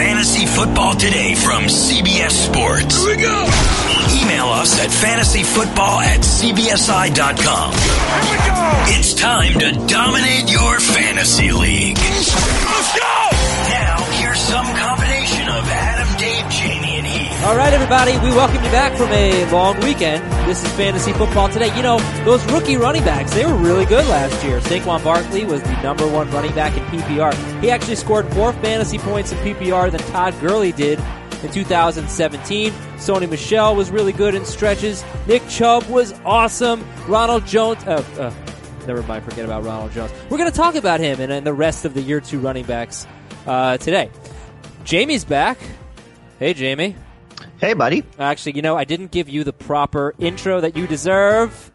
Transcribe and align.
Fantasy 0.00 0.46
Football 0.46 0.94
Today 0.94 1.34
from 1.34 1.64
CBS 1.64 2.30
Sports. 2.30 3.04
Here 3.04 3.16
we 3.16 3.22
go. 3.22 3.44
Email 4.16 4.46
us 4.46 4.80
at 4.80 4.88
fantasyfootball 4.88 6.00
at 6.00 6.20
cbsi.com. 6.20 7.72
Here 7.72 8.30
we 8.32 8.38
go. 8.48 8.96
It's 8.96 9.12
time 9.12 9.58
to 9.60 9.72
dominate 9.92 10.50
your 10.50 10.80
fantasy 10.80 11.52
league. 11.52 11.98
Let's 11.98 12.98
go. 12.98 13.28
Now, 13.68 13.98
here's 14.16 14.40
some 14.40 14.64
combination 14.74 15.46
of 15.50 15.68
Adam, 15.68 16.16
Dave, 16.16 16.50
Heath. 16.50 16.79
All 17.42 17.56
right, 17.56 17.72
everybody, 17.72 18.12
we 18.18 18.28
welcome 18.36 18.62
you 18.62 18.70
back 18.70 18.94
from 18.98 19.10
a 19.12 19.50
long 19.50 19.80
weekend. 19.80 20.22
This 20.46 20.62
is 20.62 20.70
Fantasy 20.74 21.10
Football 21.14 21.48
Today. 21.48 21.74
You 21.74 21.82
know, 21.82 21.98
those 22.26 22.44
rookie 22.52 22.76
running 22.76 23.02
backs, 23.02 23.32
they 23.32 23.46
were 23.46 23.56
really 23.56 23.86
good 23.86 24.06
last 24.08 24.44
year. 24.44 24.60
Saquon 24.60 25.02
Barkley 25.02 25.46
was 25.46 25.62
the 25.62 25.82
number 25.82 26.06
one 26.06 26.30
running 26.32 26.54
back 26.54 26.76
in 26.76 26.84
PPR. 26.84 27.32
He 27.62 27.70
actually 27.70 27.96
scored 27.96 28.30
more 28.34 28.52
fantasy 28.52 28.98
points 28.98 29.32
in 29.32 29.38
PPR 29.38 29.90
than 29.90 30.00
Todd 30.12 30.38
Gurley 30.38 30.70
did 30.72 30.98
in 31.42 31.50
2017. 31.50 32.72
Sony 32.98 33.28
Michel 33.28 33.74
was 33.74 33.90
really 33.90 34.12
good 34.12 34.34
in 34.34 34.44
stretches. 34.44 35.02
Nick 35.26 35.42
Chubb 35.48 35.84
was 35.86 36.12
awesome. 36.26 36.86
Ronald 37.08 37.46
Jones, 37.46 37.82
uh, 37.84 38.04
uh, 38.18 38.86
never 38.86 39.02
mind, 39.04 39.24
forget 39.24 39.46
about 39.46 39.64
Ronald 39.64 39.92
Jones. 39.92 40.12
We're 40.28 40.36
going 40.38 40.50
to 40.50 40.56
talk 40.56 40.74
about 40.74 41.00
him 41.00 41.18
and, 41.20 41.32
and 41.32 41.46
the 41.46 41.54
rest 41.54 41.86
of 41.86 41.94
the 41.94 42.02
year 42.02 42.20
two 42.20 42.38
running 42.38 42.66
backs 42.66 43.06
uh, 43.46 43.78
today. 43.78 44.10
Jamey's 44.84 45.24
back. 45.24 45.56
Hey, 46.38 46.52
Jamey. 46.52 46.96
Hey, 47.60 47.74
buddy. 47.74 48.04
Actually, 48.18 48.56
you 48.56 48.62
know, 48.62 48.74
I 48.74 48.84
didn't 48.84 49.10
give 49.10 49.28
you 49.28 49.44
the 49.44 49.52
proper 49.52 50.14
intro 50.18 50.62
that 50.62 50.78
you 50.78 50.86
deserve. 50.86 51.70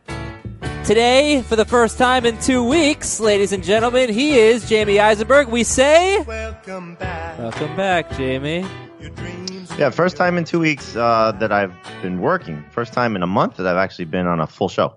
Today, 0.84 1.44
for 1.44 1.56
the 1.56 1.66
first 1.66 2.00
time 2.00 2.26
in 2.26 2.40
two 2.40 2.68
weeks, 2.68 3.20
ladies 3.20 3.52
and 3.52 3.64
gentlemen, 3.64 4.10
he 4.10 4.40
is 4.40 4.66
Jamey 4.66 5.00
Eisenberg. 5.00 5.48
We 5.48 5.64
say, 5.64 6.22
Welcome 6.22 6.96
back. 6.96 7.38
Welcome 7.38 7.76
back, 7.76 8.10
Jamey. 8.10 8.68
Your 9.00 9.12
dreams 9.12 9.72
Yeah, 9.78 9.92
first 9.92 10.18
time 10.18 10.40
in 10.40 10.44
two 10.44 10.60
weeks 10.60 10.96
uh, 10.96 11.34
that 11.34 11.52
I've 11.52 11.74
been 12.02 12.20
working. 12.20 12.66
First 12.72 12.92
time 12.92 13.16
in 13.16 13.22
a 13.22 13.28
month 13.28 13.58
that 13.58 13.68
I've 13.68 13.78
actually 13.78 14.06
been 14.06 14.26
on 14.26 14.40
a 14.40 14.48
full 14.48 14.70
show. 14.70 14.96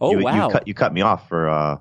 Oh, 0.00 0.12
you, 0.12 0.24
wow. 0.24 0.46
You 0.46 0.52
cut, 0.52 0.68
you 0.68 0.74
cut 0.74 0.92
me 0.92 1.00
off 1.00 1.28
for 1.28 1.48
uh, 1.48 1.78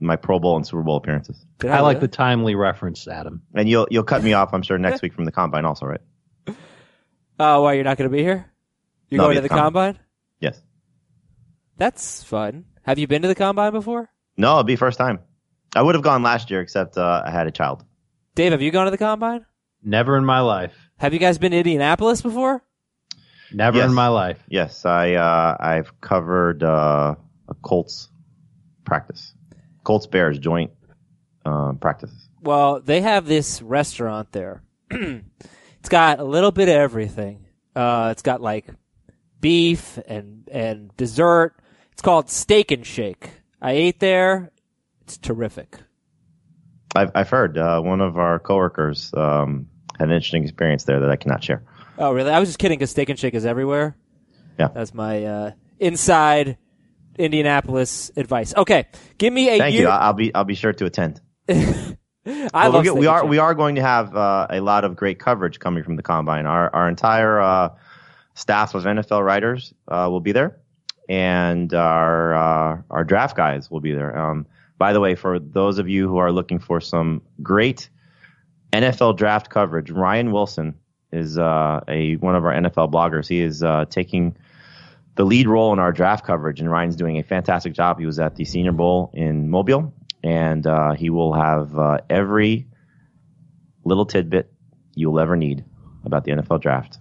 my 0.00 0.16
Pro 0.16 0.40
Bowl 0.40 0.56
and 0.56 0.66
Super 0.66 0.82
Bowl 0.82 0.96
appearances, 0.96 1.44
Did 1.60 1.70
I 1.70 1.82
like 1.82 2.00
the 2.00 2.08
timely 2.08 2.56
reference, 2.56 3.06
Adam. 3.06 3.42
and 3.54 3.68
you'll 3.68 3.86
you'll 3.92 4.02
cut 4.02 4.24
me 4.24 4.32
off. 4.32 4.52
I'm 4.52 4.62
sure 4.62 4.76
next 4.76 5.02
week 5.02 5.14
from 5.14 5.24
the 5.24 5.32
combine 5.32 5.64
also, 5.64 5.86
right? 5.86 6.00
Oh, 7.38 7.62
why, 7.62 7.72
you're 7.74 7.84
not 7.84 7.96
going 7.98 8.10
to 8.10 8.16
be 8.16 8.22
here? 8.22 8.50
You're 9.08 9.18
No, 9.18 9.24
I'll 9.24 9.28
going 9.28 9.42
be 9.42 9.48
to 9.48 9.48
the 9.48 9.54
at 9.54 9.56
the 9.56 9.62
combine? 9.62 9.98
Yes. 10.40 10.60
That's 11.76 12.22
fun. 12.22 12.66
Have 12.82 12.98
you 12.98 13.06
been 13.06 13.22
to 13.22 13.28
the 13.28 13.34
combine 13.34 13.72
before? 13.72 14.10
No, 14.36 14.50
it'll 14.52 14.64
be 14.64 14.76
first 14.76 14.98
time. 14.98 15.18
I 15.74 15.82
would 15.82 15.94
have 15.94 16.04
gone 16.04 16.22
last 16.22 16.50
year, 16.50 16.60
except 16.60 16.96
uh, 16.96 17.22
I 17.24 17.30
had 17.30 17.46
a 17.46 17.50
child. 17.50 17.84
Dave, 18.34 18.52
have 18.52 18.62
you 18.62 18.70
gone 18.70 18.84
to 18.84 18.90
the 18.90 18.98
combine? 18.98 19.44
Never 19.82 20.16
in 20.16 20.24
my 20.24 20.40
life. 20.40 20.72
Have 20.98 21.12
you 21.12 21.18
guys 21.18 21.38
been 21.38 21.52
to 21.52 21.58
Indianapolis 21.58 22.22
before? 22.22 22.62
Never 23.52 23.78
Yes. 23.78 23.88
in 23.88 23.94
my 23.94 24.08
life. 24.08 24.38
Yes, 24.48 24.84
I 24.84 25.14
uh, 25.14 25.56
I've 25.60 26.00
covered 26.00 26.62
uh, 26.62 27.14
a 27.48 27.54
Colts 27.62 28.08
practice, 28.84 29.34
Colts 29.84 30.06
Bears 30.06 30.38
joint 30.38 30.70
uh, 31.44 31.72
practices. 31.74 32.28
Well, 32.42 32.80
they 32.80 33.00
have 33.00 33.26
this 33.26 33.60
restaurant 33.62 34.32
there. 34.32 34.62
it's 35.84 35.90
got 35.90 36.18
a 36.18 36.24
little 36.24 36.50
bit 36.50 36.70
of 36.70 36.76
everything. 36.76 37.44
Uh, 37.76 38.08
it's 38.10 38.22
got 38.22 38.40
like 38.40 38.64
beef 39.38 39.98
and 40.06 40.48
and 40.50 40.96
dessert. 40.96 41.54
It's 41.92 42.00
called 42.00 42.30
Steak 42.30 42.70
and 42.70 42.86
Shake. 42.86 43.28
I 43.60 43.72
ate 43.72 44.00
there. 44.00 44.50
It's 45.02 45.18
terrific. 45.18 45.76
I've 46.96 47.10
I've 47.14 47.28
heard 47.28 47.58
uh, 47.58 47.82
one 47.82 48.00
of 48.00 48.16
our 48.16 48.38
coworkers 48.38 49.12
um, 49.12 49.68
had 49.98 50.08
an 50.08 50.14
interesting 50.14 50.44
experience 50.44 50.84
there 50.84 51.00
that 51.00 51.10
I 51.10 51.16
cannot 51.16 51.44
share. 51.44 51.62
Oh, 51.98 52.12
really? 52.12 52.30
I 52.30 52.40
was 52.40 52.48
just 52.48 52.58
kidding 52.58 52.78
because 52.78 52.90
Steak 52.90 53.10
and 53.10 53.18
Shake 53.18 53.34
is 53.34 53.44
everywhere. 53.44 53.94
Yeah. 54.58 54.68
That's 54.68 54.94
my 54.94 55.22
uh, 55.26 55.50
inside 55.78 56.56
Indianapolis 57.18 58.10
advice. 58.16 58.54
Okay, 58.56 58.86
give 59.18 59.34
me 59.34 59.50
a 59.50 59.58
Thank 59.58 59.74
year. 59.74 59.82
you. 59.82 59.88
I'll 59.88 60.14
be 60.14 60.34
I'll 60.34 60.44
be 60.44 60.54
sure 60.54 60.72
to 60.72 60.86
attend. 60.86 61.20
I 62.26 62.30
Well, 62.52 62.72
love 62.72 62.72
we'll 62.72 62.82
get- 62.82 62.96
we 62.96 63.06
are 63.06 63.26
we 63.26 63.38
are 63.38 63.54
going 63.54 63.74
to 63.74 63.82
have 63.82 64.16
uh, 64.16 64.46
a 64.50 64.60
lot 64.60 64.84
of 64.84 64.96
great 64.96 65.18
coverage 65.18 65.58
coming 65.58 65.82
from 65.84 65.96
the 65.96 66.02
combine. 66.02 66.46
Our 66.46 66.74
our 66.74 66.88
entire 66.88 67.40
uh, 67.40 67.68
staff 68.34 68.74
of 68.74 68.84
NFL 68.84 69.24
writers 69.24 69.74
uh, 69.88 70.08
will 70.10 70.20
be 70.20 70.32
there, 70.32 70.58
and 71.08 71.72
our 71.74 72.34
uh, 72.34 72.82
our 72.90 73.04
draft 73.04 73.36
guys 73.36 73.70
will 73.70 73.80
be 73.80 73.92
there. 73.92 74.16
Um, 74.18 74.46
by 74.78 74.92
the 74.92 75.00
way, 75.00 75.14
for 75.14 75.38
those 75.38 75.78
of 75.78 75.88
you 75.88 76.08
who 76.08 76.16
are 76.18 76.32
looking 76.32 76.58
for 76.58 76.80
some 76.80 77.22
great 77.42 77.88
NFL 78.72 79.16
draft 79.16 79.50
coverage, 79.50 79.90
Ryan 79.90 80.32
Wilson 80.32 80.74
is 81.12 81.38
uh, 81.38 81.80
a 81.86 82.16
one 82.16 82.34
of 82.36 82.44
our 82.44 82.52
NFL 82.52 82.90
bloggers. 82.90 83.28
He 83.28 83.40
is 83.40 83.62
uh, 83.62 83.84
taking 83.88 84.36
the 85.16 85.24
lead 85.24 85.46
role 85.46 85.72
in 85.72 85.78
our 85.78 85.92
draft 85.92 86.26
coverage, 86.26 86.58
and 86.60 86.70
Ryan's 86.70 86.96
doing 86.96 87.18
a 87.18 87.22
fantastic 87.22 87.72
job. 87.74 88.00
He 88.00 88.06
was 88.06 88.18
at 88.18 88.34
the 88.34 88.44
Senior 88.44 88.72
Bowl 88.72 89.10
in 89.14 89.48
Mobile, 89.48 89.94
and 90.24 90.66
uh, 90.66 90.94
he 90.94 91.10
will 91.10 91.34
have 91.34 91.78
uh, 91.78 91.98
every 92.08 92.66
little 93.84 94.06
tidbit 94.06 94.50
you'll 94.94 95.20
ever 95.20 95.36
need 95.36 95.64
about 96.04 96.24
the 96.24 96.32
NFL 96.32 96.62
draft, 96.62 96.98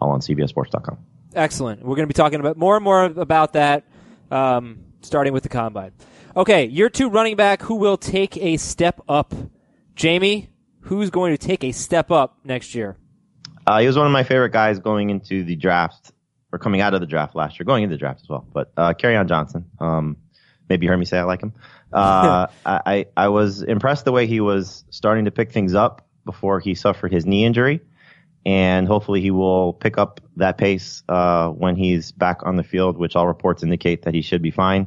all 0.00 0.10
on 0.10 0.20
CBSSports.com. 0.20 0.96
Excellent. 1.34 1.80
We're 1.80 1.96
going 1.96 2.04
to 2.04 2.14
be 2.14 2.14
talking 2.14 2.38
about 2.38 2.56
more 2.56 2.76
and 2.76 2.84
more 2.84 3.04
about 3.04 3.54
that, 3.54 3.84
um, 4.30 4.78
starting 5.00 5.32
with 5.32 5.42
the 5.42 5.48
combine. 5.48 5.90
Okay, 6.36 6.66
year 6.66 6.88
two 6.88 7.10
running 7.10 7.36
back 7.36 7.62
who 7.62 7.74
will 7.74 7.96
take 7.96 8.36
a 8.36 8.56
step 8.56 9.00
up. 9.08 9.34
Jamey, 9.96 10.48
who's 10.82 11.10
going 11.10 11.36
to 11.36 11.38
take 11.38 11.64
a 11.64 11.72
step 11.72 12.10
up 12.12 12.38
next 12.44 12.74
year? 12.76 12.96
Uh, 13.66 13.80
he 13.80 13.86
was 13.88 13.96
one 13.96 14.06
of 14.06 14.12
my 14.12 14.22
favorite 14.22 14.52
guys 14.52 14.78
going 14.78 15.10
into 15.10 15.42
the 15.42 15.56
draft, 15.56 16.12
or 16.52 16.58
coming 16.60 16.80
out 16.80 16.94
of 16.94 17.00
the 17.00 17.06
draft 17.06 17.34
last 17.34 17.58
year, 17.58 17.64
going 17.64 17.82
into 17.82 17.94
the 17.94 17.98
draft 17.98 18.20
as 18.22 18.28
well. 18.28 18.46
But 18.52 18.72
uh, 18.76 18.94
Kerryon 18.94 19.28
Johnson, 19.28 19.64
um, 19.80 20.16
maybe 20.68 20.86
you 20.86 20.90
heard 20.90 20.98
me 20.98 21.04
say 21.04 21.18
I 21.18 21.24
like 21.24 21.42
him. 21.42 21.52
Uh, 21.92 22.46
I, 22.64 23.04
I 23.18 23.28
was 23.28 23.60
impressed 23.62 24.06
the 24.06 24.12
way 24.12 24.26
he 24.26 24.40
was 24.40 24.82
starting 24.88 25.26
to 25.26 25.30
pick 25.30 25.52
things 25.52 25.74
up 25.74 26.06
before 26.24 26.58
he 26.58 26.74
suffered 26.74 27.12
his 27.12 27.26
knee 27.26 27.44
injury, 27.44 27.82
and 28.46 28.86
hopefully 28.86 29.20
he 29.20 29.30
will 29.30 29.74
pick 29.74 29.98
up 29.98 30.20
that 30.36 30.56
pace 30.56 31.02
uh, 31.10 31.48
when 31.50 31.76
he's 31.76 32.10
back 32.12 32.46
on 32.46 32.56
the 32.56 32.62
field, 32.62 32.96
which 32.96 33.14
all 33.14 33.26
reports 33.26 33.62
indicate 33.62 34.02
that 34.02 34.14
he 34.14 34.22
should 34.22 34.40
be 34.40 34.50
fine. 34.50 34.86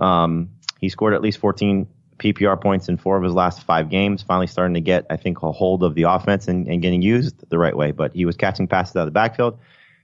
Um, 0.00 0.50
he 0.80 0.88
scored 0.88 1.14
at 1.14 1.22
least 1.22 1.38
14 1.38 1.86
PPR 2.18 2.60
points 2.60 2.88
in 2.88 2.96
four 2.96 3.16
of 3.16 3.22
his 3.22 3.32
last 3.34 3.62
five 3.62 3.88
games, 3.88 4.22
finally 4.22 4.48
starting 4.48 4.74
to 4.74 4.80
get, 4.80 5.06
I 5.10 5.16
think, 5.16 5.42
a 5.42 5.52
hold 5.52 5.84
of 5.84 5.94
the 5.94 6.04
offense 6.04 6.48
and, 6.48 6.66
and 6.66 6.82
getting 6.82 7.02
used 7.02 7.48
the 7.48 7.58
right 7.58 7.76
way. 7.76 7.92
But 7.92 8.14
he 8.14 8.24
was 8.24 8.36
catching 8.36 8.66
passes 8.66 8.96
out 8.96 9.02
of 9.02 9.06
the 9.06 9.12
backfield. 9.12 9.58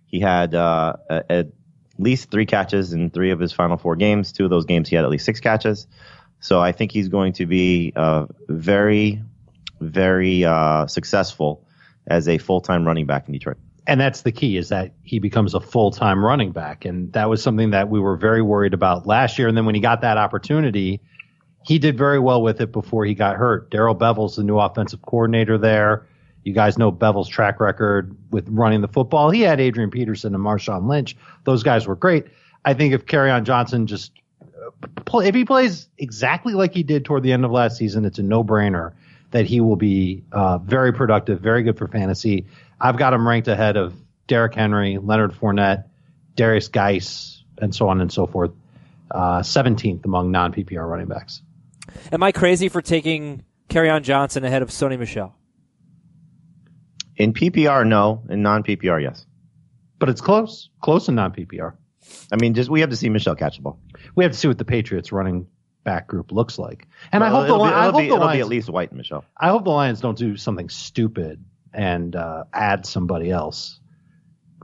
He 0.07 0.21
had 0.21 0.55
uh, 0.55 0.95
a- 1.11 1.33
at 1.33 1.47
least 1.99 2.31
three 2.31 2.47
catches 2.47 2.93
in 2.93 3.11
three 3.11 3.31
of 3.31 3.41
his 3.41 3.53
final 3.53 3.77
four 3.77 3.97
games. 3.97 4.33
Two 4.33 4.45
of 4.45 4.51
those 4.51 4.65
games, 4.65 4.89
he 4.89 4.97
had 4.97 5.05
at 5.05 5.11
least 5.11 5.25
six 5.25 5.41
catches. 5.41 5.87
So 6.41 6.61
I 6.61 6.73
think 6.73 6.93
he's 6.93 7.09
going 7.09 7.33
to 7.35 7.47
be 7.47 7.93
uh, 7.97 8.27
very, 8.49 9.23
very 9.81 10.45
uh, 10.45 10.87
successful 10.87 11.65
as 12.07 12.29
a 12.29 12.39
full 12.39 12.61
time 12.61 12.87
running 12.87 13.07
back 13.07 13.27
in 13.27 13.33
Detroit. 13.33 13.57
And 13.87 14.01
that's 14.01 14.23
the 14.23 14.33
key 14.33 14.57
is 14.57 14.69
that 14.69 14.93
he 15.03 15.19
becomes 15.19 15.55
a 15.55 15.61
full 15.61 15.91
time 15.91 16.25
running 16.25 16.53
back. 16.53 16.85
And 16.85 17.13
that 17.15 17.29
was 17.29 17.43
something 17.43 17.71
that 17.71 17.89
we 17.89 18.01
were 18.01 18.17
very 18.17 18.43
worried 18.43 18.75
about 18.75 19.07
last 19.07 19.39
year. 19.39 19.49
And 19.49 19.57
then 19.57 19.65
when 19.67 19.75
he 19.75 19.81
got 19.81 20.03
that 20.03 20.19
opportunity, 20.19 21.01
he 21.65 21.79
did 21.79 21.99
very 21.99 22.19
well 22.19 22.43
with 22.43 22.61
it 22.61 22.73
before 22.73 23.05
he 23.05 23.15
got 23.15 23.37
hurt. 23.37 23.71
Darrell 23.71 23.95
Bevell's 23.95 24.37
the 24.37 24.45
new 24.45 24.59
offensive 24.59 25.03
coordinator 25.03 25.59
there. 25.59 26.07
You 26.45 26.53
guys 26.53 26.79
know 26.79 26.91
Bevell's 26.91 27.29
track 27.29 27.61
record 27.61 28.17
with 28.31 28.49
running 28.49 28.81
the 28.81 28.89
football. 28.89 29.31
He 29.31 29.43
had 29.43 29.61
Adrian 29.61 29.91
Peterson 29.91 30.35
and 30.35 30.43
Marshawn 30.43 30.89
Lynch. 30.89 31.17
Those 31.45 31.63
guys 31.63 31.87
were 31.87 31.97
great. 31.97 32.27
I 32.65 32.75
think 32.75 32.95
if 32.95 33.07
Kerryon 33.07 33.45
Johnson 33.45 33.87
just 33.87 34.13
uh, 35.13 35.19
if 35.19 35.35
he 35.35 35.45
plays 35.45 35.89
exactly 35.99 36.55
like 36.55 36.75
he 36.75 36.83
did 36.83 37.05
toward 37.05 37.23
the 37.23 37.33
end 37.33 37.45
of 37.45 37.51
last 37.51 37.77
season, 37.77 38.05
it's 38.05 38.19
a 38.19 38.23
no 38.23 38.43
brainer 38.43 38.93
that 39.31 39.47
he 39.47 39.61
will 39.61 39.77
be 39.77 40.25
uh, 40.33 40.59
very 40.59 40.93
productive, 40.93 41.41
very 41.41 41.63
good 41.63 41.77
for 41.77 41.87
fantasy. 41.89 42.47
I've 42.81 42.97
got 42.97 43.13
him 43.13 43.27
ranked 43.27 43.49
ahead 43.49 43.77
of 43.77 43.95
Derrick 44.27 44.55
Henry, 44.55 44.99
Leonard 44.99 45.33
Fournette, 45.33 45.85
Derrius 46.37 46.71
Guice, 46.71 47.43
and 47.59 47.75
so 47.75 47.89
on 47.89 48.01
and 48.01 48.13
so 48.13 48.27
forth. 48.27 48.53
Uh, 49.11 49.41
17th 49.41 50.05
among 50.05 50.31
non 50.31 50.53
PPR 50.53 50.89
running 50.89 51.07
backs. 51.07 51.43
Am 52.13 52.23
I 52.23 52.33
crazy 52.33 52.69
for 52.69 52.83
taking 52.83 53.43
Kerryon 53.71 54.03
Johnson 54.03 54.45
ahead 54.45 54.63
of 54.63 54.69
Sony 54.69 54.99
Michel? 54.99 55.35
In 57.19 57.33
PPR, 57.35 57.87
no. 57.87 58.23
In 58.31 58.43
non 58.43 58.63
PPR, 58.63 59.03
yes. 59.03 59.27
But 59.99 60.09
it's 60.09 60.21
close, 60.21 60.71
close 60.81 61.09
in 61.09 61.17
non 61.17 61.33
PPR. 61.33 61.75
I 62.33 62.37
mean, 62.37 62.55
just 62.55 62.71
we 62.71 62.81
have 62.81 62.91
to 62.91 62.97
see 62.97 63.09
Michel 63.09 63.35
catch 63.35 63.57
the 63.57 63.63
ball. 63.63 63.81
We 64.15 64.25
have 64.25 64.33
to 64.33 64.39
see 64.39 64.49
what 64.49 64.57
the 64.57 64.65
Patriots 64.65 65.13
running 65.13 65.47
back 65.85 66.07
group 66.07 66.33
looks 66.33 66.59
like. 66.59 66.87
And 67.13 67.23
I 67.25 67.29
hope 67.29 67.47
the, 67.47 67.57
Li- 67.57 67.69
be, 67.69 67.75
I 67.75 67.85
hope 67.85 67.97
be, 67.97 68.01
the 68.01 68.07
it'll 68.07 68.19
be 68.19 68.25
Lions, 68.25 68.41
at 68.41 68.49
least 68.49 68.71
White 68.71 68.91
and 68.91 68.99
Michel. 68.99 69.25
I 69.37 69.49
hope 69.49 69.65
the 69.65 69.71
Lions 69.71 70.01
don't 70.01 70.17
do 70.17 70.37
something 70.37 70.69
stupid 70.69 71.45
and 71.73 72.15
uh, 72.15 72.45
add 72.53 72.87
somebody 72.87 73.31
else. 73.31 73.81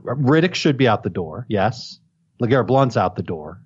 Riddick 0.01 0.55
should 0.55 0.77
be 0.77 0.87
out 0.87 1.03
the 1.03 1.09
door. 1.09 1.45
Yes. 1.49 1.99
Legarrette 2.41 2.67
Blount's 2.67 2.97
out 2.97 3.15
the 3.15 3.23
door. 3.23 3.61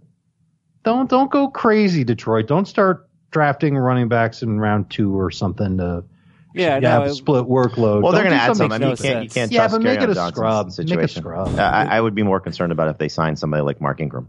Don't 0.83 1.09
don't 1.09 1.29
go 1.29 1.49
crazy, 1.49 2.03
Detroit. 2.03 2.47
Don't 2.47 2.67
start 2.67 3.09
drafting 3.31 3.77
running 3.77 4.07
backs 4.07 4.41
in 4.41 4.59
round 4.59 4.89
two 4.89 5.17
or 5.17 5.29
something 5.29 5.77
to 5.77 6.05
Yeah, 6.53 6.75
you 6.75 6.81
no, 6.81 6.89
have 6.89 7.07
it- 7.07 7.13
split 7.13 7.45
workload. 7.45 8.01
Well, 8.01 8.11
they're 8.11 8.23
going 8.23 8.35
to 8.35 8.41
add 8.41 8.55
some. 8.57 8.71
I 8.71 8.75
something 8.77 8.81
mean, 8.81 8.89
you 8.91 8.95
can't, 8.97 9.23
you 9.23 9.29
can't 9.29 9.51
Yeah, 9.51 9.59
trust 9.67 9.75
but 9.75 9.81
make 9.83 10.01
it 10.01 10.09
a 10.09 10.13
Johnson's 10.15 10.35
scrub. 10.35 10.65
Make 10.67 10.71
a 10.71 11.07
situation. 11.07 11.21
scrub. 11.21 11.59
I, 11.59 11.85
I 11.97 12.01
would 12.01 12.15
be 12.15 12.23
more 12.23 12.39
concerned 12.39 12.71
about 12.71 12.87
if 12.89 12.97
they 12.97 13.07
signed 13.09 13.37
somebody 13.37 13.61
like 13.61 13.79
Mark 13.81 13.99
Ingram. 13.99 14.27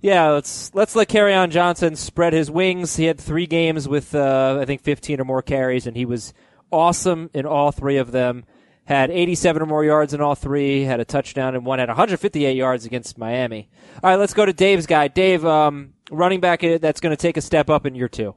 Yeah, 0.00 0.30
let's 0.30 0.74
let's 0.74 0.96
let 0.96 1.08
Kerryon 1.08 1.50
Johnson 1.50 1.94
spread 1.96 2.32
his 2.32 2.50
wings. 2.50 2.96
He 2.96 3.04
had 3.04 3.20
three 3.20 3.46
games 3.46 3.88
with 3.88 4.14
uh, 4.14 4.58
I 4.60 4.64
think 4.64 4.82
15 4.82 5.20
or 5.20 5.24
more 5.24 5.42
carries, 5.42 5.86
and 5.86 5.96
he 5.96 6.04
was 6.04 6.32
awesome 6.72 7.30
in 7.34 7.46
all 7.46 7.70
three 7.70 7.98
of 7.98 8.10
them. 8.10 8.44
Had 8.84 9.12
87 9.12 9.62
or 9.62 9.66
more 9.66 9.84
yards 9.84 10.12
in 10.12 10.20
all 10.20 10.34
three. 10.34 10.82
Had 10.82 10.98
a 10.98 11.04
touchdown 11.04 11.54
and 11.54 11.64
one 11.64 11.78
had 11.78 11.88
158 11.88 12.56
yards 12.56 12.84
against 12.84 13.16
Miami. 13.16 13.68
All 14.02 14.10
right, 14.10 14.16
let's 14.18 14.34
go 14.34 14.44
to 14.44 14.52
Dave's 14.52 14.86
guy. 14.86 15.06
Dave, 15.06 15.44
um, 15.46 15.92
running 16.10 16.40
back 16.40 16.62
that's 16.80 16.98
going 16.98 17.12
to 17.14 17.20
take 17.20 17.36
a 17.36 17.40
step 17.40 17.70
up 17.70 17.86
in 17.86 17.94
year 17.94 18.08
two. 18.08 18.34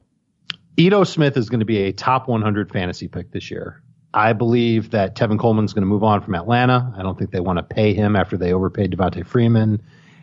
Ito 0.78 1.04
Smith 1.04 1.36
is 1.36 1.48
going 1.48 1.60
to 1.60 1.66
be 1.66 1.78
a 1.78 1.92
top 1.92 2.28
100 2.28 2.70
fantasy 2.70 3.08
pick 3.08 3.30
this 3.30 3.50
year. 3.50 3.82
I 4.12 4.32
believe 4.32 4.90
that 4.90 5.14
Tevin 5.14 5.38
Coleman's 5.38 5.72
going 5.72 5.82
to 5.82 5.88
move 5.88 6.04
on 6.04 6.22
from 6.22 6.34
Atlanta. 6.34 6.92
I 6.96 7.02
don't 7.02 7.18
think 7.18 7.30
they 7.30 7.40
want 7.40 7.58
to 7.58 7.62
pay 7.62 7.94
him 7.94 8.16
after 8.16 8.36
they 8.36 8.52
overpaid 8.52 8.90
Devonta 8.90 9.26
Freeman. 9.26 9.82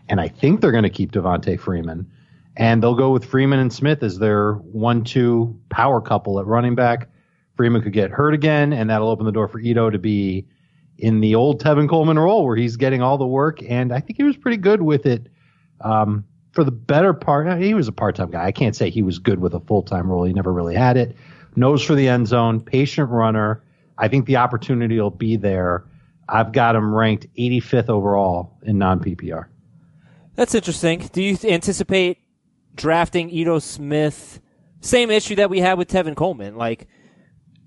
And 0.09 0.21
I 0.21 0.27
think 0.27 0.61
they're 0.61 0.71
going 0.71 0.83
to 0.83 0.89
keep 0.89 1.11
Devonta 1.11 1.59
Freeman. 1.59 2.09
And 2.55 2.83
they'll 2.83 2.95
go 2.95 3.11
with 3.11 3.25
Freeman 3.25 3.59
and 3.59 3.73
Smith 3.73 4.03
as 4.03 4.19
their 4.19 4.53
one 4.53 5.03
two 5.03 5.59
power 5.69 6.01
couple 6.01 6.39
at 6.39 6.45
running 6.45 6.75
back. 6.75 7.09
Freeman 7.55 7.81
could 7.81 7.93
get 7.93 8.11
hurt 8.11 8.33
again, 8.33 8.73
and 8.73 8.89
that'll 8.89 9.09
open 9.09 9.25
the 9.25 9.31
door 9.31 9.47
for 9.47 9.59
Ito 9.59 9.91
to 9.91 9.99
be 9.99 10.47
in 10.97 11.19
the 11.19 11.35
old 11.35 11.63
Tevin 11.63 11.89
Coleman 11.89 12.17
role 12.19 12.45
where 12.45 12.55
he's 12.55 12.77
getting 12.77 13.01
all 13.01 13.17
the 13.17 13.27
work. 13.27 13.59
And 13.67 13.91
I 13.91 13.99
think 13.99 14.17
he 14.17 14.23
was 14.23 14.37
pretty 14.37 14.57
good 14.57 14.81
with 14.81 15.05
it 15.05 15.27
um, 15.81 16.25
for 16.53 16.63
the 16.63 16.71
better 16.71 17.13
part. 17.13 17.61
He 17.61 17.73
was 17.73 17.87
a 17.87 17.91
part 17.91 18.15
time 18.15 18.31
guy. 18.31 18.45
I 18.45 18.51
can't 18.51 18.75
say 18.75 18.89
he 18.89 19.01
was 19.01 19.19
good 19.19 19.39
with 19.39 19.53
a 19.53 19.59
full 19.59 19.83
time 19.83 20.09
role. 20.09 20.23
He 20.23 20.33
never 20.33 20.53
really 20.53 20.75
had 20.75 20.95
it. 20.95 21.15
Nose 21.55 21.83
for 21.83 21.95
the 21.95 22.07
end 22.07 22.27
zone, 22.27 22.61
patient 22.61 23.09
runner. 23.09 23.61
I 23.97 24.07
think 24.07 24.25
the 24.25 24.37
opportunity 24.37 24.99
will 24.99 25.11
be 25.11 25.35
there. 25.35 25.83
I've 26.29 26.51
got 26.51 26.75
him 26.75 26.93
ranked 26.93 27.27
85th 27.37 27.89
overall 27.89 28.57
in 28.63 28.77
non 28.77 28.99
PPR. 28.99 29.45
That's 30.35 30.55
interesting. 30.55 31.09
Do 31.11 31.21
you 31.21 31.37
anticipate 31.43 32.19
drafting 32.75 33.29
Ito 33.29 33.59
Smith? 33.59 34.39
Same 34.81 35.11
issue 35.11 35.35
that 35.35 35.49
we 35.49 35.59
had 35.59 35.77
with 35.77 35.89
Tevin 35.89 36.15
Coleman. 36.15 36.55
Like, 36.55 36.87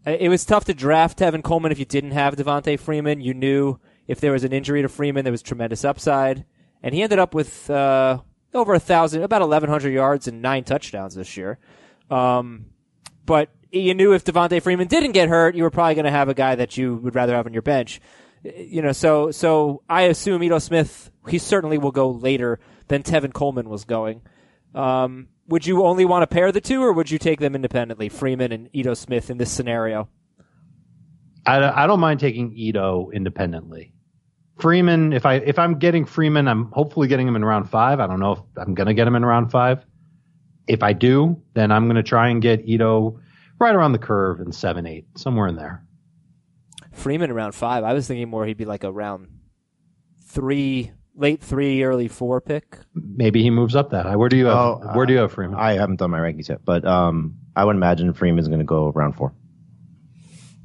it 0.04 0.28
was 0.28 0.44
tough 0.44 0.64
to 0.66 0.74
draft 0.74 1.18
Tevin 1.18 1.42
Coleman 1.42 1.72
if 1.72 1.78
you 1.78 1.84
didn't 1.84 2.10
have 2.12 2.36
Devonta 2.36 2.78
Freeman. 2.78 3.20
You 3.20 3.34
knew 3.34 3.78
if 4.06 4.20
there 4.20 4.32
was 4.32 4.44
an 4.44 4.52
injury 4.52 4.82
to 4.82 4.88
Freeman, 4.88 5.24
there 5.24 5.32
was 5.32 5.42
tremendous 5.42 5.84
upside. 5.84 6.44
And 6.82 6.94
he 6.94 7.02
ended 7.02 7.18
up 7.18 7.34
with 7.34 7.68
uh, 7.70 8.20
over 8.54 8.74
a 8.74 8.80
thousand, 8.80 9.22
about 9.22 9.40
1,100 9.40 9.90
yards 9.90 10.28
and 10.28 10.42
nine 10.42 10.64
touchdowns 10.64 11.14
this 11.14 11.36
year. 11.36 11.58
Um, 12.10 12.66
but 13.24 13.50
you 13.72 13.94
knew 13.94 14.12
if 14.12 14.24
Devonta 14.24 14.62
Freeman 14.62 14.88
didn't 14.88 15.12
get 15.12 15.28
hurt, 15.28 15.54
you 15.54 15.62
were 15.62 15.70
probably 15.70 15.94
going 15.94 16.04
to 16.04 16.10
have 16.10 16.28
a 16.28 16.34
guy 16.34 16.54
that 16.54 16.76
you 16.76 16.96
would 16.96 17.14
rather 17.14 17.34
have 17.34 17.46
on 17.46 17.52
your 17.52 17.62
bench. 17.62 18.00
You 18.42 18.82
know, 18.82 18.92
so 18.92 19.32
so 19.32 19.82
I 19.88 20.02
assume 20.02 20.42
Ito 20.42 20.60
Smith, 20.60 21.10
he 21.28 21.38
certainly 21.38 21.78
will 21.78 21.90
go 21.90 22.10
later 22.10 22.60
than 22.88 23.02
Tevin 23.02 23.32
Coleman 23.32 23.68
was 23.68 23.84
going. 23.84 24.22
Um, 24.74 25.28
would 25.48 25.66
you 25.66 25.84
only 25.84 26.04
want 26.04 26.22
to 26.22 26.26
pair 26.26 26.52
the 26.52 26.60
two, 26.60 26.82
or 26.82 26.92
would 26.92 27.10
you 27.10 27.18
take 27.18 27.40
them 27.40 27.54
independently, 27.54 28.08
Freeman 28.08 28.52
and 28.52 28.68
Ito 28.72 28.94
Smith 28.94 29.30
in 29.30 29.38
this 29.38 29.50
scenario? 29.50 30.08
I, 31.44 31.84
I 31.84 31.86
don't 31.86 32.00
mind 32.00 32.20
taking 32.20 32.52
Ito 32.56 33.10
independently. 33.12 33.92
Freeman, 34.58 35.12
if 35.12 35.26
I 35.26 35.34
if 35.34 35.58
I'm 35.58 35.78
getting 35.78 36.04
Freeman, 36.04 36.48
I'm 36.48 36.70
hopefully 36.72 37.08
getting 37.08 37.28
him 37.28 37.36
in 37.36 37.44
round 37.44 37.68
five. 37.68 38.00
I 38.00 38.06
don't 38.06 38.20
know 38.20 38.32
if 38.32 38.40
I'm 38.56 38.74
gonna 38.74 38.94
get 38.94 39.06
him 39.06 39.14
in 39.14 39.24
round 39.24 39.50
five. 39.50 39.84
If 40.66 40.82
I 40.82 40.92
do, 40.92 41.40
then 41.54 41.70
I'm 41.70 41.86
gonna 41.86 42.02
try 42.02 42.28
and 42.28 42.40
get 42.40 42.66
Ito 42.66 43.20
right 43.58 43.74
around 43.74 43.92
the 43.92 43.98
curve 43.98 44.40
in 44.40 44.52
seven, 44.52 44.86
eight, 44.86 45.06
somewhere 45.16 45.46
in 45.46 45.56
there. 45.56 45.84
Freeman 46.92 47.30
around 47.30 47.52
five. 47.52 47.84
I 47.84 47.92
was 47.92 48.06
thinking 48.08 48.28
more 48.28 48.46
he'd 48.46 48.56
be 48.56 48.64
like 48.64 48.82
a 48.82 48.90
round 48.90 49.28
three, 50.24 50.92
late 51.14 51.42
three, 51.42 51.82
early 51.82 52.08
four 52.08 52.40
pick. 52.40 52.78
Maybe 52.94 53.42
he 53.42 53.50
moves 53.50 53.76
up 53.76 53.90
that 53.90 54.06
high. 54.06 54.16
Where 54.16 54.30
do 54.30 54.36
you 54.38 54.46
have 54.46 54.56
Oh, 54.56 54.90
where 54.94 55.04
do 55.04 55.12
you 55.12 55.18
uh, 55.18 55.22
have 55.22 55.32
Freeman? 55.32 55.58
I 55.58 55.74
haven't 55.74 55.96
done 55.96 56.10
my 56.10 56.18
rankings 56.18 56.48
yet, 56.48 56.64
but 56.64 56.86
um, 56.86 57.36
I 57.54 57.64
would 57.64 57.76
imagine 57.76 58.12
Freeman's 58.14 58.48
going 58.48 58.60
to 58.60 58.64
go 58.64 58.90
round 58.92 59.16
four. 59.16 59.34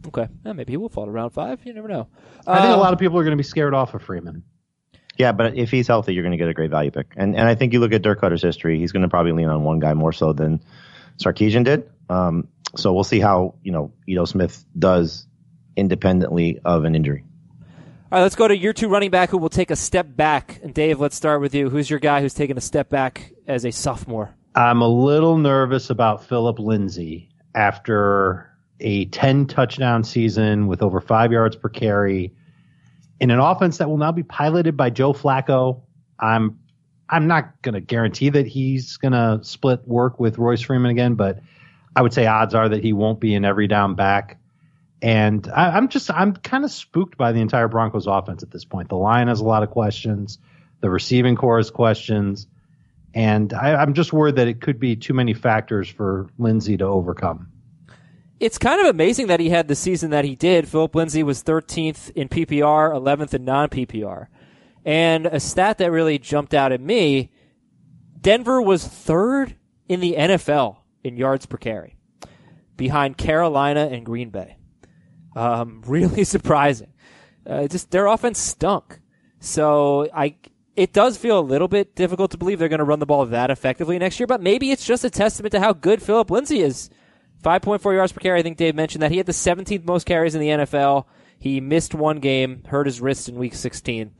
Okay, 0.08 0.28
yeah, 0.46 0.54
maybe 0.54 0.74
he 0.74 0.78
will 0.78 0.90
fall 0.90 1.06
to 1.06 1.12
round 1.12 1.34
five. 1.34 1.60
You 1.66 1.74
never 1.74 1.88
know. 1.88 2.08
I 2.48 2.62
think 2.62 2.72
a 2.72 2.74
Uh, 2.74 2.78
lot 2.78 2.94
of 2.94 3.00
people 3.00 3.18
are 3.20 3.24
going 3.24 3.32
to 3.38 3.38
be 3.38 3.44
scared 3.44 3.74
off 3.74 3.94
of 3.94 4.02
Freeman. 4.02 4.44
Yeah, 5.18 5.32
but 5.34 5.56
if 5.58 5.70
he's 5.70 5.88
healthy, 5.88 6.14
you're 6.14 6.24
going 6.24 6.32
to 6.32 6.38
get 6.38 6.48
a 6.48 6.54
great 6.54 6.72
value 6.72 6.90
pick. 6.92 7.14
And 7.18 7.36
and 7.36 7.48
I 7.48 7.56
think 7.56 7.74
you 7.74 7.80
look 7.80 7.94
at 7.94 8.02
Dirk 8.02 8.22
Koetter's 8.22 8.42
history, 8.42 8.80
he's 8.80 8.92
going 8.92 9.04
to 9.04 9.10
probably 9.10 9.34
lean 9.34 9.50
on 9.50 9.64
one 9.64 9.80
guy 9.80 9.94
more 9.94 10.12
so 10.14 10.34
than 10.34 10.62
Sarkisian 11.18 11.64
did. 11.64 11.90
Um, 12.10 12.48
so 12.76 12.94
we'll 12.94 13.04
see 13.04 13.20
how 13.20 13.56
you 13.64 13.72
know 13.72 13.92
Ito 14.08 14.26
Smith 14.26 14.66
does 14.78 15.28
independently 15.76 16.60
of 16.66 16.84
an 16.86 16.96
injury. 16.96 17.24
All 18.12 18.18
right, 18.18 18.24
let's 18.24 18.36
go 18.36 18.48
to 18.48 18.58
year 18.58 18.74
two 18.74 18.90
running 18.90 19.12
back 19.12 19.30
who 19.30 19.38
will 19.38 19.50
take 19.50 19.72
a 19.72 19.76
step 19.76 20.08
back. 20.16 20.60
And 20.64 20.74
Dave, 20.74 21.00
let's 21.00 21.16
start 21.16 21.40
with 21.40 21.56
you. 21.56 21.70
Who's 21.70 21.90
your 21.90 22.00
guy 22.00 22.22
who's 22.22 22.34
taking 22.34 22.58
a 22.58 22.62
step 22.62 22.90
back 22.90 23.32
as 23.48 23.66
a 23.66 23.72
sophomore? 23.72 24.34
I'm 24.54 24.82
a 24.82 24.88
little 24.88 25.38
nervous 25.38 25.90
about 25.90 26.26
Phillip 26.26 26.60
Lindsay 26.60 27.30
after 27.56 28.51
a 28.82 29.06
10 29.06 29.48
touchdown 29.48 30.04
season 30.04 30.68
with 30.68 30.82
over 30.82 31.00
five 31.00 31.32
yards 31.32 31.56
per 31.56 31.70
carry 31.70 32.34
in 33.20 33.32
an 33.32 33.40
offense 33.40 33.78
that 33.78 33.88
will 33.88 33.98
now 33.98 34.12
be 34.12 34.24
piloted 34.24 34.76
by 34.76 34.90
Joe 34.90 35.14
Flacco. 35.14 35.82
I'm 36.20 36.60
I'm 37.10 37.28
not 37.28 37.62
going 37.62 37.74
to 37.74 37.82
guarantee 37.82 38.30
that 38.30 38.48
he's 38.48 38.98
going 38.98 39.12
to 39.12 39.40
split 39.44 39.86
work 39.86 40.20
with 40.20 40.38
Royce 40.38 40.62
Freeman 40.62 40.92
again, 40.92 41.16
but 41.16 41.40
I 41.94 42.02
would 42.02 42.14
say 42.14 42.26
odds 42.26 42.56
are 42.56 42.70
that 42.70 42.82
he 42.82 42.94
won't 42.94 43.20
be 43.20 43.36
an 43.36 43.44
every 43.44 43.68
down 43.68 43.96
back. 43.96 44.38
And 45.02 45.48
I, 45.54 45.72
I'm 45.72 45.90
just 45.90 46.10
I'm 46.10 46.34
kind 46.34 46.64
of 46.64 46.72
spooked 46.72 47.18
by 47.18 47.32
the 47.32 47.42
entire 47.42 47.68
Broncos 47.68 48.08
offense 48.08 48.44
at 48.44 48.52
this 48.52 48.66
point. 48.66 48.90
The 48.90 48.96
line 48.96 49.28
has 49.28 49.42
a 49.42 49.46
lot 49.46 49.64
of 49.64 49.72
questions. 49.72 50.40
The 50.80 50.90
receiving 50.90 51.36
corps 51.36 51.58
has 51.58 51.70
questions. 51.70 52.48
And 53.14 53.54
I, 53.54 53.76
I'm 53.76 53.94
just 53.94 54.14
worried 54.14 54.38
that 54.38 54.48
it 54.48 54.62
could 54.62 54.80
be 54.80 54.96
too 54.96 55.14
many 55.14 55.34
factors 55.34 55.90
for 55.90 56.30
Lindsay 56.38 56.78
to 56.78 56.86
overcome. 56.86 57.51
It's 58.42 58.58
kind 58.58 58.82
of 58.82 58.88
amazing 58.88 59.28
that 59.28 59.40
he 59.40 59.50
had 59.50 59.68
the 59.68 59.76
season 59.76 60.10
that 60.10 60.26
he 60.26 60.36
did. 60.36 60.68
Phillip 60.68 60.96
Lindsay 60.96 61.22
was 61.22 61.44
13th 61.44 62.10
in 62.12 62.28
PPR, 62.28 62.92
11th 62.92 63.36
in 63.36 63.46
non 63.46 63.70
PPR. 63.70 64.28
And 64.84 65.28
a 65.28 65.40
stat 65.40 65.78
that 65.78 65.92
really 65.92 66.18
jumped 66.18 66.56
out 66.56 66.72
at 66.72 66.82
me 66.82 67.30
Denver 68.20 68.62
was 68.62 68.88
third 68.88 69.56
in 69.88 70.00
the 70.00 70.16
NFL 70.18 70.78
in 71.04 71.18
yards 71.18 71.46
per 71.46 71.58
carry, 71.58 71.98
behind 72.78 73.18
Carolina 73.18 73.90
and 73.92 74.06
Green 74.06 74.30
Bay. 74.30 74.58
Um, 75.36 75.82
really 75.88 76.24
surprising. 76.24 76.94
Uh, 77.46 77.68
just 77.68 77.92
their 77.92 78.06
offense 78.06 78.40
stunk. 78.40 79.00
So 79.40 80.08
I, 80.14 80.36
it 80.76 80.94
does 80.94 81.18
feel 81.18 81.40
a 81.40 81.42
little 81.42 81.68
bit 81.68 81.96
difficult 81.96 82.32
to 82.32 82.38
believe 82.38 82.60
they're 82.60 82.70
going 82.70 82.80
to 82.80 82.86
run 82.86 83.00
the 83.00 83.08
ball 83.08 83.26
that 83.26 83.50
effectively 83.50 83.98
next 83.98 84.20
year. 84.20 84.28
But 84.28 84.42
maybe 84.42 84.72
it's 84.72 84.86
just 84.86 85.04
a 85.04 85.10
testament 85.10 85.52
to 85.54 85.60
how 85.60 85.74
good 85.74 86.02
Phillip 86.02 86.30
Lindsay 86.30 86.62
is. 86.62 86.92
5.4 87.44 87.94
yards 87.94 88.12
per 88.12 88.20
carry. 88.20 88.40
I 88.40 88.44
think 88.44 88.58
Dave 88.58 88.76
mentioned 88.76 89.02
that 89.02 89.12
he 89.12 89.18
had 89.18 89.26
the 89.26 89.32
17th 89.32 89.86
most 89.86 90.06
carries 90.06 90.36
in 90.36 90.42
the 90.42 90.50
NFL. 90.50 91.06
He 91.40 91.60
missed 91.60 91.96
one 91.96 92.20
game, 92.20 92.64
hurt 92.68 92.86
his 92.86 93.02
wrist 93.02 93.30
in 93.30 93.36
week 93.36 93.56
16. 93.56 94.12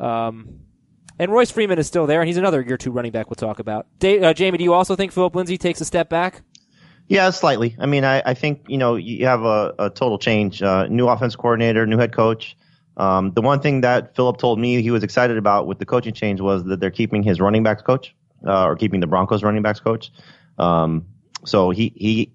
Um, 0.00 0.60
and 1.18 1.30
Royce 1.30 1.50
Freeman 1.50 1.78
is 1.78 1.86
still 1.86 2.06
there, 2.06 2.20
and 2.20 2.26
he's 2.26 2.38
another 2.38 2.62
year 2.62 2.76
two 2.76 2.90
running 2.90 3.12
back 3.12 3.28
we'll 3.28 3.34
talk 3.34 3.58
about. 3.58 3.86
Dave, 3.98 4.22
uh, 4.22 4.32
Jamey, 4.32 4.58
do 4.58 4.64
you 4.64 4.72
also 4.72 4.96
think 4.96 5.12
Phillip 5.12 5.34
Lindsay 5.34 5.58
takes 5.58 5.80
a 5.80 5.84
step 5.84 6.08
back? 6.08 6.42
Yeah, 7.08 7.28
slightly. 7.30 7.76
I 7.78 7.86
mean, 7.86 8.04
I, 8.04 8.22
I 8.24 8.34
think 8.34 8.64
you 8.68 8.78
know 8.78 8.96
you 8.96 9.26
have 9.26 9.42
a, 9.42 9.74
a 9.78 9.90
total 9.90 10.18
change, 10.18 10.62
uh, 10.62 10.86
new 10.86 11.08
offense 11.08 11.36
coordinator, 11.36 11.86
new 11.86 11.98
head 11.98 12.14
coach. 12.14 12.56
Um, 12.96 13.32
the 13.32 13.42
one 13.42 13.60
thing 13.60 13.82
that 13.82 14.16
Phillip 14.16 14.38
told 14.38 14.58
me 14.58 14.80
he 14.82 14.90
was 14.90 15.02
excited 15.02 15.36
about 15.36 15.66
with 15.66 15.78
the 15.78 15.86
coaching 15.86 16.14
change 16.14 16.40
was 16.40 16.64
that 16.64 16.80
they're 16.80 16.90
keeping 16.90 17.22
his 17.22 17.40
running 17.40 17.62
backs 17.62 17.82
coach, 17.82 18.14
uh, 18.46 18.64
or 18.64 18.76
keeping 18.76 19.00
the 19.00 19.06
Broncos 19.06 19.42
running 19.42 19.62
backs 19.62 19.80
coach. 19.80 20.10
Um, 20.58 21.06
so 21.44 21.70
he 21.70 21.92
he 21.94 22.32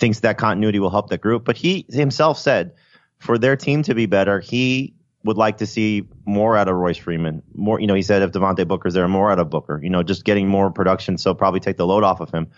thinks 0.00 0.20
that 0.20 0.38
continuity 0.38 0.80
will 0.80 0.90
help 0.90 1.10
the 1.10 1.18
group. 1.18 1.44
But 1.44 1.56
he 1.56 1.86
himself 1.90 2.38
said 2.38 2.72
for 3.18 3.38
their 3.38 3.54
team 3.54 3.82
to 3.84 3.94
be 3.94 4.06
better, 4.06 4.40
he 4.40 4.94
would 5.22 5.36
like 5.36 5.58
to 5.58 5.66
see 5.66 6.08
more 6.24 6.56
out 6.56 6.68
of 6.68 6.74
Royce 6.74 6.96
Freeman. 6.96 7.42
More, 7.54 7.78
you 7.78 7.86
know, 7.86 7.94
he 7.94 8.02
said 8.02 8.22
if 8.22 8.32
Devontae 8.32 8.66
Booker's 8.66 8.94
there, 8.94 9.06
more 9.06 9.30
out 9.30 9.38
of 9.38 9.50
Booker. 9.50 9.78
You 9.82 9.90
know, 9.90 10.02
just 10.02 10.24
getting 10.24 10.48
more 10.48 10.70
production, 10.70 11.18
so 11.18 11.34
probably 11.34 11.60
take 11.60 11.76
the 11.76 11.86
load 11.86 12.02
off 12.02 12.20
of 12.20 12.30
him. 12.30 12.48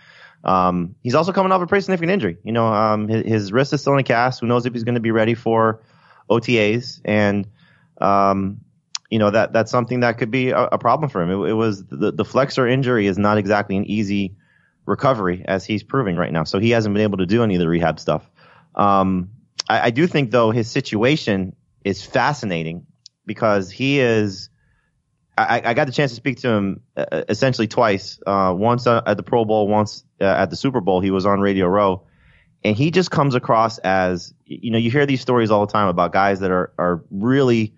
Um, 0.44 0.94
he's 1.02 1.14
also 1.14 1.32
coming 1.32 1.52
off 1.52 1.60
a 1.60 1.66
pretty 1.66 1.82
significant 1.82 2.12
injury. 2.12 2.38
You 2.44 2.52
know, 2.52 2.66
um, 2.66 3.08
his, 3.08 3.26
his 3.26 3.52
wrist 3.52 3.72
is 3.72 3.80
still 3.80 3.94
in 3.94 3.98
a 3.98 4.04
cast. 4.04 4.40
Who 4.40 4.46
knows 4.46 4.64
if 4.64 4.72
he's 4.72 4.84
going 4.84 4.94
to 4.94 5.00
be 5.00 5.10
ready 5.10 5.34
for 5.34 5.82
OTAs? 6.30 7.00
And 7.04 7.48
um, 8.00 8.60
you 9.10 9.18
know 9.18 9.30
that 9.30 9.52
that's 9.52 9.70
something 9.70 10.00
that 10.00 10.18
could 10.18 10.30
be 10.30 10.50
a, 10.50 10.64
a 10.64 10.78
problem 10.78 11.10
for 11.10 11.22
him. 11.22 11.30
It, 11.30 11.50
it 11.50 11.52
was 11.52 11.84
the, 11.86 12.12
the 12.12 12.24
flexor 12.24 12.66
injury 12.66 13.06
is 13.06 13.18
not 13.18 13.38
exactly 13.38 13.76
an 13.76 13.84
easy 13.84 14.36
recovery 14.86 15.44
as 15.46 15.64
he's 15.64 15.82
proving 15.82 16.16
right 16.16 16.32
now. 16.32 16.44
So 16.44 16.58
he 16.58 16.70
hasn't 16.70 16.94
been 16.94 17.02
able 17.02 17.18
to 17.18 17.26
do 17.26 17.42
any 17.42 17.54
of 17.54 17.60
the 17.60 17.68
rehab 17.68 18.00
stuff. 18.00 18.28
Um, 18.74 19.30
I, 19.68 19.86
I 19.86 19.90
do 19.90 20.06
think 20.06 20.30
though 20.30 20.50
his 20.50 20.70
situation 20.70 21.54
is 21.84 22.04
fascinating 22.04 22.86
because 23.26 23.70
he 23.70 24.00
is. 24.00 24.48
I, 25.36 25.62
I 25.64 25.74
got 25.74 25.86
the 25.86 25.92
chance 25.92 26.10
to 26.10 26.16
speak 26.16 26.40
to 26.42 26.50
him 26.50 26.80
uh, 26.94 27.22
essentially 27.26 27.66
twice. 27.66 28.20
Uh, 28.26 28.54
once 28.54 28.86
uh, 28.86 29.00
at 29.06 29.16
the 29.16 29.22
Pro 29.22 29.46
Bowl, 29.46 29.66
once 29.66 30.04
uh, 30.20 30.24
at 30.24 30.50
the 30.50 30.56
Super 30.56 30.82
Bowl. 30.82 31.00
He 31.00 31.10
was 31.10 31.24
on 31.24 31.40
Radio 31.40 31.66
Row, 31.68 32.06
and 32.62 32.76
he 32.76 32.90
just 32.90 33.10
comes 33.10 33.34
across 33.34 33.78
as 33.78 34.34
you 34.44 34.70
know 34.70 34.78
you 34.78 34.90
hear 34.90 35.06
these 35.06 35.22
stories 35.22 35.50
all 35.50 35.64
the 35.64 35.72
time 35.72 35.88
about 35.88 36.12
guys 36.12 36.40
that 36.40 36.50
are 36.50 36.72
are 36.78 37.04
really 37.10 37.74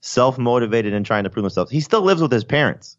self 0.00 0.36
motivated 0.36 0.94
and 0.94 1.06
trying 1.06 1.24
to 1.24 1.30
prove 1.30 1.44
themselves. 1.44 1.70
He 1.70 1.80
still 1.80 2.02
lives 2.02 2.20
with 2.20 2.32
his 2.32 2.44
parents. 2.44 2.96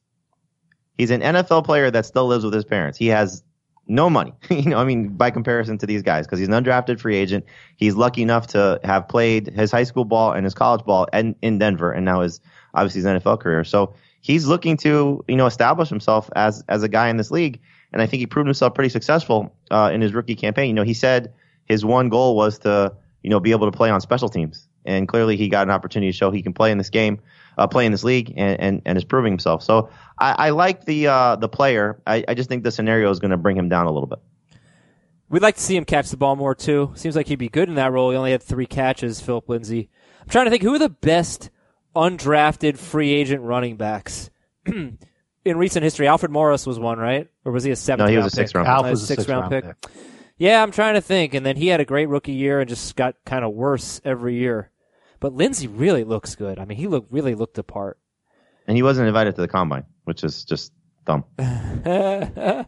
He's 0.98 1.12
an 1.12 1.22
NFL 1.22 1.66
player 1.66 1.92
that 1.92 2.06
still 2.06 2.28
lives 2.28 2.44
with 2.44 2.54
his 2.54 2.66
parents. 2.66 2.98
He 2.98 3.08
has 3.08 3.44
no 3.88 4.10
money, 4.10 4.34
you 4.50 4.70
know. 4.70 4.78
I 4.78 4.84
mean, 4.84 5.10
by 5.10 5.32
comparison 5.32 5.78
to 5.80 5.86
these 5.86 6.02
guys, 6.02 6.26
because 6.26 6.40
he's 6.40 6.48
an 6.48 6.54
undrafted 6.54 7.00
free 7.00 7.16
agent. 7.16 7.46
He's 7.76 7.96
lucky 7.96 8.22
enough 8.22 8.48
to 8.48 8.80
have 8.84 9.08
played 9.08 9.48
his 9.48 9.72
high 9.72 9.84
school 9.84 10.06
ball 10.06 10.32
and 10.32 10.46
his 10.46 10.54
college 10.54 10.86
ball 10.86 11.08
and 11.14 11.36
in 11.42 11.58
Denver, 11.58 11.92
and 11.92 12.06
now 12.06 12.22
his 12.22 12.40
obviously 12.74 13.02
his 13.02 13.08
NFL 13.08 13.40
career. 13.40 13.64
So 13.64 13.94
he's 14.22 14.46
looking 14.46 14.78
to 14.78 15.24
you 15.28 15.36
know 15.36 15.46
establish 15.46 15.90
himself 15.90 16.30
as 16.36 16.64
as 16.68 16.84
a 16.84 16.90
guy 16.90 17.10
in 17.10 17.18
this 17.18 17.32
league, 17.32 17.60
and 17.94 18.02
I 18.02 18.06
think 18.06 18.20
he 18.20 18.28
proved 18.28 18.48
himself 18.48 18.74
pretty 18.74 18.90
successful 18.90 19.54
uh, 19.72 19.92
in 19.94 20.02
his 20.02 20.14
rookie 20.14 20.36
campaign. 20.36 20.68
You 20.68 20.74
know, 20.74 20.84
he 20.84 20.94
said 20.94 21.34
his 21.66 21.84
one 21.86 22.10
goal 22.10 22.36
was 22.36 22.60
to 22.60 22.94
you 23.24 23.30
know 23.30 23.40
be 23.40 23.52
able 23.52 23.70
to 23.70 23.76
play 23.76 23.90
on 23.90 24.02
special 24.02 24.30
teams, 24.30 24.68
and 24.88 25.08
clearly 25.08 25.38
he 25.38 25.50
got 25.50 25.68
an 25.68 25.72
opportunity 25.72 26.12
to 26.12 26.18
show 26.18 26.32
he 26.32 26.42
can 26.42 26.54
play 26.54 26.72
in 26.72 26.78
this 26.78 26.90
game, 26.90 27.20
uh, 27.58 27.68
play 27.68 27.86
in 27.86 27.92
this 27.92 28.04
league, 28.04 28.34
and, 28.36 28.60
and, 28.60 28.82
and 28.86 28.98
is 28.98 29.04
proving 29.04 29.32
himself. 29.32 29.62
So 29.62 29.90
I, 30.18 30.48
I 30.48 30.50
like 30.52 30.86
the 30.86 31.08
uh, 31.08 31.36
the 31.36 31.50
player. 31.50 32.02
I, 32.08 32.24
I 32.28 32.34
just 32.34 32.50
think 32.50 32.64
the 32.64 32.72
scenario 32.72 33.12
is 33.12 33.20
going 33.20 33.32
to 33.32 33.38
bring 33.38 33.58
him 33.58 33.70
down 33.70 33.86
a 33.86 33.92
little 33.92 34.08
bit. 34.08 34.20
We'd 35.30 35.42
like 35.42 35.56
to 35.56 35.62
see 35.62 35.76
him 35.76 35.84
catch 35.84 36.10
the 36.10 36.18
ball 36.18 36.36
more 36.36 36.56
too. 36.56 36.94
Seems 36.96 37.16
like 37.16 37.28
he'd 37.28 37.36
be 37.36 37.50
good 37.50 37.68
in 37.68 37.76
that 37.76 37.92
role. 37.92 38.12
He 38.12 38.18
only 38.18 38.32
had 38.32 38.42
three 38.42 38.66
catches, 38.66 39.20
Phillip 39.20 39.50
Lindsay. 39.50 39.90
I'm 40.22 40.30
trying 40.30 40.46
to 40.46 40.52
think 40.52 40.64
who 40.64 40.74
are 40.74 40.80
the 40.80 40.90
best 40.90 41.50
undrafted 41.96 42.78
free 42.78 43.12
agent 43.12 43.42
running 43.42 43.76
backs 43.76 44.30
in 44.66 44.98
recent 45.46 45.84
history. 45.84 46.08
Alfred 46.08 46.32
Morris 46.32 46.66
was 46.66 46.80
one, 46.80 46.98
right? 46.98 47.28
Or 47.44 47.52
was 47.52 47.66
he 47.66 47.72
a 47.72 47.76
seventh? 47.76 48.08
No, 48.08 48.12
he 48.12 48.18
was 48.18 48.28
a 48.28 48.36
sixth 48.36 48.56
round. 48.56 48.68
Uh, 48.68 48.72
Alf 48.72 48.90
was 48.90 49.04
a 49.04 49.06
sixth 49.06 49.28
round 49.28 49.50
pick. 49.50 49.66
pick. 49.66 49.92
Yeah, 50.38 50.62
I'm 50.62 50.72
trying 50.72 50.94
to 50.94 51.02
think. 51.02 51.34
And 51.34 51.46
then 51.46 51.56
he 51.56 51.68
had 51.68 51.80
a 51.80 51.86
great 51.86 52.08
rookie 52.08 52.34
year 52.34 52.60
and 52.60 52.70
just 52.70 52.96
got 52.96 53.16
kind 53.26 53.44
of 53.44 53.54
worse 53.54 54.00
every 54.06 54.36
year. 54.36 54.72
But 55.20 55.34
Lindsay 55.34 55.68
really 55.68 56.04
looks 56.04 56.36
good. 56.36 56.60
I 56.60 56.66
mean, 56.66 56.78
he 56.78 56.88
looked 56.88 57.12
really 57.12 57.36
looked 57.36 57.56
the 57.56 57.64
part. 57.64 58.00
And 58.68 58.76
he 58.76 58.84
wasn't 58.84 59.08
invited 59.08 59.36
to 59.36 59.42
the 59.42 59.48
combine, 59.48 59.86
which 60.04 60.24
is 60.24 60.44
just 60.44 60.74
dumb. 61.06 61.24
Makes 61.38 62.68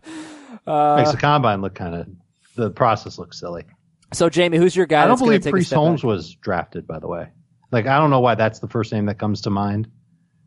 the 1.11 1.17
combine 1.19 1.61
look 1.61 1.75
kind 1.75 1.95
of 1.95 2.07
the 2.55 2.69
process 2.69 3.17
looks 3.17 3.39
silly. 3.39 3.65
So, 4.13 4.29
Jamey, 4.29 4.57
who's 4.57 4.75
your 4.75 4.85
guy? 4.85 5.03
I 5.03 5.07
don't 5.07 5.19
believe 5.19 5.41
take 5.41 5.51
a 5.51 5.51
Priest 5.51 5.73
Holmes 5.73 6.01
back? 6.01 6.07
was 6.07 6.35
drafted, 6.35 6.87
by 6.87 6.99
the 6.99 7.07
way. 7.07 7.29
Like 7.71 7.85
I 7.85 7.99
don't 7.99 8.09
know 8.09 8.21
why 8.21 8.35
that's 8.35 8.59
the 8.59 8.67
first 8.67 8.91
name 8.91 9.05
that 9.05 9.19
comes 9.19 9.41
to 9.41 9.49
mind 9.49 9.89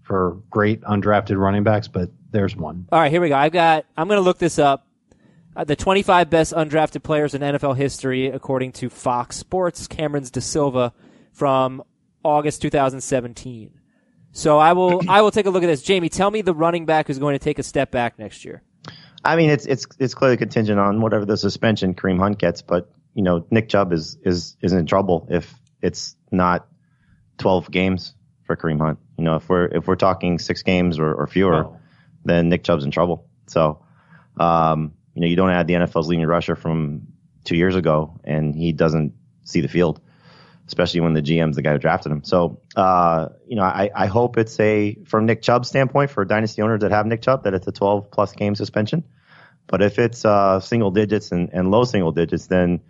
for 0.03 0.43
great 0.51 0.81
undrafted 0.83 1.39
running 1.39 1.63
backs, 1.63 1.87
but 1.87 2.11
there's 2.31 2.57
one. 2.57 2.89
All 2.91 2.99
right, 2.99 3.11
here 3.11 3.21
we 3.21 3.29
go. 3.29 3.37
I've 3.37 3.53
got. 3.53 3.87
I'm 3.97 4.09
going 4.09 4.19
to 4.19 4.23
look 4.23 4.39
this 4.39 4.59
up. 4.59 4.87
Uh, 5.55 5.65
the 5.65 5.77
25 5.77 6.31
best 6.31 6.55
undrafted 6.55 7.03
players 7.03 7.35
in 7.35 7.43
NFL 7.43 7.77
history, 7.77 8.27
according 8.29 8.73
to 8.73 8.89
Fox 8.89 9.37
Sports. 9.37 9.87
Cameron's 9.87 10.31
DaSilva 10.31 10.93
from 11.33 11.85
August 12.25 12.63
2017. 12.63 13.71
So 14.33 14.59
I 14.59 14.73
will. 14.73 15.03
I 15.09 15.21
will 15.21 15.31
take 15.31 15.47
a 15.47 15.51
look 15.51 15.63
at 15.63 15.67
this. 15.67 15.83
Jamey, 15.83 16.11
tell 16.11 16.31
me 16.31 16.41
the 16.43 16.55
running 16.55 16.87
back 16.87 17.07
who's 17.07 17.19
going 17.19 17.35
to 17.35 17.39
take 17.39 17.59
a 17.59 17.63
step 17.63 17.91
back 17.91 18.19
next 18.19 18.45
year. 18.45 18.63
I 19.25 19.37
mean, 19.37 19.51
it's 19.51 19.67
it's 19.67 19.87
it's 19.99 20.15
clearly 20.15 20.37
contingent 20.39 20.79
on 20.81 21.01
whatever 21.01 21.25
the 21.27 21.37
suspension 21.37 21.95
Kareem 21.95 22.19
Hunt 22.19 22.39
gets, 22.39 22.63
but 22.63 22.91
you 23.15 23.23
know, 23.23 23.47
Nick 23.51 23.69
Chubb 23.69 23.93
is 23.93 24.17
is 24.25 24.57
is 24.63 24.73
in 24.73 24.87
trouble 24.87 25.27
if 25.31 25.53
it's 25.83 26.17
not 26.31 26.67
12 27.39 27.71
games 27.71 28.15
for 28.45 28.57
Kareem 28.57 28.81
Hunt. 28.81 28.99
You 29.19 29.25
know, 29.25 29.37
if 29.37 29.49
we're 29.49 29.67
if 29.67 29.87
we're 29.87 29.97
talking 29.97 30.39
six 30.39 30.63
games 30.63 30.99
or, 30.99 31.13
or 31.15 31.27
fewer, 31.27 31.67
Oh. 31.67 31.77
then 32.25 32.49
Nick 32.49 32.65
Chubb's 32.65 32.85
in 32.85 32.91
trouble. 32.91 33.27
So, 33.49 33.85
um, 34.41 34.95
you 35.15 35.21
know, 35.21 35.27
you 35.27 35.37
don't 35.37 35.51
add 35.51 35.67
the 35.67 35.75
NFL's 35.75 36.09
leading 36.09 36.27
rusher 36.27 36.57
from 36.57 37.03
two 37.45 37.57
years 37.57 37.77
ago, 37.77 38.19
and 38.25 38.55
he 38.57 38.73
doesn't 38.73 39.13
see 39.45 39.61
the 39.61 39.69
field, 39.69 40.01
especially 40.67 41.01
when 41.01 41.15
the 41.15 41.23
GM's 41.23 41.57
the 41.57 41.63
guy 41.63 41.73
who 41.73 41.79
drafted 41.79 42.13
him. 42.13 42.25
So, 42.25 42.61
uh, 42.77 43.29
you 43.47 43.57
know, 43.57 43.63
I, 43.63 43.91
I 43.95 44.07
hope 44.07 44.39
it's 44.39 44.59
a 44.61 44.97
from 45.05 45.27
Nick 45.27 45.43
Chubb's 45.43 45.69
standpoint 45.69 46.11
for 46.11 46.25
dynasty 46.25 46.63
owners 46.63 46.81
that 46.81 46.91
have 46.91 47.07
Nick 47.07 47.23
Chubb 47.23 47.45
that 47.45 47.55
it's 47.55 47.67
a 47.67 47.73
12 47.73 48.11
plus 48.11 48.33
game 48.33 48.55
suspension. 48.55 49.05
But 49.67 49.83
if 49.83 49.99
it's 49.99 50.25
uh, 50.25 50.61
single 50.61 50.91
digits 50.91 51.33
and, 51.33 51.51
and 51.53 51.71
low 51.71 51.85
single 51.85 52.13
digits, 52.13 52.47
then 52.47 52.81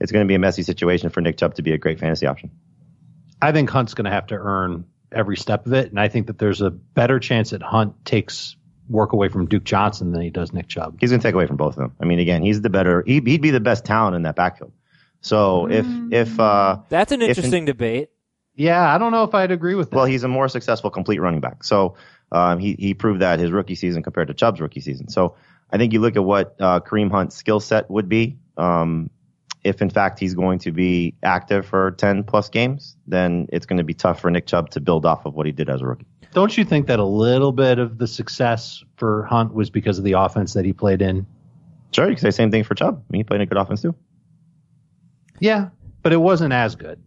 it's 0.00 0.12
going 0.12 0.24
to 0.24 0.28
be 0.28 0.34
a 0.34 0.38
messy 0.38 0.62
situation 0.62 1.10
for 1.10 1.20
Nick 1.20 1.38
Chubb 1.38 1.54
to 1.54 1.62
be 1.62 1.72
a 1.72 1.78
great 1.78 1.98
fantasy 1.98 2.26
option. 2.26 2.50
I 3.40 3.52
think 3.52 3.70
Hunt's 3.70 3.94
going 3.94 4.04
to 4.06 4.10
have 4.10 4.26
to 4.28 4.34
earn 4.34 4.84
every 5.12 5.36
step 5.36 5.66
of 5.66 5.72
it, 5.72 5.90
and 5.90 5.98
I 5.98 6.08
think 6.08 6.26
that 6.26 6.38
there's 6.38 6.60
a 6.60 6.70
better 6.70 7.18
chance 7.18 7.50
that 7.50 7.62
Hunt 7.62 8.04
takes 8.04 8.56
work 8.88 9.12
away 9.12 9.28
from 9.28 9.46
Duke 9.46 9.64
Johnson 9.64 10.12
than 10.12 10.22
he 10.22 10.30
does 10.30 10.52
Nick 10.52 10.68
Chubb. 10.68 10.96
He's 11.00 11.10
going 11.10 11.20
to 11.20 11.26
take 11.26 11.34
away 11.34 11.46
from 11.46 11.56
both 11.56 11.74
of 11.74 11.76
them. 11.76 11.94
I 12.00 12.04
mean, 12.04 12.18
again, 12.18 12.42
he's 12.42 12.60
the 12.60 12.70
better. 12.70 13.02
He, 13.06 13.14
he'd 13.14 13.42
be 13.42 13.50
the 13.50 13.60
best 13.60 13.84
talent 13.84 14.16
in 14.16 14.22
that 14.22 14.36
backfield. 14.36 14.72
So 15.20 15.68
if 15.68 15.86
if 16.10 16.38
uh, 16.40 16.78
That's 16.88 17.12
an 17.12 17.20
If 17.22 17.24
in- 17.24 17.30
interesting 17.30 17.64
debate. 17.64 18.10
Yeah, 18.54 18.92
I 18.92 18.98
don't 18.98 19.12
know 19.12 19.22
if 19.22 19.34
I'd 19.34 19.52
agree 19.52 19.76
with 19.76 19.90
that. 19.90 19.96
well, 19.96 20.04
he's 20.04 20.24
a 20.24 20.28
more 20.28 20.48
successful 20.48 20.90
complete 20.90 21.20
running 21.20 21.40
back. 21.40 21.62
So 21.62 21.94
um, 22.32 22.58
he 22.58 22.74
he 22.78 22.94
proved 22.94 23.20
that 23.20 23.38
his 23.38 23.50
rookie 23.52 23.76
season 23.76 24.02
compared 24.02 24.28
to 24.28 24.34
Chubb's 24.34 24.60
rookie 24.60 24.80
season. 24.80 25.08
So 25.08 25.36
I 25.70 25.78
think 25.78 25.92
you 25.92 26.00
look 26.00 26.16
at 26.16 26.24
what 26.24 26.56
uh, 26.58 26.80
Kareem 26.80 27.10
Hunt's 27.10 27.36
skill 27.36 27.60
set 27.60 27.88
would 27.90 28.08
be. 28.08 28.38
Um, 28.56 29.10
if 29.64 29.82
in 29.82 29.90
fact 29.90 30.18
he's 30.18 30.34
going 30.34 30.60
to 30.60 30.72
be 30.72 31.14
active 31.22 31.66
for 31.66 31.90
10 31.92 32.24
plus 32.24 32.48
games, 32.48 32.96
then 33.06 33.46
it's 33.52 33.66
going 33.66 33.78
to 33.78 33.84
be 33.84 33.94
tough 33.94 34.20
for 34.20 34.30
Nick 34.30 34.46
Chubb 34.46 34.70
to 34.70 34.80
build 34.80 35.04
off 35.04 35.26
of 35.26 35.34
what 35.34 35.46
he 35.46 35.52
did 35.52 35.68
as 35.68 35.80
a 35.82 35.86
rookie. 35.86 36.06
Don't 36.32 36.56
you 36.56 36.64
think 36.64 36.86
that 36.86 36.98
a 37.00 37.04
little 37.04 37.52
bit 37.52 37.78
of 37.78 37.98
the 37.98 38.06
success 38.06 38.82
for 38.96 39.24
Hunt 39.24 39.52
was 39.54 39.68
because 39.70 39.98
of 39.98 40.04
the 40.04 40.12
offense 40.12 40.54
that 40.54 40.64
he 40.64 40.72
played 40.72 41.02
in? 41.02 41.26
Sure, 41.92 42.08
you 42.08 42.14
can 42.14 42.20
say 42.22 42.28
the 42.28 42.32
same 42.32 42.50
thing 42.50 42.64
for 42.64 42.74
Chubb. 42.74 42.96
I 42.98 43.12
mean, 43.12 43.20
he 43.20 43.24
played 43.24 43.40
a 43.40 43.46
good 43.46 43.58
offense 43.58 43.82
too. 43.82 43.94
Yeah, 45.40 45.68
but 46.02 46.12
it 46.12 46.16
wasn't 46.18 46.52
as 46.52 46.74
good. 46.76 47.02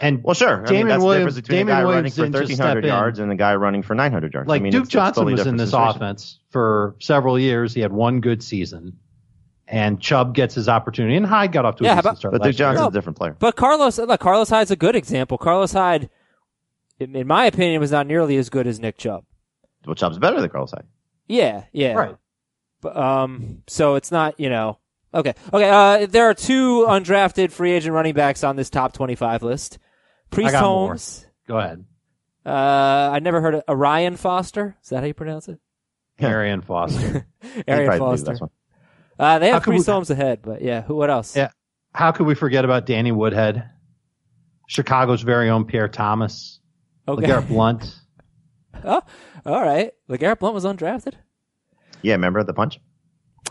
And 0.00 0.22
Well, 0.22 0.34
sure. 0.34 0.48
I 0.54 0.56
mean, 0.56 0.66
Damon 0.66 0.88
that's 0.88 1.00
the 1.00 1.06
Williams- 1.06 1.20
difference 1.34 1.46
between 1.46 1.58
Damon 1.58 1.72
a 1.72 1.76
guy 1.76 1.82
running 1.84 2.12
for 2.12 2.22
didn't 2.22 2.32
just 2.34 2.50
1,300 2.50 2.54
step 2.54 2.76
in. 2.84 2.88
yards 2.88 3.18
and 3.18 3.32
a 3.32 3.34
guy 3.34 3.54
running 3.56 3.82
for 3.82 3.94
900 3.94 4.34
yards. 4.34 4.48
like 4.48 4.60
I 4.60 4.62
mean, 4.62 4.72
Duke 4.72 4.80
it's- 4.80 4.86
it's 4.88 4.92
Johnson 4.92 5.14
totally 5.22 5.32
was 5.34 5.46
in 5.46 5.56
this 5.56 5.70
situation. 5.70 5.96
offense 5.96 6.38
for 6.50 6.96
several 7.00 7.38
years. 7.38 7.72
He 7.72 7.80
had 7.80 7.92
one 7.92 8.20
good 8.20 8.42
season, 8.42 8.98
and 9.66 9.98
Chubb 9.98 10.34
gets 10.34 10.54
his 10.54 10.68
opportunity. 10.68 11.16
And 11.16 11.24
Hyde 11.24 11.50
got 11.52 11.64
off 11.64 11.76
to 11.76 11.84
a 11.84 11.86
Yeah, 11.86 11.94
how 11.94 12.00
decent 12.02 12.06
about- 12.12 12.18
start. 12.18 12.32
But 12.32 12.40
last 12.42 12.48
Duke 12.50 12.56
Johnson's 12.58 12.82
year. 12.84 12.88
a 12.88 12.92
different 12.92 13.16
player. 13.16 13.36
But 13.38 13.56
Carlos, 13.56 13.98
look, 13.98 14.20
Carlos 14.20 14.50
Hyde's 14.50 14.70
a 14.70 14.76
good 14.76 14.96
example. 14.96 15.38
Carlos 15.38 15.72
Hyde, 15.72 16.10
in, 17.00 17.16
in 17.16 17.26
my 17.26 17.46
opinion, 17.46 17.80
was 17.80 17.90
not 17.92 18.06
nearly 18.06 18.36
as 18.36 18.50
good 18.50 18.66
as 18.66 18.78
Nick 18.78 18.98
Chubb. 18.98 19.24
Well, 19.86 19.94
Chubb's 19.94 20.18
better 20.18 20.40
than 20.42 20.50
Carlos 20.50 20.72
Hyde. 20.72 20.84
Yeah, 21.26 21.62
yeah. 21.72 21.94
right. 21.94 22.16
But, 22.82 22.96
um, 22.98 23.62
so 23.66 23.94
it's 23.94 24.12
not, 24.12 24.38
you 24.38 24.50
know, 24.50 24.78
okay. 25.14 25.34
Okay, 25.52 25.68
uh, 25.70 26.06
there 26.06 26.28
are 26.28 26.34
two 26.34 26.84
undrafted 26.88 27.50
free 27.52 27.72
agent 27.72 27.94
running 27.94 28.14
backs 28.14 28.44
on 28.44 28.56
this 28.56 28.70
top 28.70 28.92
25 28.92 29.42
list. 29.42 29.78
Priest 30.30 30.52
got 30.52 30.62
more. 30.62 30.88
Holmes. 30.88 31.26
Go 31.46 31.58
ahead, 31.58 31.84
Uh, 32.44 33.10
I 33.12 33.20
never 33.20 33.40
heard 33.40 33.54
of 33.56 33.62
Orion 33.68 34.16
Foster. 34.16 34.76
Is 34.82 34.88
that 34.90 35.00
how 35.00 35.06
you 35.06 35.14
pronounce 35.14 35.48
it? 35.48 35.58
Arian 36.20 36.62
Foster. 36.62 37.26
He'd 37.54 37.64
Arian 37.68 37.86
probably 37.98 38.16
be 38.16 38.22
the 38.22 38.30
Foster. 38.32 38.48
Uh, 39.18 39.38
they 39.38 39.48
have 39.50 39.62
could 39.62 39.70
Priest 39.70 39.86
we- 39.86 39.92
Holmes 39.92 40.10
ahead, 40.10 40.40
but 40.42 40.62
yeah, 40.62 40.82
who, 40.82 40.94
what 40.96 41.10
else? 41.10 41.36
Yeah. 41.36 41.50
How 41.94 42.12
could 42.12 42.26
we 42.26 42.34
forget 42.34 42.64
about 42.64 42.84
Danny 42.84 43.12
Woodhead, 43.12 43.70
Chicago's 44.68 45.22
very 45.22 45.48
own 45.48 45.64
Pierre 45.64 45.88
Thomas, 45.88 46.60
Okay. 47.08 47.26
LeGarrette 47.26 47.48
Blount? 47.48 47.94
oh, 48.84 49.00
all 49.46 49.62
right. 49.62 49.92
LeGarrette 50.10 50.40
Blount 50.40 50.54
was 50.54 50.64
undrafted. 50.64 51.14
Yeah, 52.02 52.12
remember 52.14 52.42
the 52.44 52.52
punch? 52.52 52.78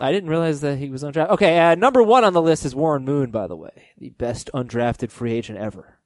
I 0.00 0.12
didn't 0.12 0.30
realize 0.30 0.60
that 0.60 0.78
he 0.78 0.90
was 0.90 1.02
undrafted. 1.02 1.30
Okay, 1.30 1.58
uh, 1.58 1.74
number 1.74 2.02
one 2.02 2.24
on 2.24 2.32
the 2.32 2.42
list 2.42 2.64
is 2.64 2.74
Warren 2.74 3.04
Moon, 3.04 3.30
by 3.30 3.46
the 3.46 3.56
way, 3.56 3.90
the 3.98 4.10
best 4.10 4.50
undrafted 4.52 5.10
free 5.10 5.32
agent 5.32 5.58
ever, 5.58 5.98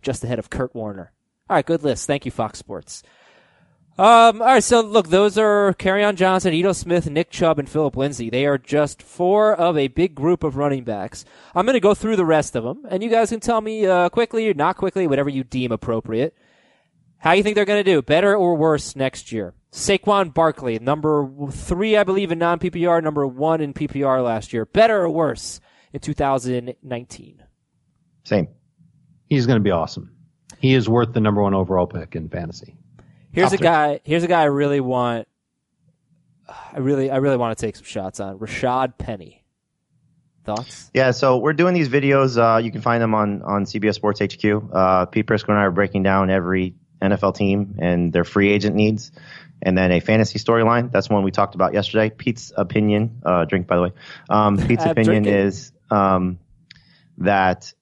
just 0.00 0.24
ahead 0.24 0.38
of 0.38 0.50
Kurt 0.50 0.74
Warner. 0.74 1.12
All 1.48 1.56
right, 1.56 1.66
good 1.66 1.82
list. 1.82 2.06
Thank 2.06 2.24
you, 2.24 2.30
Fox 2.30 2.58
Sports. 2.58 3.02
Um, 3.98 4.42
all 4.42 4.48
right, 4.48 4.62
so 4.64 4.82
look, 4.82 5.08
those 5.08 5.38
are 5.38 5.72
Kerryon 5.74 6.16
Johnson, 6.16 6.52
Ito 6.52 6.72
Smith, 6.72 7.08
Nick 7.08 7.30
Chubb, 7.30 7.58
and 7.58 7.68
Phillip 7.68 7.96
Lindsay. 7.96 8.28
They 8.28 8.44
are 8.44 8.58
just 8.58 9.02
four 9.02 9.54
of 9.54 9.78
a 9.78 9.88
big 9.88 10.14
group 10.14 10.44
of 10.44 10.56
running 10.56 10.84
backs. 10.84 11.24
I'm 11.54 11.64
going 11.64 11.74
to 11.74 11.80
go 11.80 11.94
through 11.94 12.16
the 12.16 12.24
rest 12.26 12.56
of 12.56 12.64
them, 12.64 12.82
and 12.90 13.02
you 13.02 13.08
guys 13.08 13.30
can 13.30 13.40
tell 13.40 13.62
me 13.62 13.86
uh, 13.86 14.10
quickly 14.10 14.50
or 14.50 14.54
not 14.54 14.76
quickly, 14.76 15.06
whatever 15.06 15.30
you 15.30 15.44
deem 15.44 15.72
appropriate. 15.72 16.36
How 17.18 17.32
you 17.32 17.42
think 17.42 17.54
they're 17.54 17.64
going 17.64 17.82
to 17.82 17.90
do? 17.90 18.02
Better 18.02 18.36
or 18.36 18.54
worse 18.54 18.96
next 18.96 19.32
year? 19.32 19.54
Saquon 19.76 20.32
Barkley, 20.32 20.78
number 20.78 21.28
three, 21.50 21.98
I 21.98 22.04
believe, 22.04 22.32
in 22.32 22.38
non 22.38 22.58
PPR, 22.58 23.02
number 23.02 23.26
one 23.26 23.60
in 23.60 23.74
PPR 23.74 24.24
last 24.24 24.54
year. 24.54 24.64
Better 24.64 25.02
or 25.02 25.10
worse 25.10 25.60
in 25.92 26.00
2019? 26.00 27.42
Same. 28.24 28.48
He's 29.28 29.44
going 29.44 29.58
to 29.58 29.62
be 29.62 29.70
awesome. 29.70 30.16
He 30.58 30.72
is 30.72 30.88
worth 30.88 31.12
the 31.12 31.20
number 31.20 31.42
one 31.42 31.52
overall 31.52 31.86
pick 31.86 32.16
in 32.16 32.30
fantasy. 32.30 32.74
Here's 33.32 33.50
Top 33.50 33.52
a 33.52 33.56
three. 33.58 33.64
guy. 33.64 34.00
Here's 34.02 34.24
a 34.24 34.28
guy 34.28 34.40
I 34.40 34.44
really 34.46 34.80
want. 34.80 35.28
I 36.48 36.78
really, 36.78 37.10
I 37.10 37.18
really 37.18 37.36
want 37.36 37.58
to 37.58 37.66
take 37.66 37.76
some 37.76 37.84
shots 37.84 38.18
on 38.18 38.38
Rashaad 38.38 38.96
Penny. 38.96 39.44
Thoughts? 40.44 40.90
Yeah, 40.94 41.10
so 41.10 41.36
we're 41.36 41.52
doing 41.52 41.74
these 41.74 41.90
videos. 41.90 42.38
Uh, 42.38 42.58
you 42.58 42.72
can 42.72 42.80
find 42.80 43.02
them 43.02 43.14
on, 43.14 43.42
on 43.42 43.64
CBS 43.66 43.94
Sports 43.94 44.20
HQ. 44.20 44.70
Uh, 44.72 45.04
Pete 45.04 45.26
Prisco 45.26 45.50
and 45.50 45.58
I 45.58 45.64
are 45.64 45.70
breaking 45.70 46.02
down 46.02 46.30
every 46.30 46.76
NFL 47.02 47.34
team 47.34 47.76
and 47.78 48.12
their 48.12 48.24
free 48.24 48.50
agent 48.50 48.74
needs. 48.74 49.12
And 49.66 49.76
then 49.76 49.90
a 49.90 49.98
fantasy 49.98 50.38
storyline. 50.38 50.92
That's 50.92 51.10
one 51.10 51.24
we 51.24 51.32
talked 51.32 51.56
about 51.56 51.74
yesterday. 51.74 52.08
Pete's 52.08 52.52
opinion, 52.56 53.20
uh, 53.24 53.46
drink 53.46 53.66
by 53.66 53.74
the 53.74 53.82
way. 53.82 53.92
Um, 54.30 54.56
Pete's 54.58 54.84
opinion 54.84 55.24
drinking. 55.24 55.34
is, 55.34 55.72
um, 55.90 56.38
that 57.18 57.72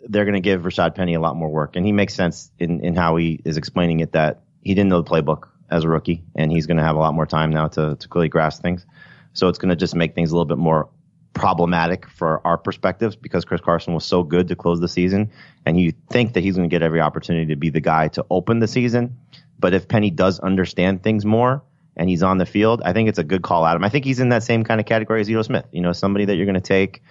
they're 0.00 0.24
going 0.24 0.34
to 0.34 0.40
give 0.40 0.62
Rashaad 0.62 0.96
Penny 0.96 1.14
a 1.14 1.20
lot 1.20 1.36
more 1.36 1.48
work. 1.48 1.76
And 1.76 1.86
he 1.86 1.92
makes 1.92 2.14
sense 2.14 2.50
in, 2.58 2.84
in 2.84 2.96
how 2.96 3.14
he 3.14 3.40
is 3.44 3.56
explaining 3.58 4.00
it 4.00 4.12
that 4.12 4.42
he 4.60 4.74
didn't 4.74 4.90
know 4.90 5.02
the 5.02 5.08
playbook 5.08 5.48
as 5.70 5.84
a 5.84 5.88
rookie 5.88 6.24
and 6.34 6.50
he's 6.50 6.66
going 6.66 6.78
to 6.78 6.82
have 6.82 6.96
a 6.96 6.98
lot 6.98 7.14
more 7.14 7.26
time 7.26 7.50
now 7.50 7.68
to, 7.68 7.94
to 7.94 8.08
clearly 8.08 8.28
grasp 8.28 8.60
things. 8.60 8.84
So 9.32 9.46
it's 9.48 9.58
going 9.58 9.70
to 9.70 9.76
just 9.76 9.94
make 9.94 10.16
things 10.16 10.32
a 10.32 10.34
little 10.34 10.46
bit 10.46 10.58
more 10.58 10.88
problematic 11.32 12.08
for 12.08 12.44
our 12.44 12.58
perspectives 12.58 13.14
because 13.14 13.44
Chris 13.44 13.60
Carson 13.60 13.94
was 13.94 14.04
so 14.04 14.24
good 14.24 14.48
to 14.48 14.56
close 14.56 14.80
the 14.80 14.88
season. 14.88 15.30
And 15.64 15.78
you 15.78 15.92
think 16.10 16.32
that 16.34 16.42
he's 16.42 16.56
going 16.56 16.68
to 16.68 16.74
get 16.74 16.82
every 16.82 17.00
opportunity 17.00 17.54
to 17.54 17.56
be 17.56 17.70
the 17.70 17.80
guy 17.80 18.08
to 18.08 18.26
open 18.30 18.58
the 18.58 18.66
season. 18.66 19.18
But 19.60 19.74
if 19.74 19.86
Penny 19.86 20.10
does 20.10 20.40
understand 20.40 21.02
things 21.02 21.24
more 21.24 21.62
and 21.96 22.08
he's 22.08 22.22
on 22.22 22.38
the 22.38 22.46
field, 22.46 22.82
I 22.84 22.92
think 22.92 23.08
it's 23.08 23.18
a 23.18 23.24
good 23.24 23.42
call 23.42 23.64
out. 23.64 23.76
Him 23.76 23.84
I 23.84 23.90
think 23.90 24.04
he's 24.04 24.20
in 24.20 24.30
that 24.30 24.42
same 24.42 24.64
kind 24.64 24.80
of 24.80 24.86
category 24.86 25.20
as 25.20 25.30
Ito 25.30 25.42
Smith. 25.42 25.66
You 25.70 25.82
know, 25.82 25.92
somebody 25.92 26.24
that 26.24 26.36
you're 26.36 26.46
going 26.46 26.54
to 26.54 26.60
take 26.60 27.02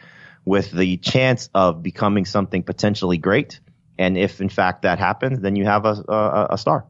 with 0.46 0.72
the 0.72 0.98
chance 0.98 1.50
of 1.53 1.84
becoming 1.84 2.25
something 2.25 2.63
potentially 2.63 3.18
great. 3.18 3.60
And 3.98 4.18
if 4.18 4.41
in 4.41 4.50
fact 4.50 4.82
that 4.82 4.98
happens, 4.98 5.41
then 5.41 5.56
you 5.56 5.65
have 5.65 5.86
a, 5.86 6.03
a, 6.08 6.48
a 6.51 6.58
star. 6.58 6.86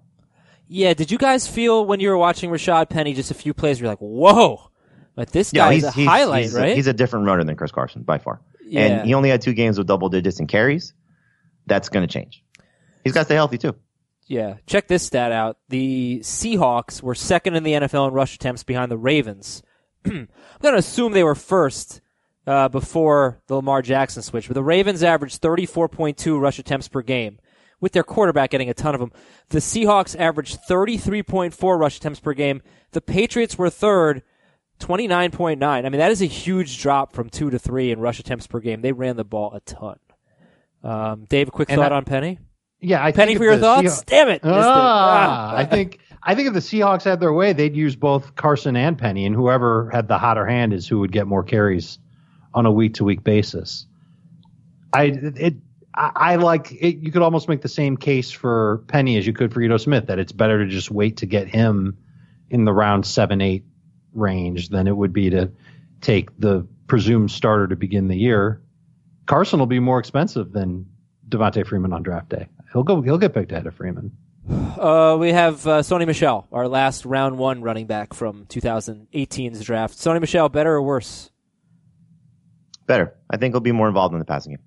Yeah, 0.67 0.93
did 0.93 1.11
you 1.11 1.17
guys 1.17 1.47
feel 1.47 1.83
when 1.85 1.99
you 1.99 2.09
were 2.09 2.17
watching 2.17 2.51
Rashaad 2.51 2.89
Penny 2.89 3.13
just 3.13 3.31
a 3.31 3.33
few 3.33 3.55
plays, 3.55 3.79
you're 3.79 3.89
like, 3.89 3.97
whoa, 3.97 4.69
like 5.17 5.31
this 5.31 5.51
Yeah, 5.51 5.65
guy's 5.65 5.75
he's, 5.75 5.83
a 5.85 5.91
he's, 5.91 6.07
highlight, 6.07 6.43
he's 6.43 6.53
right? 6.53 6.75
He's 6.75 6.87
a 6.87 6.93
different 6.93 7.25
runner 7.25 7.43
than 7.43 7.55
Chris 7.55 7.71
Carson 7.71 8.03
by 8.03 8.19
far. 8.19 8.39
Yeah. 8.63 8.81
And 8.81 9.07
he 9.07 9.15
only 9.15 9.29
had 9.29 9.41
two 9.41 9.53
games 9.53 9.79
with 9.79 9.87
double 9.87 10.09
digits 10.09 10.39
in 10.39 10.45
carries. 10.45 10.93
That's 11.65 11.89
going 11.89 12.07
to 12.07 12.13
change. 12.13 12.43
He's 13.03 13.13
got 13.13 13.21
to 13.21 13.25
stay 13.25 13.35
healthy 13.35 13.57
too. 13.57 13.75
Yeah. 14.29 14.57
Check 14.67 14.88
this 14.88 15.03
stat 15.03 15.31
out. 15.33 15.57
The 15.69 16.19
Seahawks 16.24 17.01
were 17.01 17.15
second 17.15 17.55
in 17.55 17.63
the 17.63 17.74
NFL 17.74 18.07
in 18.07 18.13
rush 18.13 18.36
attempts 18.36 18.63
behind 18.63 18.89
the 18.91 18.98
Ravens. 18.98 19.63
I'm 20.05 20.29
going 20.62 20.74
to 20.75 20.79
assume 20.79 21.12
they 21.12 21.24
were 21.24 21.33
first 21.36 22.00
uh, 22.48 22.69
before 22.69 23.41
the 23.48 23.55
Lamar 23.55 23.81
Jackson 23.81 24.21
switch, 24.21 24.48
but 24.48 24.53
the 24.53 24.63
Ravens 24.63 25.01
averaged 25.03 25.41
34.2 25.41 26.39
rush 26.39 26.59
attempts 26.59 26.88
per 26.88 27.01
game, 27.01 27.39
with 27.81 27.91
their 27.91 28.03
quarterback 28.03 28.51
getting 28.51 28.69
a 28.69 28.74
ton 28.75 28.93
of 28.93 29.00
them. 29.01 29.12
The 29.50 29.59
Seahawks 29.59 30.17
averaged 30.17 30.59
33.4 30.69 31.79
rush 31.79 31.98
attempts 31.98 32.19
per 32.19 32.33
game. 32.33 32.62
The 32.91 33.01
Patriots 33.01 33.57
were 33.57 33.69
third, 33.71 34.21
29.9. 34.79 35.63
I 35.63 35.81
mean, 35.81 35.91
that 36.00 36.12
is 36.12 36.21
a 36.21 36.25
huge 36.25 36.79
drop 36.81 37.13
from 37.13 37.29
two 37.29 37.50
to 37.50 37.57
three 37.59 37.91
in 37.91 38.00
rush 38.00 38.19
attempts 38.19 38.48
per 38.48 38.59
game. 38.59 38.81
They 38.81 38.91
ran 38.91 39.15
the 39.15 39.24
ball 39.25 39.53
a 39.53 39.59
ton. 39.62 39.98
Um, 40.83 41.25
Dave, 41.25 41.48
a 41.48 41.51
quick 41.51 41.69
And 41.69 41.79
thought 41.81 41.91
I- 41.91 41.98
on 41.98 42.05
Penny? 42.05 42.39
Yeah, 42.81 43.03
I 43.03 43.12
Penny 43.12 43.33
think 43.33 43.39
for 43.39 43.43
your 43.45 43.57
thoughts? 43.57 44.01
Seahawks- 44.01 44.05
Damn 44.05 44.29
it. 44.29 44.33
it. 44.36 44.41
Ah, 44.45 45.51
Ah. 45.53 45.57
I 45.57 45.65
think 45.65 46.00
I 46.24 46.36
think 46.36 46.48
if 46.50 46.53
the 46.53 46.59
Seahawks 46.59 47.03
had 47.03 47.19
their 47.19 47.33
way, 47.33 47.53
they'd 47.53 47.75
use 47.75 47.95
both 47.95 48.36
Carson 48.36 48.75
and 48.75 48.98
Penny, 48.98 49.25
and 49.25 49.36
whoever 49.36 49.89
had 49.89 50.07
the 50.07 50.17
hotter 50.17 50.45
hand 50.45 50.74
is 50.74 50.88
who 50.88 51.00
would 51.00 51.12
get 51.12 51.27
more 51.27 51.43
carries 51.43 51.98
on 52.53 52.65
a 52.65 52.71
week 52.71 52.95
to 52.95 53.03
week 53.03 53.24
basis. 53.24 53.86
I 54.93 55.03
it 55.05 55.55
I, 55.93 56.12
I 56.15 56.36
like 56.38 56.71
it. 56.71 56.98
You 56.98 57.12
could 57.12 57.21
almost 57.21 57.48
make 57.50 57.62
the 57.62 57.67
same 57.69 57.98
case 57.98 58.31
for 58.31 58.83
Penny 58.88 59.17
as 59.17 59.25
you 59.27 59.33
could 59.33 59.53
for 59.53 59.62
Ito 59.62 59.77
Smith 59.77 60.07
that 60.07 60.19
it's 60.19 60.31
better 60.31 60.63
to 60.63 60.69
just 60.69 60.89
wait 60.91 61.17
to 61.17 61.25
get 61.25 61.48
him 61.48 61.98
in 62.50 62.65
the 62.65 62.74
round 62.74 63.05
seven 63.05 63.41
eight 63.41 63.63
range 64.13 64.69
than 64.69 64.88
it 64.88 64.95
would 64.95 65.13
be 65.13 65.29
to 65.31 65.51
take 66.01 66.29
the 66.39 66.65
presumed 66.88 67.29
starter 67.31 67.67
to 67.67 67.75
begin 67.75 68.07
the 68.07 68.17
year. 68.17 68.62
Carson 69.25 69.59
will 69.59 69.67
be 69.67 69.79
more 69.79 70.00
expensive 70.00 70.51
than 70.51 70.88
Devonta 71.29 71.65
Freeman 71.65 71.93
on 71.93 72.03
draft 72.03 72.29
day. 72.29 72.48
He'll 72.74 72.83
go. 72.83 73.01
He'll 73.01 73.17
get 73.17 73.33
picked 73.33 73.51
ahead 73.51 73.67
of 73.67 73.75
Freeman. 73.75 74.12
Uh, 74.50 75.15
we 75.19 75.31
have 75.31 75.65
uh, 75.67 75.79
Sony 75.81 76.07
Michel, 76.07 76.48
our 76.51 76.67
last 76.67 77.05
round 77.05 77.38
one 77.38 77.62
running 77.62 77.86
back 77.86 78.13
from 78.13 78.45
2018's 78.48 79.63
draft. 79.63 79.95
Sony 79.95 80.19
Michel, 80.19 80.50
better 80.50 80.74
or 80.74 80.81
worse? 80.81 81.29
Better. 82.88 83.15
I 83.29 83.38
think 83.38 83.53
he'll 83.53 83.62
be 83.62 83.71
more 83.71 83.88
involved 83.88 84.13
in 84.13 84.19
the 84.19 84.25
passing 84.25 84.53
game. 84.53 84.63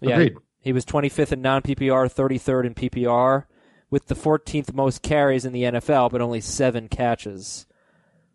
Yeah, 0.00 0.14
Agreed. 0.16 0.34
he 0.60 0.72
was 0.72 0.84
25th 0.84 1.32
in 1.32 1.42
non 1.42 1.62
PPR, 1.62 2.12
33rd 2.12 2.66
in 2.66 2.74
PPR, 2.74 3.44
with 3.90 4.06
the 4.06 4.16
14th 4.16 4.74
most 4.74 5.02
carries 5.02 5.44
in 5.44 5.52
the 5.52 5.62
NFL, 5.62 6.10
but 6.10 6.20
only 6.20 6.40
seven 6.40 6.88
catches. 6.88 7.66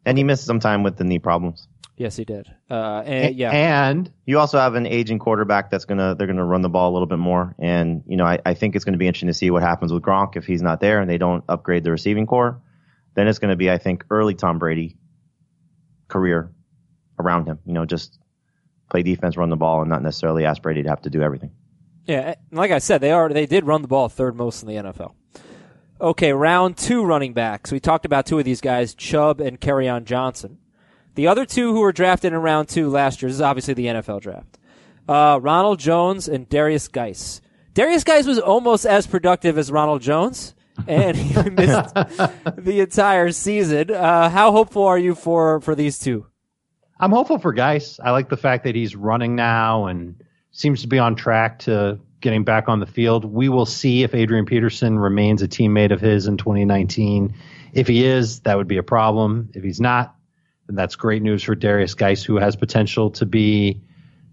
And 0.06 0.17
he 0.17 0.23
missed 0.23 0.45
some 0.45 0.62
time 0.62 0.84
with 0.84 0.95
the 0.95 1.03
knee 1.03 1.19
problems. 1.19 1.67
Yes, 1.99 2.15
he 2.15 2.23
did. 2.23 2.47
Uh, 2.71 3.03
and, 3.05 3.35
yeah, 3.35 3.51
And 3.51 4.09
You 4.25 4.39
also 4.39 4.57
have 4.57 4.75
an 4.75 4.88
aging 4.88 5.19
quarterback 5.19 5.69
that's 5.69 5.83
gonna 5.83 6.15
they're 6.15 6.27
gonna 6.27 6.45
run 6.45 6.62
the 6.62 6.69
ball 6.69 6.89
a 6.89 6.93
little 6.93 7.07
bit 7.07 7.19
more, 7.19 7.53
and 7.59 8.03
you 8.07 8.15
know 8.15 8.23
I, 8.23 8.39
I 8.45 8.53
think 8.53 8.77
it's 8.77 8.85
gonna 8.85 8.97
be 8.97 9.05
interesting 9.05 9.27
to 9.27 9.33
see 9.33 9.51
what 9.51 9.63
happens 9.63 9.91
with 9.91 10.01
Gronk 10.01 10.38
if 10.38 10.45
he's 10.45 10.62
not 10.62 10.79
there 10.79 11.01
and 11.01 11.09
they 11.09 11.17
don't 11.17 11.43
upgrade 11.49 11.83
the 11.83 11.91
receiving 11.91 12.25
corps. 12.25 12.62
Then 13.15 13.27
it's 13.27 13.39
gonna 13.39 13.57
be 13.57 13.69
I 13.69 13.79
think 13.79 14.05
early 14.09 14.33
Tom 14.33 14.59
Brady 14.59 14.95
career 16.07 16.53
around 17.19 17.47
him. 17.47 17.59
You 17.65 17.73
know, 17.73 17.85
just 17.85 18.17
play 18.89 19.03
defense, 19.03 19.35
run 19.35 19.49
the 19.49 19.57
ball, 19.57 19.81
and 19.81 19.89
not 19.89 20.01
necessarily 20.01 20.45
ask 20.45 20.62
Brady 20.62 20.83
to 20.83 20.89
have 20.89 21.01
to 21.01 21.09
do 21.09 21.21
everything. 21.21 21.51
Yeah, 22.05 22.35
like 22.49 22.71
I 22.71 22.79
said, 22.79 23.01
they 23.01 23.12
are 23.12 23.27
they 23.27 23.45
did 23.45 23.65
run 23.65 23.81
the 23.81 23.89
ball 23.89 24.07
third 24.07 24.38
most 24.38 24.63
in 24.63 24.69
the 24.69 24.75
NFL. 24.75 25.15
Okay, 25.99 26.31
round 26.31 26.77
two 26.77 27.03
running 27.03 27.33
backs. 27.33 27.73
We 27.73 27.81
talked 27.81 28.05
about 28.05 28.25
two 28.25 28.39
of 28.39 28.45
these 28.45 28.62
guys, 28.62 28.95
Chubb 28.95 29.41
and 29.41 29.59
Kerryon 29.59 30.05
Johnson. 30.05 30.59
The 31.19 31.27
other 31.27 31.43
two 31.43 31.73
who 31.73 31.82
were 31.82 31.91
drafted 31.91 32.32
in 32.32 32.39
round 32.39 32.69
two 32.69 32.89
last 32.89 33.21
year, 33.21 33.27
this 33.27 33.36
is 33.36 33.41
obviously 33.41 33.73
the 33.73 33.88
NFL 33.88 34.21
draft. 34.21 34.58
Uh, 35.05 35.38
Ronald 35.41 35.77
Jones 35.77 36.29
and 36.29 36.47
Derrius 36.47 36.89
Guice. 36.89 37.41
Derrius 37.73 38.05
Guice 38.05 38.25
was 38.25 38.39
almost 38.39 38.86
as 38.86 39.05
productive 39.05 39.58
as 39.58 39.69
Ronald 39.69 40.01
Jones, 40.01 40.55
and 40.88 41.17
he 41.17 41.34
missed 41.49 41.93
the 42.55 42.79
entire 42.79 43.34
season. 43.34 43.91
Uh, 43.91 44.29
how 44.29 44.53
hopeful 44.53 44.86
are 44.86 44.97
you 44.97 45.13
for 45.13 45.60
for 45.60 45.75
these 45.75 45.99
two? 45.99 46.25
I'm 47.01 47.12
hopeful 47.12 47.38
for 47.38 47.51
Guice. 47.51 47.99
I 48.01 48.12
like 48.12 48.29
the 48.29 48.38
fact 48.38 48.63
that 48.63 48.75
he's 48.75 48.95
running 48.95 49.36
now 49.36 49.88
and 49.88 50.23
seems 50.51 50.84
to 50.84 50.88
be 50.88 50.99
on 50.99 51.17
track 51.17 51.60
to 51.60 51.99
getting 52.21 52.45
back 52.45 52.69
on 52.69 52.79
the 52.79 52.86
field. 52.86 53.25
We 53.25 53.49
will 53.49 53.65
see 53.65 54.03
if 54.03 54.15
Adrian 54.15 54.45
Peterson 54.45 54.97
remains 54.97 55.41
a 55.41 55.49
teammate 55.49 55.91
of 55.91 55.99
his 55.99 56.27
in 56.27 56.38
2019. 56.38 57.34
If 57.73 57.88
he 57.88 58.05
is, 58.05 58.39
that 58.43 58.55
would 58.55 58.69
be 58.69 58.77
a 58.77 58.84
problem. 58.84 59.49
If 59.53 59.65
he's 59.65 59.82
not, 59.82 60.15
then 60.69 60.75
that's 60.75 60.95
great 60.95 61.23
news 61.23 61.41
for 61.41 61.55
Derrius 61.55 61.97
Guice, 61.97 62.23
who 62.23 62.36
has 62.36 62.55
potential 62.55 63.10
to 63.12 63.25
be 63.25 63.82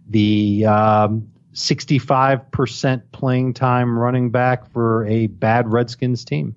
the 0.07 0.67
um, 0.67 1.31
65% 1.55 3.03
playing 3.11 3.55
time 3.55 3.99
running 3.99 4.31
back 4.31 4.71
for 4.71 5.07
a 5.07 5.29
bad 5.29 5.73
Redskins 5.73 6.27
team. 6.27 6.55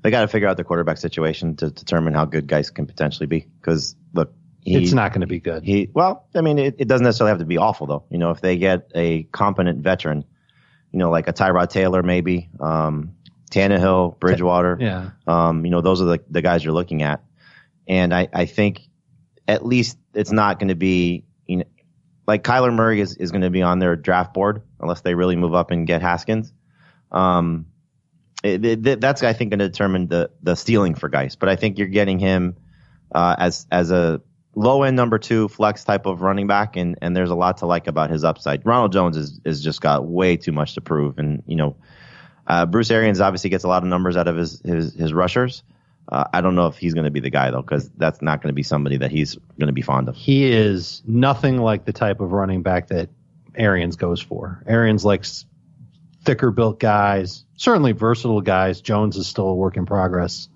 They 0.00 0.10
got 0.10 0.22
to 0.22 0.28
figure 0.28 0.48
out 0.48 0.56
the 0.56 0.64
quarterback 0.64 0.96
situation 0.96 1.54
to 1.56 1.70
determine 1.70 2.14
how 2.14 2.24
good 2.24 2.46
guys 2.46 2.70
can 2.70 2.86
potentially 2.86 3.26
be. 3.26 3.46
Because 3.60 3.94
look, 4.14 4.32
he, 4.62 4.76
it's 4.76 4.92
not 4.92 5.12
going 5.12 5.20
to 5.20 5.26
be 5.26 5.38
good. 5.38 5.64
He 5.64 5.90
well, 5.92 6.26
I 6.34 6.40
mean, 6.40 6.58
it, 6.58 6.76
it 6.78 6.88
doesn't 6.88 7.04
necessarily 7.04 7.32
have 7.32 7.40
to 7.40 7.44
be 7.44 7.58
awful 7.58 7.86
though. 7.86 8.04
You 8.08 8.16
know, 8.16 8.30
if 8.30 8.40
they 8.40 8.56
get 8.56 8.90
a 8.94 9.24
competent 9.24 9.82
veteran, 9.82 10.24
you 10.92 10.98
know, 10.98 11.10
like 11.10 11.28
a 11.28 11.34
Tyrod 11.34 11.68
Taylor 11.68 12.02
maybe, 12.02 12.48
um, 12.58 13.16
Tannehill, 13.50 14.18
Bridgewater, 14.18 14.78
yeah. 14.80 15.10
um, 15.26 15.66
you 15.66 15.70
know, 15.70 15.82
those 15.82 16.00
are 16.00 16.06
the, 16.06 16.20
the 16.30 16.40
guys 16.40 16.64
you're 16.64 16.72
looking 16.72 17.02
at. 17.02 17.22
And 17.88 18.14
I, 18.14 18.28
I 18.32 18.44
think 18.44 18.82
at 19.48 19.64
least 19.64 19.98
it's 20.14 20.30
not 20.30 20.58
going 20.58 20.68
to 20.68 20.74
be, 20.74 21.24
you 21.46 21.58
know, 21.58 21.64
like 22.26 22.44
Kyler 22.44 22.72
Murray 22.72 23.00
is, 23.00 23.16
is 23.16 23.30
going 23.30 23.42
to 23.42 23.50
be 23.50 23.62
on 23.62 23.78
their 23.78 23.96
draft 23.96 24.34
board 24.34 24.62
unless 24.78 25.00
they 25.00 25.14
really 25.14 25.36
move 25.36 25.54
up 25.54 25.70
and 25.70 25.86
get 25.86 26.02
Haskins. 26.02 26.52
Um, 27.10 27.66
it, 28.44 28.64
it, 28.64 29.00
that's 29.00 29.22
I 29.22 29.32
think 29.32 29.50
going 29.50 29.58
to 29.58 29.68
determine 29.68 30.06
the 30.06 30.30
the 30.42 30.54
stealing 30.54 30.94
for 30.94 31.08
Guice. 31.08 31.34
But 31.34 31.48
I 31.48 31.56
think 31.56 31.78
you're 31.78 31.88
getting 31.88 32.18
him 32.18 32.56
uh, 33.12 33.34
as 33.38 33.66
as 33.70 33.90
a 33.90 34.20
low 34.54 34.82
end 34.82 34.96
number 34.96 35.18
two 35.18 35.48
flex 35.48 35.84
type 35.84 36.06
of 36.06 36.22
running 36.22 36.46
back, 36.46 36.76
and 36.76 36.96
and 37.02 37.16
there's 37.16 37.30
a 37.30 37.34
lot 37.34 37.58
to 37.58 37.66
like 37.66 37.86
about 37.86 38.10
his 38.10 38.24
upside. 38.24 38.64
Ronald 38.64 38.92
Jones 38.92 39.16
is 39.16 39.40
is 39.44 39.62
just 39.62 39.80
got 39.80 40.04
way 40.04 40.36
too 40.36 40.52
much 40.52 40.74
to 40.74 40.80
prove, 40.80 41.18
and 41.18 41.42
you 41.46 41.56
know, 41.56 41.76
uh, 42.46 42.66
Bruce 42.66 42.90
Arians 42.90 43.20
obviously 43.20 43.50
gets 43.50 43.64
a 43.64 43.68
lot 43.68 43.82
of 43.82 43.88
numbers 43.88 44.16
out 44.16 44.28
of 44.28 44.36
his 44.36 44.60
his, 44.60 44.94
his 44.94 45.12
rushers. 45.12 45.62
Uh, 46.10 46.24
I 46.32 46.40
don't 46.40 46.54
know 46.54 46.66
if 46.68 46.76
he's 46.78 46.94
going 46.94 47.04
to 47.04 47.10
be 47.10 47.20
the 47.20 47.30
guy 47.30 47.50
though, 47.50 47.60
because 47.62 47.90
that's 47.90 48.22
not 48.22 48.40
going 48.42 48.48
to 48.50 48.54
be 48.54 48.62
somebody 48.62 48.96
that 48.98 49.10
he's 49.10 49.34
going 49.58 49.66
to 49.66 49.72
be 49.72 49.82
fond 49.82 50.08
of. 50.08 50.16
He 50.16 50.50
is 50.50 51.02
nothing 51.06 51.58
like 51.58 51.84
the 51.84 51.92
type 51.92 52.20
of 52.20 52.32
running 52.32 52.62
back 52.62 52.88
that 52.88 53.10
Arians 53.54 53.96
goes 53.96 54.20
for. 54.20 54.62
Arians 54.66 55.04
likes 55.04 55.44
thicker 56.24 56.50
built 56.50 56.80
guys, 56.80 57.44
certainly 57.56 57.92
versatile 57.92 58.40
guys. 58.40 58.80
Jones 58.80 59.16
is 59.16 59.26
still 59.26 59.48
a 59.48 59.54
work 59.54 59.76
in 59.76 59.84
progress 59.86 60.48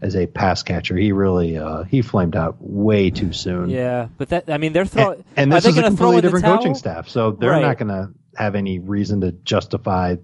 as 0.00 0.14
a 0.16 0.26
pass 0.26 0.62
catcher. 0.62 0.96
He 0.96 1.12
really 1.12 1.56
uh, 1.56 1.84
he 1.84 2.02
flamed 2.02 2.36
out 2.36 2.56
way 2.60 3.10
too 3.10 3.32
soon. 3.32 3.70
Yeah, 3.70 4.08
but 4.18 4.28
that 4.28 4.48
I 4.50 4.58
mean 4.58 4.72
they're 4.72 4.84
throwing. 4.84 5.24
And, 5.36 5.50
and 5.50 5.52
this 5.52 5.64
they 5.64 5.70
is 5.70 5.78
a 5.78 5.82
completely 5.82 6.20
different 6.20 6.44
coaching 6.44 6.74
staff, 6.74 7.08
so 7.08 7.32
they're 7.32 7.50
Right. 7.50 7.62
not 7.62 7.78
going 7.78 7.88
to 7.88 8.10
have 8.36 8.54
any 8.54 8.78
reason 8.78 9.20
to 9.22 9.32
justify 9.32 10.16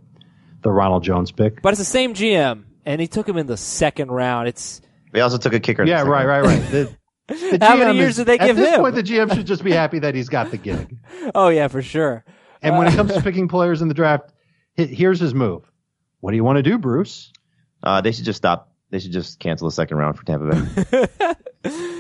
the 0.63 0.71
Ronald 0.71 1.03
Jones 1.03 1.33
pick. 1.33 1.63
But 1.63 1.71
it's 1.71 1.79
the 1.79 1.85
same 1.87 2.13
GM, 2.15 2.65
and 2.87 3.01
he 3.01 3.07
took 3.07 3.29
him 3.29 3.37
in 3.37 3.47
the 3.47 3.57
second 3.57 4.11
round. 4.11 4.49
It's 4.49 4.81
They 5.13 5.21
also 5.21 5.39
took 5.39 5.53
a 5.53 5.61
kicker. 5.61 5.85
yeah, 5.85 5.99
second 5.99 6.11
right, 6.13 6.27
right, 6.27 6.45
right. 6.45 6.71
The, 6.71 6.97
the 7.59 7.59
How 7.65 7.77
many 7.77 7.97
years 7.99 8.11
is- 8.11 8.17
did 8.19 8.27
they 8.27 8.39
give 8.39 8.57
him? 8.57 8.59
at 8.59 8.67
this 8.67 8.75
him? 8.75 8.81
point, 8.81 8.95
the 8.95 9.03
GM 9.03 9.35
should 9.35 9.47
just 9.47 9.63
be 9.65 9.73
happy 9.73 9.99
that 10.01 10.15
he's 10.15 10.29
got 10.29 10.51
the 10.51 10.57
gig. 10.57 10.99
oh 11.35 11.49
yeah, 11.49 11.69
for 11.69 11.83
sure. 11.83 12.25
And 12.63 12.77
when 12.77 12.89
it 12.89 12.95
comes 12.95 13.13
to 13.15 13.21
picking 13.23 13.49
players 13.49 13.81
in 13.83 13.89
the 13.89 13.95
draft, 13.95 14.33
here's 14.75 15.19
his 15.21 15.33
move. 15.35 15.63
What 16.21 16.31
do 16.33 16.37
you 16.37 16.45
want 16.45 16.57
to 16.57 16.63
do, 16.63 16.77
Bruce? 16.79 17.33
Uh, 17.83 18.01
they 18.03 18.13
should 18.13 18.25
just 18.27 18.37
stop. 18.37 18.75
They 18.91 18.99
should 18.99 19.13
just 19.13 19.39
cancel 19.39 19.69
the 19.69 19.73
second 19.73 19.97
round 19.97 20.19
for 20.19 20.25
Tampa 20.25 20.47
Bay. 20.91 21.07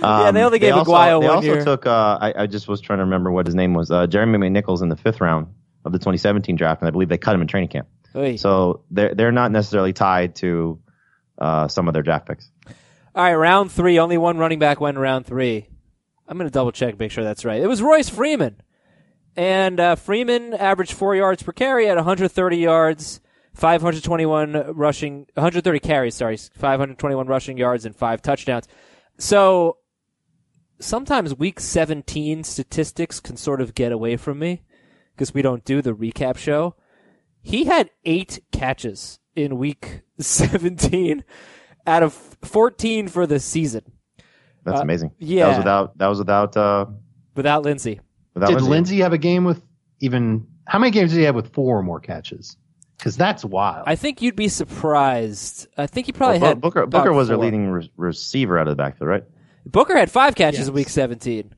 Um, 0.02 0.34
they 0.34 0.42
only 0.42 0.58
gave 0.58 0.74
also, 0.74 0.90
Aguayo 0.90 1.20
They 1.20 1.26
one 1.28 1.36
also 1.36 1.46
year. 1.46 1.64
took. 1.64 1.86
Uh, 1.86 2.18
I, 2.20 2.34
I 2.42 2.46
just 2.46 2.66
was 2.68 2.80
trying 2.80 2.98
to 2.98 3.04
remember 3.04 3.30
what 3.30 3.46
his 3.46 3.54
name 3.54 3.74
was. 3.74 3.90
Uh, 3.90 4.06
Jeremy 4.06 4.38
McNichols 4.38 4.82
in 4.82 4.88
the 4.88 4.96
fifth 4.96 5.20
round 5.20 5.48
of 5.84 5.92
the 5.92 5.98
2017 5.98 6.56
draft, 6.56 6.80
and 6.82 6.88
I 6.88 6.90
believe 6.90 7.08
they 7.08 7.18
cut 7.18 7.34
him 7.34 7.42
in 7.42 7.46
training 7.48 7.68
camp. 7.68 7.86
Oy. 8.14 8.36
So 8.36 8.82
they're 8.90 9.14
they're 9.14 9.32
not 9.32 9.52
necessarily 9.52 9.92
tied 9.92 10.36
to 10.36 10.80
uh, 11.38 11.68
some 11.68 11.88
of 11.88 11.94
their 11.94 12.02
draft 12.02 12.26
picks. 12.26 12.50
All 13.14 13.24
right, 13.24 13.34
round 13.34 13.72
three. 13.72 13.98
Only 13.98 14.18
one 14.18 14.38
running 14.38 14.58
back 14.58 14.80
went 14.80 14.98
round 14.98 15.26
three. 15.26 15.68
I'm 16.30 16.38
going 16.38 16.46
to 16.46 16.52
double 16.52 16.70
check, 16.70 16.96
make 16.96 17.10
sure 17.10 17.24
that's 17.24 17.44
right. 17.44 17.60
It 17.60 17.66
was 17.66 17.82
Royce 17.82 18.08
Freeman. 18.08 18.62
And 19.36 19.80
uh, 19.80 19.96
Freeman 19.96 20.54
averaged 20.54 20.92
four 20.92 21.16
yards 21.16 21.42
per 21.42 21.50
carry 21.50 21.88
at 21.88 21.96
130 21.96 22.56
yards, 22.56 23.20
521 23.54 24.74
rushing, 24.76 25.26
130 25.34 25.80
carries, 25.80 26.14
sorry, 26.14 26.36
521 26.36 27.26
rushing 27.26 27.58
yards 27.58 27.84
and 27.84 27.96
five 27.96 28.22
touchdowns. 28.22 28.68
So 29.18 29.78
sometimes 30.78 31.34
week 31.34 31.58
17 31.58 32.44
statistics 32.44 33.18
can 33.18 33.36
sort 33.36 33.60
of 33.60 33.74
get 33.74 33.90
away 33.90 34.16
from 34.16 34.38
me 34.38 34.62
because 35.16 35.34
we 35.34 35.42
don't 35.42 35.64
do 35.64 35.82
the 35.82 35.94
recap 35.94 36.36
show. 36.36 36.76
He 37.42 37.64
had 37.64 37.90
eight 38.04 38.40
catches 38.52 39.18
in 39.34 39.56
week 39.58 40.02
17 40.20 41.24
out 41.86 42.02
of 42.02 42.12
14 42.12 43.08
for 43.08 43.26
the 43.26 43.40
season 43.40 43.82
That's 44.64 44.80
Uh, 44.80 44.82
amazing. 44.82 45.12
yeah. 45.18 45.44
that 45.44 45.48
was 45.48 45.58
without 45.58 45.98
that 45.98 46.06
was 46.08 46.18
without 46.18 46.56
uh, 46.56 46.86
without 47.34 47.62
Lindsay. 47.62 48.00
without 48.34 48.48
Did 48.48 48.54
Lindsay. 48.56 48.70
Lindsay 48.70 48.98
have 49.00 49.12
a 49.12 49.18
game 49.18 49.44
with 49.44 49.62
even 50.00 50.46
how 50.66 50.78
many 50.78 50.90
games 50.90 51.10
did 51.12 51.18
he 51.18 51.24
have 51.24 51.34
with 51.34 51.52
four 51.52 51.78
or 51.78 51.82
more 51.82 52.00
catches? 52.00 52.56
Because 52.96 53.16
that's 53.16 53.44
wild. 53.44 53.84
I 53.86 53.96
think 53.96 54.20
you'd 54.20 54.36
be 54.36 54.48
surprised. 54.48 55.66
I 55.78 55.86
think 55.86 56.06
he 56.06 56.12
probably 56.12 56.38
Bu- 56.38 56.44
had 56.46 56.60
Booker. 56.60 56.82
about 56.82 57.04
Booker 57.04 57.12
was 57.14 57.28
their 57.28 57.38
leading 57.38 57.68
re- 57.70 57.90
receiver 57.96 58.58
out 58.58 58.68
of 58.68 58.72
the 58.76 58.82
backfield, 58.82 59.08
right? 59.08 59.24
Booker 59.64 59.96
had 59.96 60.10
five 60.10 60.34
catches 60.34 60.60
Yes. 60.60 60.68
in 60.68 60.74
week 60.74 60.88
17. 60.90 61.54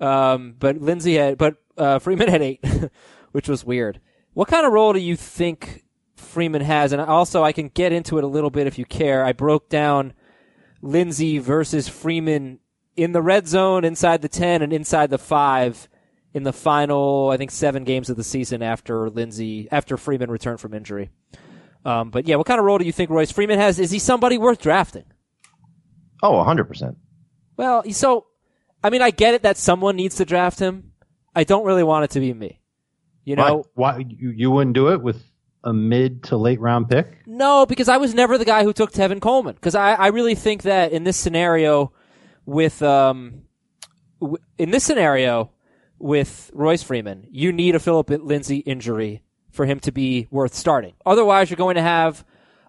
Um, 0.00 0.54
but 0.58 0.78
Lindsay 0.80 1.14
had, 1.14 1.36
but 1.38 1.56
uh, 1.76 1.98
Freeman 1.98 2.28
had 2.28 2.42
eight, 2.42 2.64
which 3.32 3.48
was 3.48 3.64
weird. 3.64 4.00
What 4.34 4.48
kind 4.48 4.66
of 4.66 4.72
role 4.72 4.92
do 4.92 4.98
you 4.98 5.16
think 5.16 5.84
Freeman 6.16 6.62
has? 6.62 6.92
And 6.92 7.00
also, 7.00 7.42
I 7.42 7.52
can 7.52 7.68
get 7.68 7.92
into 7.92 8.18
it 8.18 8.24
a 8.24 8.28
little 8.28 8.50
bit 8.50 8.66
if 8.66 8.78
you 8.78 8.84
care. 8.84 9.24
I 9.24 9.32
broke 9.32 9.68
down 9.68 10.12
Lindsay 10.82 11.38
versus 11.38 11.88
Freeman 11.88 12.58
in 12.96 13.12
the 13.12 13.22
red 13.22 13.48
zone, 13.48 13.84
inside 13.84 14.22
the 14.22 14.28
10, 14.28 14.62
and 14.62 14.72
inside 14.72 15.10
the 15.10 15.18
5 15.18 15.88
in 16.32 16.42
the 16.42 16.52
final, 16.52 17.30
I 17.30 17.36
think, 17.36 17.50
seven 17.52 17.84
games 17.84 18.10
of 18.10 18.16
the 18.16 18.24
season 18.24 18.62
after 18.62 19.08
Lindsay, 19.08 19.68
after 19.70 19.96
Freeman 19.96 20.30
returned 20.30 20.60
from 20.60 20.74
injury. 20.74 21.10
Um, 21.84 22.10
but 22.10 22.26
yeah, 22.26 22.36
what 22.36 22.46
kind 22.46 22.58
of 22.58 22.64
role 22.64 22.78
do 22.78 22.84
you 22.84 22.92
think 22.92 23.10
Royce 23.10 23.30
Freeman 23.30 23.58
has? 23.58 23.78
Is 23.78 23.90
he 23.90 23.98
somebody 23.98 24.36
worth 24.36 24.60
drafting? 24.60 25.04
Oh, 26.22 26.32
100%. 26.32 26.96
Well, 27.56 27.84
so 27.92 28.26
I 28.84 28.90
mean, 28.90 29.00
I 29.00 29.10
get 29.10 29.32
it 29.32 29.42
that 29.42 29.56
someone 29.56 29.96
needs 29.96 30.16
to 30.16 30.26
draft 30.26 30.58
him. 30.58 30.92
I 31.34 31.44
don't 31.44 31.64
really 31.64 31.82
want 31.82 32.04
it 32.04 32.10
to 32.10 32.20
be 32.20 32.34
me. 32.34 32.60
You 33.24 33.36
know, 33.36 33.64
why 33.74 33.98
you, 33.98 34.30
you 34.30 34.50
wouldn't 34.50 34.74
do 34.74 34.92
it 34.92 35.02
with 35.02 35.22
a 35.62 35.72
mid 35.72 36.24
to 36.24 36.36
late 36.36 36.60
round 36.60 36.90
pick? 36.90 37.26
no, 37.26 37.64
because 37.66 37.88
I 37.88 37.96
was 37.96 38.14
never 38.14 38.36
the 38.36 38.44
guy 38.44 38.64
who 38.64 38.72
took 38.72 38.92
Tevin 38.92 39.20
Coleman. 39.20 39.54
Because 39.54 39.74
I, 39.74 39.94
I 39.94 40.08
really 40.08 40.34
think 40.34 40.62
that 40.62 40.92
in 40.92 41.04
this 41.04 41.16
scenario, 41.16 41.92
with 42.44 42.82
um, 42.82 43.42
w- 44.20 44.36
in 44.58 44.70
this 44.70 44.84
scenario 44.84 45.50
with 45.98 46.50
Royce 46.52 46.82
Freeman, 46.82 47.26
you 47.30 47.52
need 47.52 47.74
a 47.74 47.78
Phillip 47.80 48.10
Lindsay 48.10 48.58
injury 48.58 49.22
for 49.50 49.64
him 49.64 49.80
to 49.80 49.92
be 49.92 50.26
worth 50.30 50.54
starting. 50.54 50.92
Otherwise, 51.06 51.48
you're 51.48 51.56
going 51.56 51.76
to 51.76 51.82
have 51.82 52.24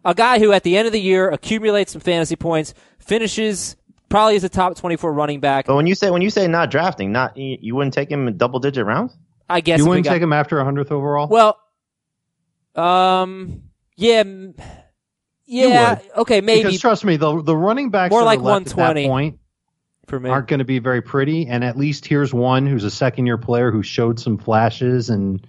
a 0.06 0.14
guy 0.14 0.40
who, 0.40 0.54
at 0.54 0.64
the 0.64 0.78
end 0.78 0.86
of 0.86 0.94
the 0.94 1.02
year, 1.02 1.30
accumulates 1.30 1.92
some 1.92 2.02
fantasy 2.02 2.36
points, 2.36 2.74
finishes 3.00 3.76
probably 4.08 4.36
as 4.36 4.44
a 4.44 4.50
top 4.50 4.78
24 4.78 5.12
running 5.12 5.40
back. 5.40 5.66
But 5.66 5.76
when 5.76 5.88
you 5.88 5.96
say 5.96 6.12
when 6.12 6.22
you 6.22 6.30
say 6.30 6.48
not 6.48 6.72
drafting, 6.72 7.12
not 7.12 7.36
you, 7.36 7.58
you 7.60 7.76
wouldn't 7.76 7.94
take 7.94 8.10
him 8.10 8.28
in 8.28 8.38
double 8.38 8.60
digit 8.60 8.86
rounds. 8.86 9.18
I 9.50 9.62
guess 9.62 9.80
You 9.80 9.86
wouldn't 9.88 10.06
got- 10.06 10.14
take 10.14 10.22
him 10.22 10.34
after 10.34 10.60
a 10.60 10.64
100th 10.66 10.92
overall? 10.92 11.28
Well, 11.28 11.58
um, 12.76 13.64
yeah, 13.96 14.24
yeah, 15.46 16.00
okay, 16.18 16.42
maybe 16.42 16.64
because 16.64 16.82
trust 16.82 17.06
me, 17.06 17.18
the 17.18 17.42
the 17.42 17.56
running 17.56 17.90
backs 17.90 18.12
More 18.12 18.24
like 18.24 18.40
120 18.42 19.08
point 19.08 19.40
for 20.08 20.20
me. 20.20 20.30
aren't 20.30 20.48
going 20.48 20.60
to 20.60 20.66
be 20.66 20.80
very 20.80 21.02
pretty. 21.02 21.48
And 21.48 21.64
at 21.64 21.78
least 21.78 22.06
here's 22.06 22.34
one 22.34 22.66
who's 22.68 22.84
a 22.84 22.92
second 22.92 23.28
year 23.28 23.38
player 23.38 23.72
who 23.72 23.82
showed 23.84 24.20
some 24.20 24.38
flashes 24.38 25.10
and 25.10 25.46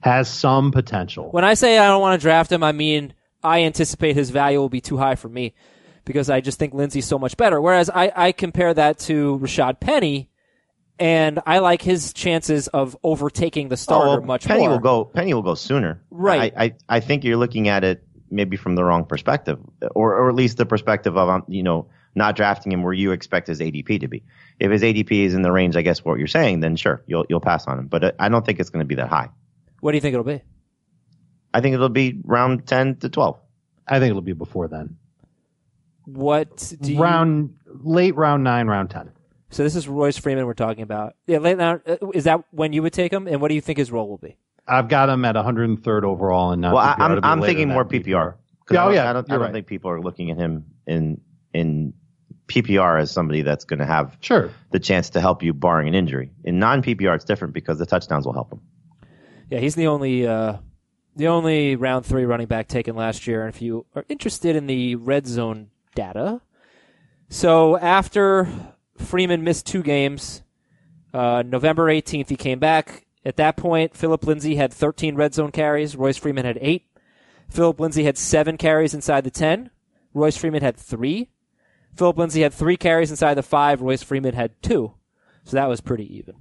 has 0.00 0.28
some 0.28 0.72
potential. 0.72 1.30
When 1.30 1.44
I 1.44 1.54
say 1.54 1.78
I 1.78 1.86
don't 1.88 2.00
want 2.00 2.20
to 2.20 2.24
draft 2.24 2.50
him, 2.50 2.62
I 2.64 2.72
mean 2.72 3.14
I 3.42 3.62
anticipate 3.64 4.16
his 4.16 4.30
value 4.30 4.58
will 4.58 4.68
be 4.68 4.80
too 4.80 4.96
high 4.96 5.14
for 5.14 5.28
me 5.28 5.54
because 6.04 6.28
I 6.28 6.40
just 6.40 6.58
think 6.58 6.74
Lindsay's 6.74 7.06
so 7.06 7.18
much 7.18 7.36
better. 7.36 7.60
Whereas 7.60 7.88
I, 7.90 8.10
I 8.14 8.32
compare 8.32 8.74
that 8.74 8.98
to 9.00 9.38
Rashaad 9.40 9.78
Penny, 9.80 10.30
and 10.98 11.40
I 11.46 11.58
like 11.58 11.82
his 11.82 12.12
chances 12.12 12.68
of 12.68 12.96
overtaking 13.02 13.68
the 13.68 13.76
starter 13.76 14.06
Oh, 14.08 14.10
well, 14.18 14.22
much 14.22 14.46
Penny 14.46 14.60
more. 14.62 14.70
will 14.70 14.78
go. 14.78 15.04
Penny 15.04 15.34
will 15.34 15.42
go 15.42 15.54
sooner. 15.54 16.02
Right. 16.10 16.52
I, 16.56 16.64
I 16.64 16.74
I 16.88 17.00
think 17.00 17.24
you're 17.24 17.36
looking 17.36 17.68
at 17.68 17.84
it 17.84 18.04
maybe 18.30 18.56
from 18.56 18.74
the 18.74 18.84
wrong 18.84 19.04
perspective, 19.04 19.58
or 19.94 20.14
or 20.16 20.28
at 20.28 20.34
least 20.34 20.56
the 20.56 20.66
perspective 20.66 21.16
of 21.16 21.28
um, 21.28 21.44
you 21.48 21.62
know 21.62 21.88
not 22.16 22.36
drafting 22.36 22.70
him 22.70 22.82
where 22.84 22.92
you 22.92 23.10
expect 23.10 23.48
his 23.48 23.60
ADP 23.60 24.00
to 24.00 24.08
be. 24.08 24.22
If 24.60 24.70
his 24.70 24.82
ADP 24.82 25.10
is 25.10 25.34
in 25.34 25.42
the 25.42 25.50
range, 25.50 25.76
I 25.76 25.82
guess 25.82 26.04
what 26.04 26.18
you're 26.18 26.28
saying, 26.28 26.60
then 26.60 26.76
sure, 26.76 27.02
you'll 27.06 27.26
you'll 27.28 27.40
pass 27.40 27.66
on 27.66 27.78
him. 27.78 27.86
But 27.88 28.04
uh, 28.04 28.12
I 28.20 28.28
don't 28.28 28.46
think 28.46 28.60
it's 28.60 28.70
going 28.70 28.84
to 28.84 28.86
be 28.88 28.94
that 28.96 29.08
high. 29.08 29.30
What 29.80 29.90
do 29.92 29.96
you 29.96 30.00
think 30.00 30.14
it'll 30.14 30.24
be? 30.24 30.40
I 31.52 31.60
think 31.60 31.74
it'll 31.74 31.88
be 31.88 32.20
round 32.24 32.66
ten 32.66 32.96
to 32.96 33.08
twelve. 33.08 33.38
I 33.86 33.98
think 33.98 34.10
it'll 34.10 34.22
be 34.22 34.32
before 34.32 34.68
then. 34.68 34.96
What 36.06 36.72
do 36.80 36.92
you, 36.92 37.00
round 37.00 37.54
late 37.66 38.14
round 38.14 38.44
nine, 38.44 38.66
round 38.66 38.90
ten. 38.90 39.10
So 39.54 39.62
this 39.62 39.76
is 39.76 39.86
Royce 39.86 40.18
Freeman 40.18 40.46
we're 40.46 40.54
talking 40.54 40.82
about. 40.82 41.14
Yeah, 41.28 41.38
late 41.38 41.56
now, 41.56 41.78
uh, 41.86 42.10
is 42.12 42.24
that 42.24 42.42
when 42.50 42.72
you 42.72 42.82
would 42.82 42.92
take 42.92 43.12
him? 43.12 43.28
And 43.28 43.40
what 43.40 43.50
do 43.50 43.54
you 43.54 43.60
think 43.60 43.78
his 43.78 43.92
role 43.92 44.08
will 44.08 44.18
be? 44.18 44.36
I've 44.66 44.88
got 44.88 45.08
him 45.08 45.24
at 45.24 45.36
103rd 45.36 46.02
overall, 46.02 46.50
and 46.50 46.60
not. 46.60 46.74
Well, 46.74 46.84
PPR. 46.84 46.98
I'm, 46.98 47.24
I'm 47.24 47.40
thinking 47.40 47.68
more 47.68 47.84
PPR. 47.84 48.02
PPR. 48.04 48.34
'Cause 48.66 48.74
Yeah, 48.74 48.80
I 48.80 48.82
oh, 48.82 48.86
don't, 48.86 48.94
yeah, 48.96 49.10
I 49.10 49.12
don't, 49.12 49.30
I 49.30 49.34
don't 49.34 49.42
right. 49.42 49.52
think 49.52 49.66
people 49.68 49.92
are 49.92 50.00
looking 50.00 50.32
at 50.32 50.38
him 50.38 50.64
in 50.88 51.20
in 51.52 51.92
PPR 52.48 53.00
as 53.00 53.12
somebody 53.12 53.42
that's 53.42 53.64
going 53.64 53.78
to 53.78 53.86
have 53.86 54.16
Sure. 54.20 54.50
the 54.72 54.80
chance 54.80 55.10
to 55.10 55.20
help 55.20 55.44
you 55.44 55.52
barring 55.54 55.86
an 55.86 55.94
injury. 55.94 56.32
In 56.42 56.58
non 56.58 56.82
PPR, 56.82 57.14
it's 57.14 57.24
different 57.24 57.54
because 57.54 57.78
the 57.78 57.86
touchdowns 57.86 58.26
will 58.26 58.32
help 58.32 58.52
him. 58.52 58.60
Yeah, 59.50 59.60
he's 59.60 59.76
the 59.76 59.86
only 59.86 60.26
uh, 60.26 60.56
the 61.14 61.28
only 61.28 61.76
round 61.76 62.04
three 62.06 62.24
running 62.24 62.48
back 62.48 62.66
taken 62.66 62.96
last 62.96 63.28
year. 63.28 63.44
And 63.46 63.54
if 63.54 63.62
you 63.62 63.86
are 63.94 64.04
interested 64.08 64.56
in 64.56 64.66
the 64.66 64.96
red 64.96 65.28
zone 65.28 65.68
data, 65.94 66.40
so 67.28 67.76
after 67.78 68.48
Freeman 68.96 69.44
missed 69.44 69.66
two 69.66 69.82
games, 69.82 70.42
uh, 71.12 71.42
November 71.46 71.86
18th 71.86 72.28
he 72.28 72.36
came 72.36 72.58
back. 72.58 73.06
At 73.24 73.36
that 73.36 73.56
point, 73.56 73.96
Phillip 73.96 74.26
Lindsay 74.26 74.56
had 74.56 74.72
13 74.72 75.14
red 75.14 75.34
zone 75.34 75.50
carries. 75.50 75.96
Royce 75.96 76.16
Freeman 76.16 76.44
had 76.44 76.58
eight. 76.60 76.86
Phillip 77.48 77.80
Lindsay 77.80 78.04
had 78.04 78.18
seven 78.18 78.56
carries 78.56 78.94
inside 78.94 79.24
the 79.24 79.30
10. 79.30 79.70
Royce 80.12 80.36
Freeman 80.36 80.62
had 80.62 80.76
three. 80.76 81.30
Phillip 81.94 82.18
Lindsay 82.18 82.42
had 82.42 82.52
three 82.52 82.76
carries 82.76 83.10
inside 83.10 83.34
the 83.34 83.42
five. 83.42 83.80
Royce 83.80 84.02
Freeman 84.02 84.34
had 84.34 84.60
two. 84.62 84.94
So 85.44 85.56
that 85.56 85.68
was 85.68 85.80
pretty 85.80 86.16
even. 86.16 86.34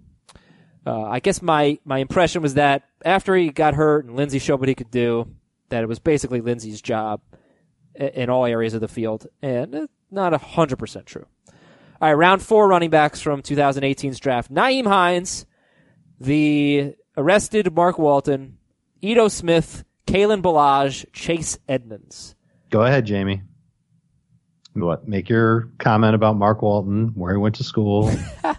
Uh, 0.85 1.03
I 1.03 1.19
guess 1.19 1.41
my, 1.41 1.79
my 1.85 1.99
impression 1.99 2.41
was 2.41 2.55
that 2.55 2.83
after 3.05 3.35
he 3.35 3.49
got 3.49 3.75
hurt 3.75 4.05
and 4.05 4.15
Lindsay 4.15 4.39
showed 4.39 4.59
what 4.59 4.69
he 4.69 4.75
could 4.75 4.91
do, 4.91 5.27
that 5.69 5.83
it 5.83 5.87
was 5.87 5.99
basically 5.99 6.41
Lindsay's 6.41 6.81
job 6.81 7.21
in 7.95 8.29
all 8.29 8.45
areas 8.45 8.73
of 8.73 8.81
the 8.81 8.87
field, 8.87 9.27
and 9.41 9.87
not 10.11 10.39
hundred 10.41 10.77
percent 10.77 11.05
true. 11.05 11.25
All 12.03 12.09
right, 12.09 12.15
round 12.15 12.41
four 12.41 12.67
running 12.67 12.89
backs 12.89 13.21
from 13.21 13.41
2018's 13.41 14.19
draft: 14.19 14.53
Nyheim 14.53 14.85
Hines, 14.85 15.45
the 16.19 16.95
arrested 17.15 17.73
Mark 17.73 17.97
Walton, 17.97 18.57
Ito 19.01 19.29
Smith, 19.29 19.85
Kalen 20.05 20.41
Ballage, 20.41 21.05
Chase 21.13 21.57
Edmonds. 21.65 22.35
Go 22.71 22.81
ahead, 22.81 23.07
Jamey. 23.07 23.43
What? 24.73 25.07
Make 25.07 25.29
your 25.29 25.69
comment 25.77 26.13
about 26.13 26.35
Mark 26.35 26.61
Walton, 26.61 27.13
where 27.15 27.31
he 27.31 27.37
went 27.37 27.55
to 27.55 27.63
school. 27.63 28.11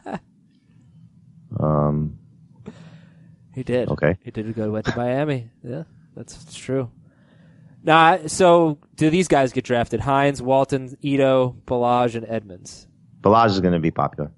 Um, 1.61 2.19
He 3.55 3.63
did. 3.63 3.91
Okay. 3.91 4.17
He 4.25 4.31
did 4.31 4.55
go 4.55 4.71
went 4.71 4.87
to 4.87 4.97
Miami. 4.97 5.51
Yeah, 5.63 5.83
that's, 6.17 6.35
that's 6.35 6.57
true. 6.57 6.91
Nah, 7.83 8.27
so 8.27 8.79
do 8.97 9.11
these 9.11 9.29
guys 9.29 9.53
get 9.53 9.65
drafted? 9.65 10.01
Hines, 10.01 10.41
Walton, 10.41 10.97
Ito, 11.03 11.57
Ballage, 11.67 12.15
and 12.17 12.27
Edmonds. 12.27 12.89
Ballage 13.25 13.51
is 13.51 13.61
going 13.61 13.73
to 13.75 13.81
be 13.81 13.91
popular. 13.91 14.31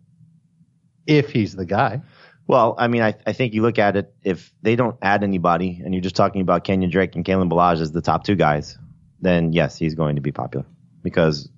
if 1.06 1.30
he's 1.30 1.54
the 1.54 1.66
guy. 1.66 2.02
Well, 2.48 2.74
I 2.78 2.86
mean, 2.88 3.02
I, 3.02 3.14
I 3.26 3.32
think 3.32 3.54
you 3.54 3.62
look 3.62 3.78
at 3.78 3.96
it, 3.96 4.14
if 4.22 4.52
they 4.62 4.76
don't 4.76 4.96
add 5.02 5.24
anybody 5.24 5.82
and 5.84 5.92
you're 5.92 6.02
just 6.02 6.16
talking 6.16 6.40
about 6.40 6.64
Kenyan 6.64 6.90
Drake 6.90 7.16
and 7.16 7.24
Kalen 7.24 7.50
Ballage 7.50 7.80
as 7.80 7.90
the 7.92 8.00
top 8.00 8.24
two 8.24 8.36
guys, 8.36 8.78
then 9.20 9.52
yes, 9.52 9.76
he's 9.76 9.94
going 9.94 10.16
to 10.16 10.22
be 10.22 10.30
popular 10.32 10.64
because 11.02 11.48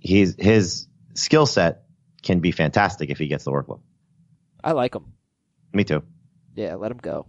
he's, 0.00 0.34
his 0.38 0.88
skill 1.14 1.46
set 1.46 1.84
can 2.22 2.40
be 2.40 2.50
fantastic 2.52 3.10
if 3.10 3.18
he 3.18 3.28
gets 3.28 3.44
the 3.44 3.52
workload. 3.52 3.80
I 4.62 4.72
like 4.72 4.94
him. 4.94 5.12
Me 5.72 5.84
too. 5.84 6.02
Yeah, 6.54 6.74
let 6.76 6.90
him 6.92 6.98
go. 6.98 7.26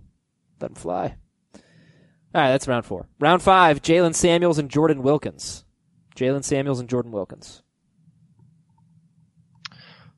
Let 0.61 0.71
him 0.71 0.75
fly. 0.75 1.15
All 1.55 2.41
right, 2.41 2.51
that's 2.51 2.67
round 2.67 2.85
four. 2.85 3.07
Round 3.19 3.41
five: 3.41 3.81
Jaylen 3.81 4.13
Samuels 4.13 4.59
and 4.59 4.69
Jordan 4.69 5.01
Wilkins. 5.01 5.65
Jaylen 6.15 6.43
Samuels 6.43 6.79
and 6.79 6.89
Jordan 6.89 7.11
Wilkins. 7.11 7.62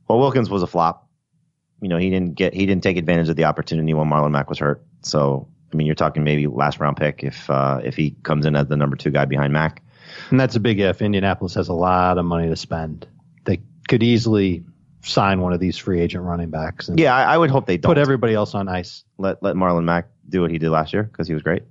Well, 0.08 0.20
Wilkins 0.20 0.50
was 0.50 0.64
a 0.64 0.68
flop. 0.68 1.10
You 1.82 1.90
know, 1.90 1.98
he 1.98 2.10
didn't 2.10 2.36
get 2.36 2.54
he 2.54 2.66
didn't 2.66 2.84
take 2.84 2.98
advantage 2.98 3.30
of 3.30 3.36
the 3.36 3.46
opportunity 3.46 3.94
when 3.94 4.08
Marlon 4.08 4.32
Mack 4.32 4.50
was 4.50 4.60
hurt. 4.60 4.84
So, 5.02 5.48
I 5.72 5.76
mean, 5.76 5.88
you're 5.88 5.96
talking 5.96 6.24
maybe 6.24 6.48
last 6.48 6.80
round 6.80 6.98
pick 6.98 7.24
if 7.24 7.50
uh, 7.50 7.82
if 7.84 7.96
he 7.96 8.12
comes 8.24 8.46
in 8.46 8.56
as 8.56 8.68
the 8.68 8.78
number 8.78 8.96
two 8.96 9.12
guy 9.12 9.26
behind 9.26 9.54
Mack. 9.54 9.84
And 10.30 10.40
that's 10.40 10.56
a 10.56 10.60
big 10.60 10.80
if. 10.80 11.02
Indianapolis 11.02 11.56
has 11.56 11.68
a 11.68 11.74
lot 11.74 12.18
of 12.18 12.26
money 12.26 12.48
to 12.50 12.56
spend. 12.56 13.08
They 13.44 13.62
could 13.88 14.04
easily 14.04 14.64
sign 15.04 15.42
one 15.42 15.54
of 15.54 15.60
these 15.60 15.78
free 15.78 16.02
agent 16.02 16.24
running 16.24 16.50
backs 16.50 16.90
and 16.90 17.00
Yeah, 17.00 17.14
I, 17.16 17.36
I 17.36 17.38
would 17.38 17.52
hope 17.52 17.66
they 17.68 17.78
don't 17.78 17.90
put 17.90 17.98
everybody 17.98 18.34
else 18.34 18.56
on 18.56 18.68
ice. 18.68 19.04
let 19.18 19.44
let 19.44 19.56
Marlon 19.56 19.84
Mack 19.84 20.10
do 20.28 20.42
what 20.42 20.52
he 20.52 20.58
did 20.58 20.70
last 20.70 20.94
year 20.94 21.04
because 21.04 21.28
he 21.28 21.34
was 21.34 21.44
great. 21.44 21.64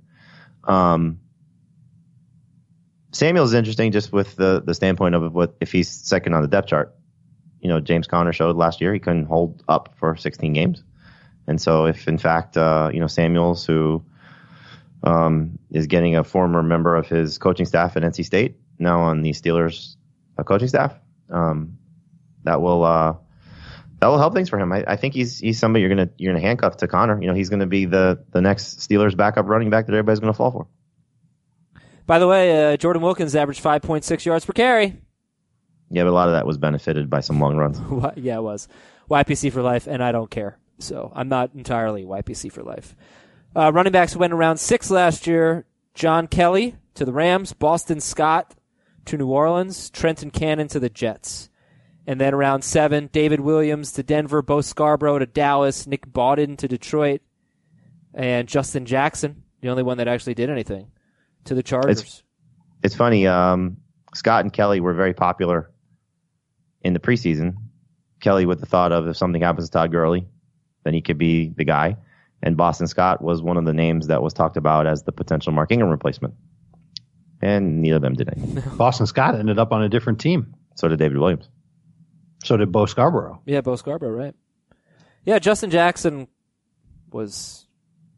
Um, 0.63 1.19
Samuel's 3.11 3.53
interesting 3.53 3.91
just 3.91 4.11
with 4.11 4.35
the 4.35 4.61
the 4.65 4.73
standpoint 4.73 5.15
of 5.15 5.33
what 5.33 5.55
if 5.59 5.71
he's 5.71 5.89
second 5.89 6.33
on 6.33 6.41
the 6.41 6.47
depth 6.47 6.67
chart. 6.67 6.95
You 7.65 7.69
know, 7.69 7.79
James 7.79 8.05
Conner 8.05 8.31
showed 8.31 8.55
last 8.55 8.79
year 8.79 8.93
he 8.93 8.99
couldn't 8.99 9.25
hold 9.25 9.63
up 9.67 9.95
for 9.97 10.15
16 10.15 10.53
games, 10.53 10.83
and 11.47 11.59
so 11.59 11.87
if 11.87 12.07
in 12.07 12.19
fact 12.19 12.57
uh, 12.57 12.91
you 12.93 12.99
know 12.99 13.07
Samuel's 13.07 13.65
who 13.65 14.05
um, 15.01 15.57
is 15.71 15.87
getting 15.87 16.15
a 16.15 16.23
former 16.23 16.61
member 16.61 16.95
of 16.95 17.07
his 17.07 17.39
coaching 17.39 17.65
staff 17.65 17.97
at 17.97 18.03
NC 18.03 18.23
State 18.23 18.57
now 18.77 18.99
on 18.99 19.23
the 19.23 19.31
Steelers 19.31 19.95
uh, 20.37 20.43
coaching 20.43 20.67
staff, 20.67 20.93
um, 21.31 21.79
that 22.43 22.61
will 22.61 22.83
uh, 22.83 23.15
that 23.99 24.05
will 24.09 24.19
help 24.19 24.35
things 24.35 24.47
for 24.47 24.59
him. 24.59 24.71
I, 24.71 24.83
I 24.87 24.95
think 24.95 25.15
he's 25.15 25.39
he's 25.39 25.57
somebody 25.57 25.81
you're 25.81 25.89
gonna 25.89 26.11
you're 26.19 26.33
gonna 26.33 26.45
handcuff 26.45 26.77
to 26.77 26.87
Conner. 26.87 27.19
You 27.19 27.27
know, 27.27 27.33
he's 27.33 27.49
gonna 27.49 27.65
be 27.65 27.85
the 27.85 28.23
the 28.29 28.41
next 28.41 28.77
Steelers 28.77 29.17
backup 29.17 29.47
running 29.47 29.71
back 29.71 29.87
that 29.87 29.93
everybody's 29.93 30.19
gonna 30.19 30.33
fall 30.33 30.51
for. 30.51 30.67
By 32.05 32.19
the 32.19 32.27
way, 32.27 32.73
uh, 32.73 32.77
Jordan 32.77 33.01
Wilkins 33.01 33.35
averaged 33.35 33.63
5.6 33.63 34.23
yards 34.23 34.45
per 34.45 34.53
carry. 34.53 35.01
Yeah, 35.95 36.03
but 36.03 36.09
a 36.09 36.11
lot 36.11 36.27
of 36.27 36.33
that 36.33 36.45
was 36.45 36.57
benefited 36.57 37.09
by 37.09 37.21
some 37.21 37.39
long 37.39 37.55
runs. 37.55 37.79
Yeah, 38.17 38.35
it 38.35 38.43
was 38.43 38.67
YPC 39.09 39.53
for 39.53 39.61
life, 39.61 39.87
and 39.87 40.03
I 40.03 40.11
don't 40.11 40.29
care. 40.29 40.57
So 40.77 41.09
I'm 41.15 41.29
not 41.29 41.51
entirely 41.55 42.03
YPC 42.03 42.51
for 42.51 42.63
life. 42.63 42.97
Uh, 43.55 43.71
running 43.73 43.93
backs 43.93 44.13
went 44.13 44.33
around 44.33 44.57
six 44.57 44.91
last 44.91 45.25
year. 45.25 45.65
John 45.93 46.27
Kelly 46.27 46.75
to 46.95 47.05
the 47.05 47.13
Rams, 47.13 47.53
Boston 47.53 48.01
Scott 48.01 48.55
to 49.05 49.17
New 49.17 49.27
Orleans, 49.27 49.89
Trenton 49.89 50.31
Cannon 50.31 50.67
to 50.67 50.81
the 50.81 50.89
Jets. 50.89 51.49
And 52.05 52.19
then 52.19 52.33
around 52.33 52.63
seven, 52.65 53.09
David 53.13 53.39
Williams 53.39 53.93
to 53.93 54.03
Denver, 54.03 54.41
Bo 54.41 54.59
Scarborough 54.59 55.19
to 55.19 55.25
Dallas, 55.25 55.87
Nick 55.87 56.11
Bawden 56.11 56.57
to 56.57 56.67
Detroit, 56.67 57.21
and 58.13 58.49
Justin 58.49 58.85
Jackson, 58.85 59.43
the 59.61 59.69
only 59.69 59.83
one 59.83 59.99
that 59.99 60.09
actually 60.09 60.33
did 60.33 60.49
anything, 60.49 60.91
to 61.45 61.55
the 61.55 61.63
Chargers. 61.63 62.21
It's 62.83 62.95
funny. 62.95 63.25
Um, 63.27 63.77
Scott 64.13 64.43
and 64.43 64.51
Kelly 64.51 64.81
were 64.81 64.93
very 64.93 65.13
popular 65.13 65.71
in 66.85 66.93
the 66.93 66.99
preseason. 66.99 67.55
Kelly 68.21 68.45
with 68.45 68.59
the 68.59 68.65
thought 68.65 68.91
of 68.91 69.07
if 69.07 69.17
something 69.17 69.41
happens 69.41 69.67
to 69.67 69.71
Todd 69.71 69.91
Gurley, 69.91 70.27
then 70.83 70.93
he 70.93 71.01
could 71.01 71.17
be 71.17 71.49
the 71.49 71.65
guy. 71.65 71.97
And 72.41 72.55
Boston 72.55 72.87
Scott 72.87 73.21
was 73.21 73.41
one 73.41 73.57
of 73.57 73.65
the 73.65 73.73
names 73.73 74.07
that 74.07 74.21
was 74.21 74.33
talked 74.33 74.55
about 74.55 74.85
as 74.85 75.03
the 75.03 75.11
potential 75.11 75.51
Mark 75.51 75.71
Ingram 75.71 75.89
replacement. 75.89 76.35
And 77.41 77.81
neither 77.81 77.97
of 77.97 78.01
them 78.03 78.13
did 78.13 78.29
anything. 78.29 78.63
Boston 78.77 79.07
Scott 79.07 79.35
ended 79.35 79.57
up 79.57 79.71
on 79.71 79.81
a 79.81 79.89
different 79.89 80.19
team. 80.19 80.55
So 80.75 80.87
did 80.87 80.99
David 80.99 81.17
Williams. 81.17 81.49
So 82.43 82.55
did 82.55 82.71
Bo 82.71 82.85
Scarborough. 82.85 83.41
Yeah, 83.45 83.61
Bo 83.61 83.75
Scarborough, 83.75 84.15
right? 84.15 84.35
Yeah, 85.23 85.39
Justin 85.39 85.71
Jackson 85.71 86.27
was. 87.11 87.65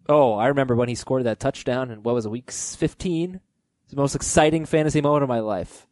Oh, 0.09 0.33
I 0.33 0.47
remember 0.47 0.75
when 0.75 0.89
he 0.89 0.95
scored 0.95 1.23
that 1.23 1.39
touchdown 1.39 1.89
in 1.91 2.03
what 2.03 2.15
was 2.15 2.25
it, 2.25 2.29
week 2.29 2.51
15? 2.51 3.39
It's 3.83 3.91
the 3.91 3.97
most 3.97 4.15
exciting 4.15 4.65
fantasy 4.65 4.99
moment 4.99 5.23
of 5.23 5.29
my 5.29 5.39
life. 5.39 5.87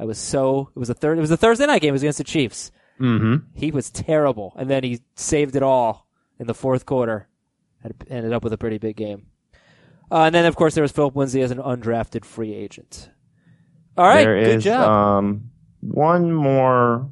I 0.00 0.04
was 0.06 0.16
so. 0.18 0.70
It 0.74 0.78
was 0.78 0.88
a 0.88 0.94
third. 0.94 1.18
It 1.18 1.20
was 1.20 1.30
a 1.30 1.36
Thursday 1.36 1.66
night 1.66 1.82
game. 1.82 1.90
It 1.90 1.92
was 1.92 2.02
against 2.02 2.18
the 2.18 2.24
Chiefs. 2.24 2.72
Mm-hmm. 2.98 3.46
He 3.54 3.70
was 3.70 3.90
terrible, 3.90 4.54
and 4.56 4.68
then 4.70 4.82
he 4.82 5.00
saved 5.14 5.54
it 5.56 5.62
all 5.62 6.06
in 6.38 6.46
the 6.46 6.54
fourth 6.54 6.86
quarter. 6.86 7.28
Had 7.82 7.94
ended 8.08 8.32
up 8.32 8.42
with 8.42 8.52
a 8.54 8.58
pretty 8.58 8.78
big 8.78 8.96
game. 8.96 9.26
Uh, 10.10 10.22
and 10.24 10.34
then, 10.34 10.44
of 10.46 10.56
course, 10.56 10.74
there 10.74 10.82
was 10.82 10.90
Phillip 10.92 11.14
Lindsay 11.16 11.40
as 11.42 11.50
an 11.50 11.58
undrafted 11.58 12.24
free 12.24 12.52
agent. 12.54 13.10
All 13.96 14.06
right, 14.06 14.24
There 14.24 14.40
good 14.42 14.56
is 14.56 14.64
job. 14.64 14.88
um, 14.88 15.50
one 15.80 16.32
more 16.32 17.10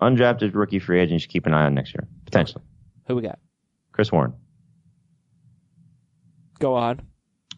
undrafted 0.00 0.54
rookie 0.54 0.78
free 0.78 1.00
agent 1.00 1.12
you 1.14 1.18
should 1.20 1.30
keep 1.30 1.46
an 1.46 1.54
eye 1.54 1.64
on 1.64 1.74
next 1.74 1.94
year, 1.94 2.06
potentially. 2.26 2.62
Who 3.08 3.16
we 3.16 3.22
got? 3.22 3.38
Chris 3.92 4.12
Warren 4.12 4.34
Go 6.58 6.74
on. 6.74 7.00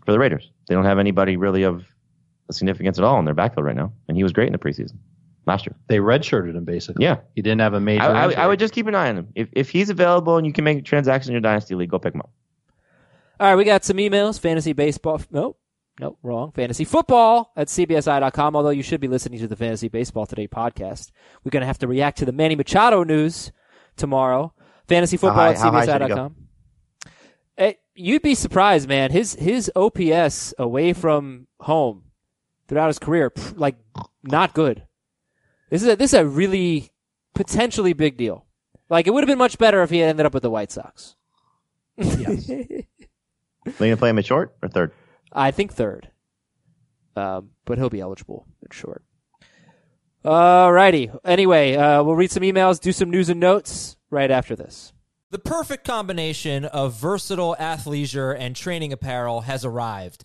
for 0.04 0.12
the 0.12 0.18
Raiders. 0.18 0.50
They 0.68 0.74
don't 0.74 0.84
have 0.84 0.98
anybody 0.98 1.36
really 1.36 1.62
of 1.64 1.84
significance 2.50 2.98
at 2.98 3.04
all 3.04 3.18
in 3.18 3.24
their 3.24 3.34
backfield 3.34 3.66
right 3.66 3.76
now, 3.76 3.92
and 4.08 4.16
he 4.16 4.22
was 4.22 4.32
great 4.32 4.46
in 4.46 4.52
the 4.52 4.58
preseason 4.58 4.96
last 5.46 5.66
year. 5.66 5.74
They 5.88 5.98
redshirted 5.98 6.54
him 6.54 6.64
basically. 6.64 7.04
Yeah. 7.04 7.18
He 7.34 7.42
didn't 7.42 7.60
have 7.60 7.74
a 7.74 7.80
major. 7.80 8.02
I, 8.02 8.26
I. 8.26 8.32
I 8.32 8.46
would 8.46 8.58
just 8.58 8.74
keep 8.74 8.86
an 8.86 8.94
eye 8.94 9.08
on 9.08 9.18
him. 9.18 9.28
If 9.34 9.48
if 9.52 9.70
he's 9.70 9.90
available 9.90 10.36
and 10.36 10.46
you 10.46 10.52
can 10.52 10.64
make 10.64 10.78
a 10.78 10.82
transaction 10.82 11.30
in 11.30 11.34
your 11.34 11.40
dynasty 11.40 11.74
league, 11.74 11.90
go 11.90 11.98
pick 11.98 12.14
him 12.14 12.20
up. 12.20 12.30
All 13.38 13.48
right, 13.48 13.56
we 13.56 13.64
got 13.64 13.84
some 13.84 13.96
emails. 13.98 14.40
Fantasy 14.40 14.72
baseball. 14.72 15.20
Nope. 15.30 15.58
Nope, 15.98 16.18
wrong. 16.22 16.52
Fantasy 16.52 16.84
football 16.84 17.52
at 17.56 17.68
CBSI.com, 17.68 18.54
although 18.54 18.68
you 18.68 18.82
should 18.82 19.00
be 19.00 19.08
listening 19.08 19.38
to 19.40 19.48
the 19.48 19.56
Fantasy 19.56 19.88
Baseball 19.88 20.26
Today 20.26 20.46
podcast. 20.46 21.10
We're 21.42 21.50
going 21.50 21.62
to 21.62 21.66
have 21.66 21.78
to 21.78 21.86
react 21.86 22.18
to 22.18 22.26
the 22.26 22.32
Manny 22.32 22.54
Machado 22.54 23.02
news 23.02 23.50
tomorrow. 23.96 24.52
Fantasy 24.88 25.16
football 25.16 25.36
high- 25.36 25.52
at 25.52 25.58
how 25.58 25.70
high 25.70 25.86
should? 25.86 26.02
CBSI.com. 26.02 26.36
You'd 27.98 28.20
be 28.20 28.34
surprised, 28.34 28.86
man. 28.90 29.10
His 29.10 29.34
his 29.36 29.72
OPS 29.74 30.52
away 30.58 30.92
from 30.92 31.46
home 31.60 32.02
throughout 32.68 32.88
his 32.88 32.98
career, 32.98 33.32
like 33.54 33.76
not 34.22 34.54
good. 34.54 34.82
This 35.70 35.82
is 35.82 35.88
a, 35.88 35.96
this 35.96 36.12
is 36.12 36.18
a 36.20 36.26
really 36.26 36.90
potentially 37.34 37.92
big 37.92 38.16
deal. 38.16 38.46
Like 38.88 39.06
it 39.06 39.14
would 39.14 39.22
have 39.22 39.28
been 39.28 39.38
much 39.38 39.58
better 39.58 39.82
if 39.82 39.90
he 39.90 39.98
had 39.98 40.10
ended 40.10 40.26
up 40.26 40.34
with 40.34 40.42
the 40.42 40.50
White 40.50 40.70
Sox. 40.70 41.16
Yes. 41.96 42.48
Are 42.50 42.54
you 42.54 42.84
gonna 43.78 43.96
play 43.96 44.10
him 44.10 44.18
at 44.18 44.26
short 44.26 44.56
or 44.62 44.68
third? 44.68 44.92
I 45.32 45.50
think 45.50 45.72
third. 45.72 46.10
Um, 47.16 47.50
but 47.64 47.78
he'll 47.78 47.90
be 47.90 48.00
eligible 48.00 48.46
at 48.64 48.72
short. 48.72 49.02
Alrighty. 50.24 51.16
Anyway, 51.24 51.76
uh, 51.76 52.02
we'll 52.02 52.16
read 52.16 52.30
some 52.30 52.42
emails, 52.42 52.80
do 52.80 52.92
some 52.92 53.10
news 53.10 53.28
and 53.28 53.40
notes 53.40 53.96
right 54.10 54.30
after 54.30 54.54
this. 54.56 54.92
The 55.30 55.38
perfect 55.38 55.84
combination 55.84 56.64
of 56.64 56.94
versatile 56.94 57.56
athleisure 57.58 58.36
and 58.38 58.54
training 58.54 58.92
apparel 58.92 59.42
has 59.42 59.64
arrived. 59.64 60.24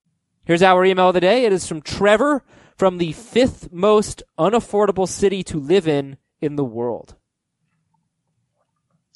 Here's 0.43 0.63
our 0.63 0.83
email 0.83 1.09
of 1.09 1.13
the 1.13 1.21
day. 1.21 1.45
It 1.45 1.53
is 1.53 1.67
from 1.67 1.81
Trevor 1.81 2.43
from 2.75 2.97
the 2.97 3.11
fifth 3.11 3.71
most 3.71 4.23
unaffordable 4.39 5.07
city 5.07 5.43
to 5.43 5.59
live 5.59 5.87
in 5.87 6.17
in 6.39 6.55
the 6.55 6.65
world. 6.65 7.15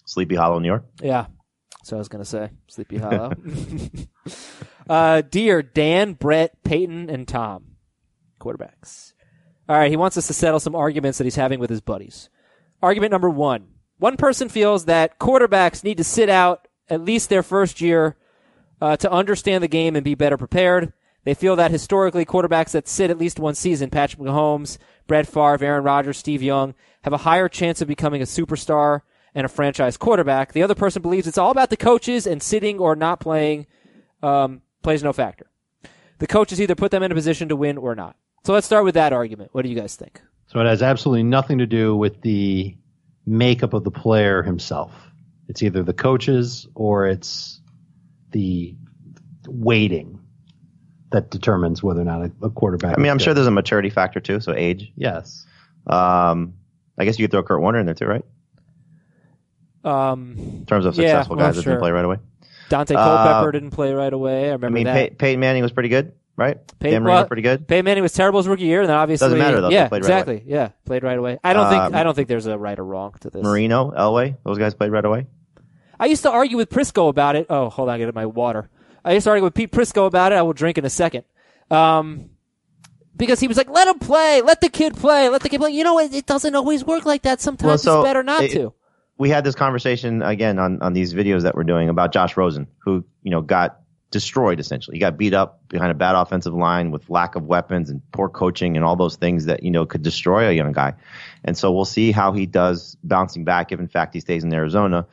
Sleepy 0.05 0.35
Hollow, 0.35 0.59
New 0.59 0.67
York. 0.67 0.85
Yeah. 1.01 1.25
So 1.83 1.97
I 1.97 1.99
was 1.99 2.07
going 2.07 2.23
to 2.23 2.29
say 2.29 2.51
Sleepy 2.67 2.97
Hollow. 2.97 3.31
uh, 4.89 5.21
dear 5.21 5.61
Dan, 5.61 6.13
Brett, 6.13 6.63
Peyton, 6.63 7.09
and 7.09 7.27
Tom, 7.27 7.75
quarterbacks. 8.39 9.13
All 9.67 9.77
right, 9.77 9.89
he 9.89 9.97
wants 9.97 10.17
us 10.17 10.27
to 10.27 10.33
settle 10.33 10.59
some 10.59 10.75
arguments 10.75 11.17
that 11.17 11.23
he's 11.23 11.35
having 11.35 11.59
with 11.59 11.71
his 11.71 11.81
buddies. 11.81 12.29
Argument 12.83 13.11
number 13.11 13.29
one. 13.29 13.67
One 13.97 14.17
person 14.17 14.49
feels 14.49 14.85
that 14.85 15.19
quarterbacks 15.19 15.83
need 15.83 15.97
to 15.97 16.03
sit 16.03 16.29
out 16.29 16.67
at 16.89 17.01
least 17.01 17.29
their 17.29 17.43
first 17.43 17.81
year 17.81 18.15
uh, 18.81 18.97
to 18.97 19.11
understand 19.11 19.63
the 19.63 19.67
game 19.67 19.95
and 19.95 20.03
be 20.03 20.15
better 20.15 20.38
prepared. 20.38 20.93
They 21.25 21.33
feel 21.33 21.55
that 21.57 21.71
historically 21.71 22.23
quarterbacks 22.25 22.71
that 22.71 22.88
sit 22.88 23.09
at 23.09 23.17
least 23.17 23.39
one 23.39 23.55
season, 23.55 23.89
Patrick 23.89 24.21
Mahomes, 24.21 24.77
Brett 25.07 25.27
Favre, 25.27 25.65
Aaron 25.65 25.83
Rodgers, 25.83 26.17
Steve 26.17 26.41
Young, 26.41 26.75
have 27.01 27.13
a 27.13 27.17
higher 27.17 27.49
chance 27.49 27.81
of 27.81 27.88
becoming 27.88 28.21
a 28.21 28.25
superstar 28.25 29.01
and 29.33 29.43
a 29.43 29.49
franchise 29.49 29.97
quarterback. 29.97 30.53
The 30.53 30.63
other 30.63 30.75
person 30.75 31.01
believes 31.01 31.27
it's 31.27 31.38
all 31.38 31.51
about 31.51 31.71
the 31.71 31.77
coaches 31.77 32.25
and 32.25 32.41
sitting 32.41 32.79
or 32.79 32.95
not 32.95 33.19
playing 33.19 33.65
um, 34.23 34.61
plays 34.83 35.03
no 35.03 35.11
factor. 35.13 35.47
The 36.19 36.27
coaches 36.27 36.61
either 36.61 36.75
put 36.75 36.91
them 36.91 37.03
in 37.03 37.11
a 37.11 37.15
position 37.15 37.49
to 37.49 37.55
win 37.55 37.77
or 37.77 37.95
not. 37.95 38.15
So 38.45 38.53
let's 38.53 38.67
start 38.67 38.85
with 38.85 38.93
that 38.93 39.11
argument. 39.11 39.49
What 39.51 39.63
do 39.63 39.69
you 39.69 39.75
guys 39.75 39.95
think? 39.95 40.21
So 40.47 40.59
it 40.59 40.65
has 40.65 40.83
absolutely 40.83 41.23
nothing 41.23 41.57
to 41.57 41.65
do 41.65 41.95
with 41.95 42.21
the 42.21 42.77
makeup 43.25 43.73
of 43.73 43.83
the 43.83 43.91
player 43.91 44.43
himself. 44.43 44.93
It's 45.49 45.63
either 45.63 45.83
the 45.83 45.93
coaches 45.93 46.67
or 46.75 47.07
it's 47.07 47.59
the 48.29 48.75
waiting 49.47 50.14
that 51.15 51.32
determines 51.32 51.82
whether 51.82 52.01
or 52.01 52.06
not 52.06 52.21
a, 52.21 52.32
a 52.45 52.49
quarterback. 52.49 52.97
I 52.97 53.01
mean, 53.01 53.10
I'm 53.12 53.17
good. 53.17 53.23
sure 53.23 53.34
there's 53.34 53.47
a 53.47 53.51
maturity 53.51 53.89
factor 53.89 54.19
too, 54.19 54.39
so 54.39 54.54
age. 54.54 54.91
Yes. 54.95 55.45
Um, 55.88 56.54
I 56.97 57.06
guess 57.06 57.17
you 57.19 57.23
could 57.25 57.32
throw 57.32 57.43
Kurt 57.43 57.62
Warner 57.62 57.80
in 57.80 57.86
there 57.86 57.95
too, 57.95 58.06
right? 58.06 58.23
Um, 59.84 60.36
In 60.38 60.65
terms 60.65 60.86
of 60.86 60.95
Yeah, 60.95 61.10
successful 61.10 61.36
well, 61.36 61.45
guys 61.47 61.56
that 61.56 61.63
sure. 61.63 61.73
didn't 61.73 61.82
play 61.82 61.91
right 61.91 62.06
away. 62.06 62.17
Daunte 62.69 62.95
Uh, 62.95 63.04
Culpepper 63.04 63.51
didn't 63.51 63.71
play 63.71 63.93
right 63.93 64.12
away. 64.12 64.45
I 64.49 64.54
remember 64.54 64.67
I 64.67 64.69
mean, 64.71 64.84
that. 64.86 64.93
Pey- 65.12 65.15
Peyton 65.15 65.39
Manning 65.39 65.62
was 65.62 65.71
pretty 65.71 65.89
good, 65.89 66.13
right? 66.36 66.58
Peyton- 66.80 66.93
Dan 66.93 67.04
Marino 67.04 67.15
well, 67.19 67.28
pretty 67.28 67.43
good. 67.43 67.67
Peyton 67.67 67.86
Manning 67.86 68.01
was 68.01 68.13
terrible 68.13 68.39
his 68.39 68.47
rookie 68.47 68.63
year, 68.63 68.82
and 68.82 68.89
then 68.89 68.97
obviously 68.97 69.25
Doesn't 69.28 69.38
matter, 69.39 69.62
though. 69.62 69.69
Yeah, 69.69 69.88
played 69.88 70.01
right 70.04 70.10
exactly. 70.10 70.43
Yeah, 70.47 70.69
played 70.86 71.04
right 71.04 71.17
away. 71.17 71.38
I 71.43 71.54
don't 71.54 71.69
think 71.69 71.84
Um, 71.84 71.95
I 71.95 72.01
don't 72.04 72.15
think 72.15 72.28
there's 72.28 72.47
a 72.47 72.58
right 72.58 72.78
or 72.80 72.84
wrong 72.86 73.13
to 73.21 73.30
this. 73.30 73.43
Marino, 73.43 73.91
Elway, 73.91 74.38
those 74.43 74.58
guys 74.58 74.73
played 74.73 74.91
right 74.91 75.06
away. 75.06 75.28
I 75.99 76.08
used 76.08 76.23
to 76.23 76.32
argue 76.32 76.58
with 76.58 76.69
Prisco 76.69 77.08
about 77.08 77.36
it. 77.36 77.45
Oh, 77.49 77.69
hold 77.69 77.88
on, 77.89 77.95
I 77.95 77.97
get 77.99 78.13
my 78.15 78.25
water. 78.25 78.69
I 79.05 79.13
to 79.19 79.41
with 79.43 79.53
Pete 79.53 79.71
Prisco 79.71 80.07
about 80.07 80.31
it. 80.31 80.35
I 80.35 80.41
will 80.41 80.53
drink 80.53 80.77
in 80.77 80.85
a 80.85 80.89
second. 80.89 81.23
Um, 81.71 82.29
because 83.15 83.39
he 83.39 83.47
was 83.47 83.55
like, 83.57 83.69
"Let 83.69 83.87
him 83.87 83.99
play, 83.99 84.41
let 84.41 84.59
the 84.61 84.69
kid 84.69 84.95
play, 84.95 85.29
let 85.29 85.41
the 85.41 85.49
kid 85.49 85.59
play." 85.61 85.71
You 85.71 85.83
know, 85.83 85.99
it, 85.99 86.13
it 86.13 86.25
doesn't 86.25 86.53
always 86.55 86.83
work 86.83 87.05
like 87.05 87.21
that. 87.23 87.39
Sometimes 87.39 87.67
Well, 87.67 87.77
so 87.77 88.01
it's 88.01 88.07
better 88.07 88.23
not 88.23 88.43
it- 88.43 88.51
to. 88.51 88.73
we 89.17 89.29
had 89.29 89.43
this 89.45 89.55
conversation 89.55 90.21
again 90.21 90.59
on, 90.59 90.81
on 90.81 90.93
these 90.93 91.13
videos 91.13 91.43
that 91.43 91.55
we're 91.55 91.63
doing 91.63 91.87
about 91.87 92.11
Josh 92.11 92.35
Rosen, 92.35 92.67
who, 92.79 93.05
you 93.23 93.31
know, 93.31 93.41
got 93.41 93.79
destroyed 94.11 94.59
essentially. 94.59 94.95
He 94.97 94.99
got 94.99 95.17
beat 95.17 95.33
up 95.33 95.67
behind 95.69 95.91
a 95.91 95.95
bad 95.95 96.15
offensive 96.15 96.53
line 96.53 96.91
with 96.91 97.09
lack 97.09 97.35
of 97.35 97.43
weapons 97.43 97.89
and 97.89 98.01
poor 98.11 98.29
coaching 98.29 98.75
and 98.75 98.85
all 98.85 98.95
those 98.95 99.15
things 99.15 99.45
that, 99.45 99.63
you 99.63 99.71
know, 99.71 99.85
could 99.85 100.03
destroy 100.03 100.47
a 100.49 100.51
young 100.51 100.71
guy. 100.73 100.93
And 101.43 101.57
so 101.57 101.71
we'll 101.71 101.85
see 101.85 102.11
how 102.11 102.31
he 102.33 102.45
does 102.45 102.97
bouncing 103.03 103.45
back 103.45 103.71
if 103.71 103.79
in 103.79 103.87
fact 103.87 104.13
he 104.13 104.19
stays 104.19 104.43
in 104.43 104.53
Arizona 104.53 105.07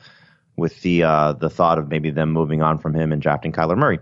with 0.55 0.81
the 0.81 1.03
uh, 1.03 1.33
the 1.33 1.49
thought 1.49 1.77
of 1.77 1.89
maybe 1.89 2.09
them 2.11 2.31
moving 2.31 2.61
on 2.61 2.77
from 2.77 2.93
him 2.93 3.11
and 3.11 3.21
drafting 3.21 3.51
Kyler 3.51 3.77
Murray 3.77 3.99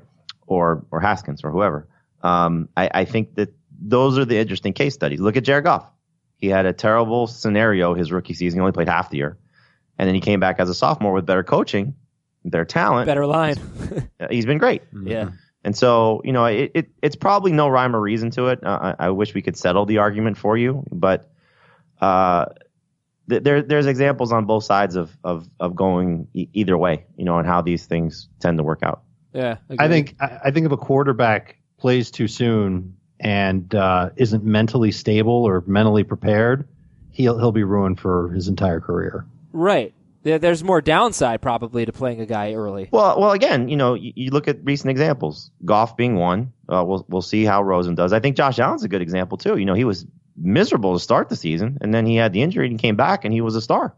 or 0.48 0.86
or 0.92 1.00
Haskins 1.00 1.44
or 1.44 1.52
whoever. 1.52 1.88
Um, 2.22 2.70
I, 2.78 2.90
I 2.94 3.06
think 3.06 3.36
that 3.36 3.54
those 3.80 4.18
are 4.18 4.26
the 4.26 4.38
interesting 4.38 4.74
case 4.74 4.94
studies. 4.94 5.20
Look 5.20 5.38
at 5.38 5.44
Jared 5.44 5.64
Goff. 5.64 5.86
He 6.38 6.48
had 6.48 6.66
a 6.66 6.74
terrible 6.74 7.28
scenario 7.28 7.94
his 7.94 8.12
rookie 8.12 8.34
season. 8.34 8.58
He 8.58 8.62
only 8.62 8.72
played 8.72 8.90
half 8.90 9.10
the 9.10 9.18
year. 9.18 9.38
And 9.98 10.08
then 10.08 10.16
he 10.16 10.22
came 10.22 10.40
back 10.40 10.60
as 10.60 10.70
a 10.70 10.74
sophomore 10.74 11.14
with 11.14 11.26
better 11.26 11.44
coaching, 11.44 11.96
better 12.44 12.66
talent. 12.66 13.06
Better 13.06 13.28
line. 13.28 13.56
Uh, 14.20 14.28
He's 14.32 14.46
been 14.46 14.58
great. 14.58 14.82
yeah. 15.04 15.32
And 15.64 15.78
so, 15.78 16.22
you 16.24 16.32
know, 16.32 16.46
it, 16.46 16.72
it 16.74 16.90
it's 17.04 17.16
probably 17.16 17.52
no 17.52 17.68
rhyme 17.68 17.96
or 17.96 18.02
reason 18.02 18.32
to 18.32 18.48
it. 18.48 18.64
Uh, 18.64 18.96
I, 19.00 19.08
I 19.08 19.10
wish 19.12 19.36
we 19.36 19.44
could 19.44 19.56
settle 19.56 19.86
the 19.86 20.00
argument 20.00 20.40
for 20.40 20.58
you, 20.58 20.84
but 20.92 21.30
uh, 22.00 22.46
th- 22.46 22.58
there 23.40 23.62
there's 23.62 23.86
examples 23.86 24.32
on 24.32 24.46
both 24.46 24.64
sides 24.64 24.96
of 24.96 25.16
of 25.24 25.48
of 25.60 25.76
going 25.76 26.28
e- 26.34 26.48
either 26.54 26.78
way, 26.78 27.06
you 27.18 27.26
know, 27.26 27.38
and 27.38 27.48
how 27.48 27.62
these 27.62 27.86
things 27.86 28.28
tend 28.40 28.58
to 28.58 28.64
work 28.64 28.82
out. 28.84 29.04
Yeah. 29.34 29.58
I 29.80 29.88
think 29.88 30.16
I 30.20 30.40
I 30.46 30.52
think 30.52 30.66
if 30.66 30.72
a 30.72 30.78
quarterback 30.78 31.58
plays 31.78 32.12
too 32.12 32.28
soon 32.28 32.98
and 33.20 33.74
uh, 33.74 34.10
isn't 34.16 34.44
mentally 34.44 34.92
stable 34.92 35.44
or 35.46 35.64
mentally 35.68 36.04
prepared, 36.04 36.68
he'll 37.12 37.38
he'll 37.38 37.52
be 37.52 37.64
ruined 37.64 38.00
for 38.00 38.30
his 38.32 38.48
entire 38.48 38.80
career. 38.82 39.26
right. 39.54 39.94
There's 40.24 40.64
more 40.64 40.82
downside 40.82 41.42
probably 41.42 41.84
to 41.84 41.92
playing 41.92 42.22
a 42.22 42.28
guy 42.28 42.54
early. 42.54 42.90
Well, 42.92 43.20
well, 43.20 43.32
again, 43.32 43.70
you 43.70 43.76
know, 43.76 43.96
you, 43.96 44.14
you 44.16 44.30
look 44.30 44.48
at 44.48 44.64
recent 44.64 44.92
examples. 44.92 45.50
Goff 45.66 45.98
being 45.98 46.14
one. 46.14 46.54
Uh, 46.70 46.84
we'll 46.86 47.04
we'll 47.10 47.24
see 47.24 47.44
how 47.44 47.64
Rosen 47.64 47.96
does. 47.96 48.14
I 48.14 48.20
think 48.20 48.36
Josh 48.38 48.60
Allen's 48.60 48.84
a 48.84 48.88
good 48.88 49.02
example 49.02 49.40
too. 49.40 49.58
You 49.58 49.66
know, 49.66 49.74
he 49.74 49.84
was 49.84 50.06
miserable 50.36 50.94
to 50.94 51.00
start 51.00 51.30
the 51.30 51.36
season, 51.36 51.78
and 51.82 51.94
then 51.94 52.06
he 52.06 52.16
had 52.16 52.34
the 52.34 52.42
injury 52.42 52.68
and 52.68 52.80
came 52.80 52.96
back, 52.96 53.26
and 53.26 53.34
he 53.34 53.42
was 53.42 53.56
a 53.56 53.62
star. 53.62 53.96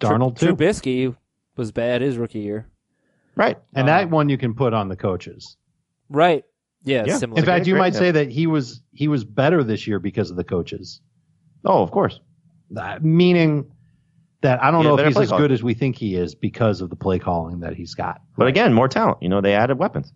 Darnold 0.00 0.38
too, 0.38 0.54
Trubisky 0.54 1.16
was 1.56 1.72
bad 1.72 2.00
his 2.02 2.16
rookie 2.16 2.40
year. 2.40 2.68
Right. 3.34 3.58
and 3.74 3.86
that 3.88 4.04
um, 4.04 4.10
one 4.10 4.28
you 4.28 4.38
can 4.38 4.54
put 4.54 4.72
on 4.74 4.88
the 4.88 4.96
coaches. 4.96 5.56
Right. 6.08 6.44
Yeah. 6.84 7.04
Yeah. 7.06 7.18
Similar. 7.18 7.38
In 7.40 7.44
fact, 7.46 7.66
you 7.66 7.74
great 7.74 7.78
might 7.80 7.94
say 7.94 8.10
that 8.10 8.30
he 8.30 8.46
was 8.46 8.82
he 8.92 9.08
was 9.08 9.24
better 9.24 9.62
this 9.62 9.86
year 9.86 9.98
because 9.98 10.30
of 10.30 10.36
the 10.36 10.44
coaches. 10.44 11.00
Oh, 11.64 11.82
of 11.82 11.90
course. 11.90 12.20
That- 12.70 13.04
meaning 13.04 13.70
that 14.40 14.62
I 14.62 14.70
don't 14.70 14.82
Yeah, 14.84 14.90
know 14.90 14.98
if 14.98 15.06
he's 15.06 15.16
as 15.18 15.28
calling. 15.30 15.42
good 15.44 15.52
as 15.52 15.62
we 15.62 15.74
think 15.74 15.96
he 15.96 16.14
is 16.14 16.34
because 16.34 16.80
of 16.80 16.90
the 16.90 16.96
play 16.96 17.18
calling 17.18 17.60
that 17.60 17.74
he's 17.74 17.94
got. 17.94 18.20
But 18.36 18.46
again, 18.46 18.72
more 18.72 18.88
talent. 18.88 19.18
You 19.20 19.28
know, 19.28 19.40
they 19.40 19.54
added 19.54 19.78
weapons. 19.78 20.12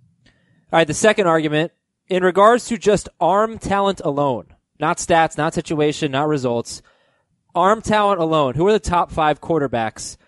All 0.72 0.78
right, 0.78 0.87
the 0.87 0.94
second 0.94 1.26
argument 1.26 1.72
in 2.09 2.22
regards 2.22 2.66
to 2.66 2.78
just 2.78 3.09
arm 3.20 3.59
talent 3.59 4.00
alone, 4.05 4.46
not 4.83 4.99
stats, 4.99 5.38
not 5.38 5.55
situation, 5.55 6.11
not 6.11 6.29
results, 6.29 6.83
arm 7.55 7.81
talent 7.81 8.21
alone. 8.21 8.55
Who 8.55 8.66
are 8.66 8.73
the 8.73 8.81
top 8.81 9.12
five 9.12 9.40
quarterbacks 9.40 10.18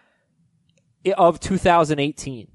of 1.16 1.40
2018? 1.40 2.48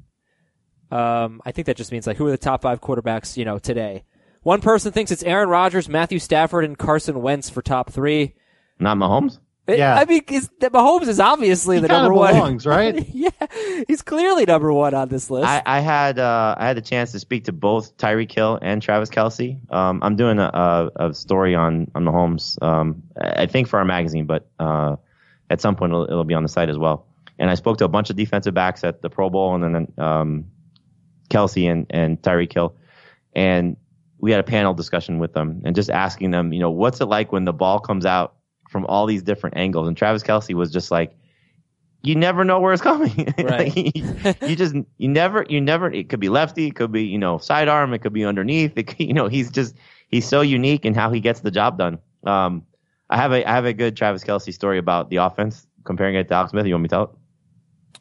Um, 0.92 1.42
I 1.46 1.52
think 1.52 1.68
that 1.68 1.78
just 1.78 1.92
means 1.92 2.08
like 2.08 2.18
who 2.18 2.26
are 2.26 2.32
the 2.32 2.38
top 2.38 2.64
five 2.64 2.82
quarterbacks, 2.82 3.38
you 3.38 3.46
know, 3.46 3.60
today. 3.60 4.06
One 4.42 4.62
person 4.62 4.94
thinks 4.94 5.12
it's 5.12 5.24
Aaron 5.24 5.50
Rodgers, 5.50 5.90
Matthew 5.90 6.18
Stafford, 6.18 6.64
and 6.64 6.78
Carson 6.78 7.22
Wentz 7.22 7.50
for 7.50 7.62
top 7.62 7.92
three. 7.92 8.34
Not 8.80 8.98
Mahomes. 8.98 9.38
Yeah. 9.78 9.96
I 9.96 10.06
mean, 10.06 10.22
is, 10.30 10.50
Mahomes 10.60 11.08
is 11.08 11.20
obviously 11.20 11.78
He 11.78 11.82
the 11.82 11.88
number 11.88 12.12
of 12.12 12.18
one. 12.18 12.34
belongs, 12.34 12.66
right? 12.66 13.08
yeah, 13.14 13.30
he's 13.88 14.02
clearly 14.02 14.46
number 14.46 14.72
one 14.74 14.94
on 14.94 15.10
this 15.10 15.30
list. 15.30 15.48
I, 15.48 15.62
I 15.66 15.80
had 15.80 16.20
uh, 16.20 16.56
I 16.58 16.68
had 16.68 16.78
the 16.78 16.82
chance 16.82 17.12
to 17.14 17.20
speak 17.20 17.46
to 17.46 17.52
both 17.52 17.96
Tyreek 17.98 18.32
Hill 18.32 18.60
and 18.62 18.82
Travis 18.82 19.10
Kelce. 19.10 19.60
Um, 19.74 20.00
I'm 20.04 20.16
doing 20.16 20.40
a, 20.40 20.50
a, 20.98 21.10
a 21.10 21.14
story 21.14 21.56
on 21.56 21.90
on 21.96 22.06
Mahomes. 22.06 22.62
Um, 22.62 23.04
I 23.22 23.44
I 23.44 23.46
think 23.46 23.68
for 23.68 23.80
our 23.80 23.86
magazine, 23.86 24.26
but 24.26 24.48
uh, 24.60 24.96
at 25.50 25.62
some 25.62 25.76
point 25.76 25.92
it'll, 25.92 26.04
it'll 26.06 26.24
be 26.24 26.34
on 26.34 26.44
the 26.44 26.50
site 26.50 26.70
as 26.70 26.78
well. 26.78 27.06
And 27.38 27.50
I 27.50 27.56
spoke 27.56 27.78
to 27.78 27.86
a 27.86 27.90
bunch 27.90 28.10
of 28.10 28.16
defensive 28.16 28.54
backs 28.54 28.84
at 28.84 29.02
the 29.02 29.10
Pro 29.10 29.30
Bowl, 29.30 29.56
and 29.56 29.76
then 29.76 29.94
um, 29.98 30.46
Kelce 31.30 31.72
and 31.72 31.86
and 31.90 32.22
Tyreek 32.22 32.54
Hill, 32.54 32.76
and 33.34 33.78
we 34.20 34.32
had 34.32 34.40
a 34.40 34.44
panel 34.44 34.74
discussion 34.74 35.20
with 35.20 35.34
them 35.34 35.62
and 35.64 35.76
just 35.76 35.90
asking 35.90 36.32
them, 36.32 36.52
you 36.52 36.60
know, 36.60 36.70
what's 36.70 37.00
it 37.00 37.06
like 37.06 37.32
when 37.32 37.46
the 37.46 37.54
ball 37.54 37.80
comes 37.80 38.06
out 38.06 38.36
from 38.70 38.86
all 38.86 39.06
these 39.06 39.22
different 39.22 39.58
angles? 39.58 39.88
And 39.88 39.98
Travis 39.98 40.24
Kelce 40.24 40.54
was 40.54 40.72
just 40.72 40.92
like, 40.92 41.16
you 42.02 42.16
never 42.16 42.46
know 42.46 42.60
where 42.60 42.72
it's 42.72 42.82
coming. 42.82 43.34
Right. 43.44 43.76
Like, 44.24 44.42
you 44.44 44.56
just 44.56 44.74
you 44.98 45.10
never 45.10 45.46
you 45.50 45.60
never 45.60 45.92
it 45.92 46.08
could 46.08 46.22
be 46.22 46.30
lefty, 46.30 46.68
it 46.68 46.76
could 46.76 46.92
be 46.92 47.04
you 47.04 47.18
know 47.18 47.38
sidearm, 47.40 47.94
it 47.94 48.00
could 48.00 48.14
be 48.14 48.24
underneath. 48.24 48.78
It 48.78 48.88
could, 48.88 49.00
you 49.08 49.14
know 49.14 49.28
he's 49.28 49.52
just 49.52 49.76
he's 50.08 50.28
so 50.28 50.42
unique 50.42 50.86
in 50.86 50.94
how 50.94 51.12
he 51.12 51.20
gets 51.20 51.42
the 51.42 51.52
job 51.52 51.78
done. 51.78 52.00
Um, 52.24 52.66
I 53.10 53.18
have 53.18 53.34
a 53.34 53.46
I 53.46 53.52
have 53.52 53.66
a 53.66 53.74
good 53.74 53.98
Travis 53.98 54.24
Kelce 54.24 54.54
story 54.54 54.78
about 54.78 55.10
the 55.10 55.18
offense 55.18 55.68
comparing 55.84 56.16
it 56.16 56.30
to 56.30 56.36
Alex 56.36 56.52
Smith. 56.52 56.66
You 56.66 56.74
want 56.74 56.84
me 56.84 56.88
to 56.90 56.96
tell 56.96 57.04
it? 57.04 57.10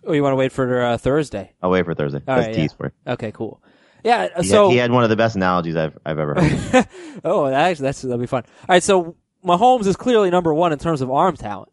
oh, 0.09 0.13
you 0.13 0.23
want 0.23 0.33
to 0.33 0.37
wait 0.37 0.53
for 0.53 0.83
uh, 0.83 0.99
Thursday? 0.99 1.53
I'll 1.63 1.71
wait 1.71 1.85
for 1.85 1.95
Thursday. 1.95 2.23
All 2.27 2.37
That's 2.37 2.49
right, 2.49 2.57
yeah. 2.57 2.69
for. 2.77 2.93
Okay, 3.07 3.33
cool. 3.33 3.63
Yeah. 4.05 4.29
He, 4.39 4.49
so 4.49 4.69
had, 4.69 4.73
he 4.73 4.79
had 4.79 4.91
one 4.91 5.05
of 5.05 5.11
the 5.11 5.17
best 5.17 5.37
analogies 5.37 5.77
I've 5.77 5.97
I've 6.05 6.19
ever 6.19 6.35
heard. 6.35 6.89
oh, 7.25 7.51
that 7.51 7.71
actually, 7.71 7.85
that's 7.85 8.03
that'll 8.03 8.19
be 8.19 8.27
fun. 8.27 8.45
All 8.63 8.67
right, 8.71 8.83
so 8.83 9.17
Mahomes 9.45 9.87
is 9.87 9.97
clearly 9.97 10.31
number 10.31 10.53
one 10.53 10.73
in 10.73 10.79
terms 10.79 11.01
of 11.01 11.11
arm 11.11 11.37
talent. 11.37 11.71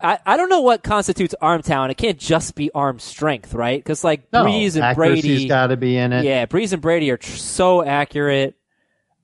I, 0.00 0.18
I 0.26 0.36
don't 0.36 0.48
know 0.48 0.62
what 0.62 0.82
constitutes 0.82 1.34
arm 1.40 1.62
talent. 1.62 1.92
It 1.92 1.96
can't 1.96 2.18
just 2.18 2.54
be 2.56 2.70
arm 2.72 2.98
strength, 2.98 3.54
right? 3.54 3.78
Because 3.78 4.02
like 4.02 4.32
No, 4.32 4.44
Brees 4.44 4.74
and 4.74 4.82
accuracy's 4.84 5.22
Brady, 5.22 5.48
got 5.48 5.68
to 5.68 5.76
be 5.76 5.96
in 5.96 6.12
it. 6.12 6.24
yeah, 6.24 6.46
Brees 6.46 6.72
and 6.72 6.82
Brady 6.82 7.10
are 7.12 7.16
tr- 7.16 7.30
so 7.36 7.84
accurate. 7.84 8.56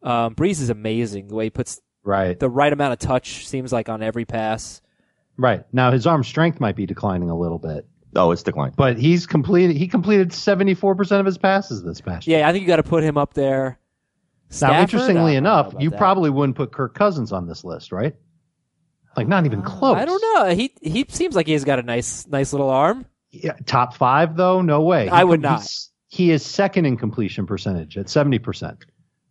Um, 0.03 0.35
Brees 0.37 0.61
is 0.61 0.71
amazing 0.71 1.29
the 1.29 1.35
way 1.35 1.45
he 1.45 1.51
puts 1.51 1.81
Right. 2.05 2.39
the 2.39 2.49
right 2.49 2.73
amount 2.73 2.93
of 2.93 3.01
touch. 3.01 3.47
Seems 3.49 3.73
like 3.73 3.89
on 3.89 4.03
every 4.03 4.25
pass. 4.25 4.81
Right. 5.37 5.65
Now 5.73 5.91
his 5.91 6.07
arm 6.07 6.23
strength 6.23 6.61
might 6.61 6.77
be 6.77 6.87
declining 6.87 7.29
a 7.31 7.37
little 7.37 7.59
bit, 7.59 7.87
oh, 8.15 8.31
it's 8.31 8.43
declining. 8.45 8.75
but 8.77 8.99
he's 8.99 9.27
completed 9.27 9.77
he 9.77 9.89
completed 9.89 10.31
74% 10.31 11.19
of 11.21 11.27
his 11.27 11.39
passes 11.39 11.83
this 11.83 12.01
past 12.01 12.27
year. 12.29 12.39
Yeah, 12.41 12.49
I 12.49 12.53
think 12.53 12.63
you 12.63 12.69
got 12.69 12.77
to 12.77 12.83
put 12.85 13.03
him 13.03 13.19
up 13.19 13.35
there. 13.35 13.79
Now, 14.51 14.57
Stafford? 14.57 14.77
I 14.77 14.81
interestingly 14.83 15.37
enough, 15.37 15.75
you 15.79 15.91
that. 15.91 15.99
probably 15.99 16.31
wouldn't 16.31 16.57
put 16.57 16.73
Kirk 16.73 16.95
Cousins 16.95 17.33
on 17.33 17.47
this 17.47 17.65
list, 17.65 17.93
right? 17.93 18.15
Like 19.17 19.29
not 19.29 19.47
even 19.47 19.63
close. 19.63 19.97
I 19.97 20.05
don't 20.05 20.23
know. 20.23 20.55
He 20.55 20.73
he 20.81 21.05
seems 21.09 21.35
like 21.35 21.47
he's 21.47 21.65
got 21.65 21.79
a 21.79 21.83
nice 21.83 22.27
nice 22.29 22.53
little 22.53 22.71
arm. 22.71 23.05
Yeah, 23.31 23.53
top 23.67 23.95
5 23.95 24.37
though? 24.37 24.63
No 24.63 24.83
way. 24.83 25.09
I 25.09 25.19
He 25.19 25.25
would 25.25 25.43
com- 25.43 25.55
not. 25.55 25.69
He 26.07 26.31
is 26.31 26.45
second 26.45 26.87
in 26.87 26.97
completion 26.97 27.47
percentage 27.47 27.99
at 27.99 28.07
70%. 28.07 28.79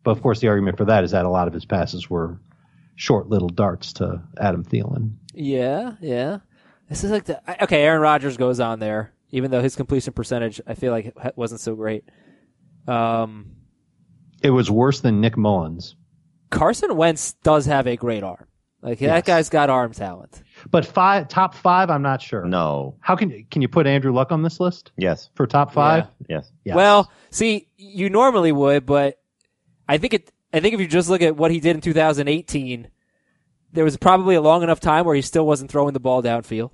But 0.03 0.11
of 0.11 0.21
course 0.21 0.39
the 0.39 0.49
argument 0.49 0.77
for 0.77 0.85
that 0.85 1.03
is 1.03 1.11
that 1.11 1.25
a 1.25 1.29
lot 1.29 1.47
of 1.47 1.53
his 1.53 1.65
passes 1.65 2.09
were 2.09 2.39
short 2.95 3.27
little 3.29 3.49
darts 3.49 3.93
to 3.93 4.21
Adam 4.39 4.63
Thielen. 4.63 5.13
Yeah, 5.33 5.93
yeah. 6.01 6.39
This 6.89 7.03
is 7.03 7.11
like 7.11 7.25
the 7.25 7.63
okay. 7.63 7.83
Aaron 7.83 8.01
Rodgers 8.01 8.37
goes 8.37 8.59
on 8.59 8.79
there, 8.79 9.13
even 9.31 9.51
though 9.51 9.61
his 9.61 9.75
completion 9.75 10.13
percentage 10.13 10.61
I 10.67 10.73
feel 10.75 10.91
like 10.91 11.13
wasn't 11.35 11.61
so 11.61 11.75
great. 11.75 12.03
Um, 12.87 13.51
It 14.41 14.51
was 14.51 14.69
worse 14.69 15.01
than 15.01 15.21
Nick 15.21 15.35
Mullens. 15.37 15.95
Carson 16.49 16.95
Wentz 16.95 17.33
does 17.43 17.65
have 17.65 17.87
a 17.87 17.95
great 17.95 18.23
arm. 18.23 18.45
Like 18.81 19.01
Yes. 19.01 19.09
that 19.09 19.25
guy's 19.25 19.49
got 19.49 19.69
arm 19.69 19.91
talent. 19.91 20.41
But 20.69 20.85
five, 20.85 21.27
top 21.27 21.55
five, 21.55 21.89
I'm 21.89 22.03
not 22.03 22.21
sure. 22.21 22.45
No. 22.45 22.95
How 22.99 23.15
can 23.15 23.45
can 23.49 23.61
you 23.61 23.67
put 23.67 23.87
Andrew 23.87 24.13
Luck 24.13 24.31
on 24.31 24.43
this 24.43 24.59
list 24.59 24.91
Yes. 24.97 25.29
for 25.35 25.47
top 25.47 25.73
five? 25.73 26.05
Yes. 26.29 26.51
Yes. 26.63 26.75
Well, 26.75 27.11
see, 27.31 27.67
you 27.77 28.09
normally 28.09 28.51
would, 28.51 28.85
but 28.85 29.19
I 29.89 29.97
think 29.97 30.13
it. 30.13 30.31
I 30.53 30.59
think 30.59 30.73
if 30.75 30.79
you 30.79 30.87
just 30.87 31.09
look 31.09 31.21
at 31.21 31.35
what 31.35 31.51
he 31.51 31.59
did 31.59 31.75
in 31.75 31.81
2018, 31.81 32.87
there 33.73 33.83
was 33.83 33.97
probably 33.97 34.35
a 34.35 34.41
long 34.41 34.63
enough 34.63 34.79
time 34.79 35.05
where 35.05 35.15
he 35.15 35.21
still 35.21 35.45
wasn't 35.45 35.69
throwing 35.71 35.93
the 35.93 35.99
ball 35.99 36.21
downfield. 36.23 36.71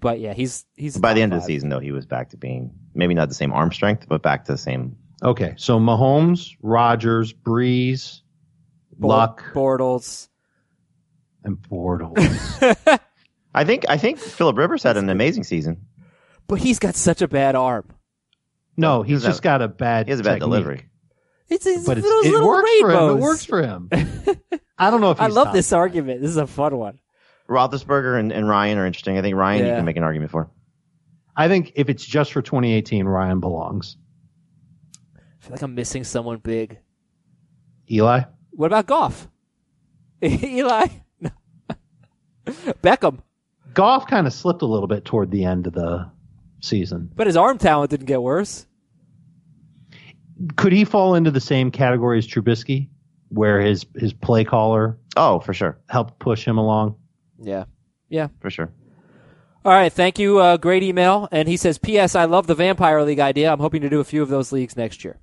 But 0.00 0.20
yeah, 0.20 0.32
he's 0.32 0.64
he's 0.76 0.96
By 0.96 1.12
the 1.12 1.20
top 1.20 1.22
end 1.24 1.32
of 1.34 1.40
the 1.40 1.46
season, 1.46 1.68
though, 1.68 1.78
he 1.80 1.92
was 1.92 2.06
back 2.06 2.30
to 2.30 2.36
being 2.36 2.70
maybe 2.94 3.14
not 3.14 3.28
the 3.28 3.34
same 3.34 3.52
arm 3.52 3.70
strength, 3.72 4.06
but 4.08 4.22
back 4.22 4.46
to 4.46 4.52
the 4.52 4.58
same. 4.58 4.96
Okay. 5.22 5.54
So 5.56 5.78
Mahomes, 5.78 6.56
Rodgers, 6.62 7.32
Brees, 7.32 8.20
Bor- 8.98 9.08
Luck, 9.10 9.44
Bortles. 9.52 10.28
and 11.44 11.56
Bortles. 11.56 12.18
I 13.54 13.64
think 13.64 13.86
I 13.88 13.96
think 13.96 14.18
Philip 14.18 14.56
Rivers 14.56 14.82
had 14.82 14.96
an 14.96 15.08
amazing 15.08 15.44
season. 15.44 15.86
But 16.46 16.60
he's 16.60 16.78
got 16.78 16.94
such 16.94 17.20
a 17.22 17.28
bad 17.28 17.54
arm. 17.56 17.84
no, 18.76 19.02
He 19.02 19.12
he's 19.12 19.22
has 19.24 19.34
just 19.34 19.42
got 19.42 19.60
a 19.62 19.68
bad. 19.68 20.06
He 20.06 20.10
has 20.12 20.20
a 20.20 20.22
bad 20.22 20.34
technique. 20.34 20.40
delivery. 20.50 20.84
It's, 21.48 21.66
it's 21.66 21.86
But 21.86 21.98
it's, 21.98 22.06
those 22.06 22.26
it 22.26 22.32
little 22.32 22.46
works 22.48 22.70
for 22.80 22.90
him. 22.90 23.10
It 23.16 23.20
works 23.20 23.44
for 23.44 23.62
him. 23.62 23.88
I 24.78 24.90
don't 24.90 25.00
know 25.00 25.10
if 25.10 25.20
I 25.20 25.26
love 25.28 25.52
this 25.52 25.70
five. 25.70 25.78
argument. 25.78 26.20
This 26.20 26.30
is 26.30 26.36
a 26.36 26.46
fun 26.46 26.76
one. 26.76 26.98
Roethlisberger 27.48 28.20
and, 28.20 28.30
and 28.32 28.46
Ryan 28.48 28.76
are 28.78 28.86
interesting. 28.86 29.16
I 29.18 29.22
think 29.22 29.34
Ryan 29.34 29.66
you 29.66 29.72
can 29.72 29.84
make 29.86 29.96
an 29.96 30.02
argument 30.04 30.30
for. 30.30 30.50
I 31.34 31.48
think 31.48 31.72
if 31.76 31.88
it's 31.88 32.04
just 32.04 32.32
for 32.32 32.42
2018, 32.42 33.06
Ryan 33.06 33.40
belongs. 33.40 33.96
I 35.40 35.44
feel 35.44 35.52
like 35.52 35.62
I'm 35.62 35.74
missing 35.74 36.04
someone 36.04 36.38
big. 36.38 36.78
Eli, 37.90 38.22
What 38.50 38.66
about 38.66 38.86
Goff? 38.86 39.28
Eli? 40.22 40.86
Beckham. 42.46 43.18
Goff 43.74 44.06
kind 44.06 44.26
of 44.26 44.32
slipped 44.32 44.62
a 44.62 44.66
little 44.66 44.88
bit 44.88 45.04
toward 45.04 45.30
the 45.30 45.44
end 45.44 45.66
of 45.66 45.72
the 45.74 46.10
season. 46.60 47.10
But 47.14 47.26
his 47.26 47.36
arm 47.36 47.58
talent 47.58 47.90
didn't 47.90 48.06
get 48.06 48.20
worse. 48.22 48.66
Could 50.56 50.72
he 50.72 50.84
fall 50.84 51.14
into 51.14 51.30
the 51.30 51.40
same 51.40 51.70
category 51.70 52.18
as 52.18 52.26
Trubisky, 52.26 52.88
where 53.28 53.60
his 53.60 53.86
his 53.96 54.12
play 54.12 54.44
caller 54.44 54.98
Oh, 55.16 55.40
for 55.40 55.52
sure, 55.52 55.78
helped 55.88 56.18
push 56.18 56.44
him 56.46 56.58
along? 56.58 56.96
Yeah. 57.40 57.64
Yeah. 58.08 58.28
for 58.40 58.50
sure. 58.50 58.72
All 59.64 59.72
right. 59.72 59.92
Thank 59.92 60.18
you. 60.18 60.38
Uh, 60.38 60.56
great 60.56 60.82
email. 60.82 61.28
And 61.32 61.46
he 61.48 61.56
says, 61.56 61.76
P.S. 61.78 62.14
I 62.14 62.24
love 62.24 62.46
the 62.46 62.54
Vampire 62.54 63.02
League 63.02 63.18
idea. 63.20 63.52
I'm 63.52 63.58
hoping 63.58 63.82
to 63.82 63.90
do 63.90 64.00
a 64.00 64.04
few 64.04 64.22
of 64.22 64.28
those 64.28 64.50
leagues 64.52 64.76
next 64.76 65.04
year. 65.04 65.18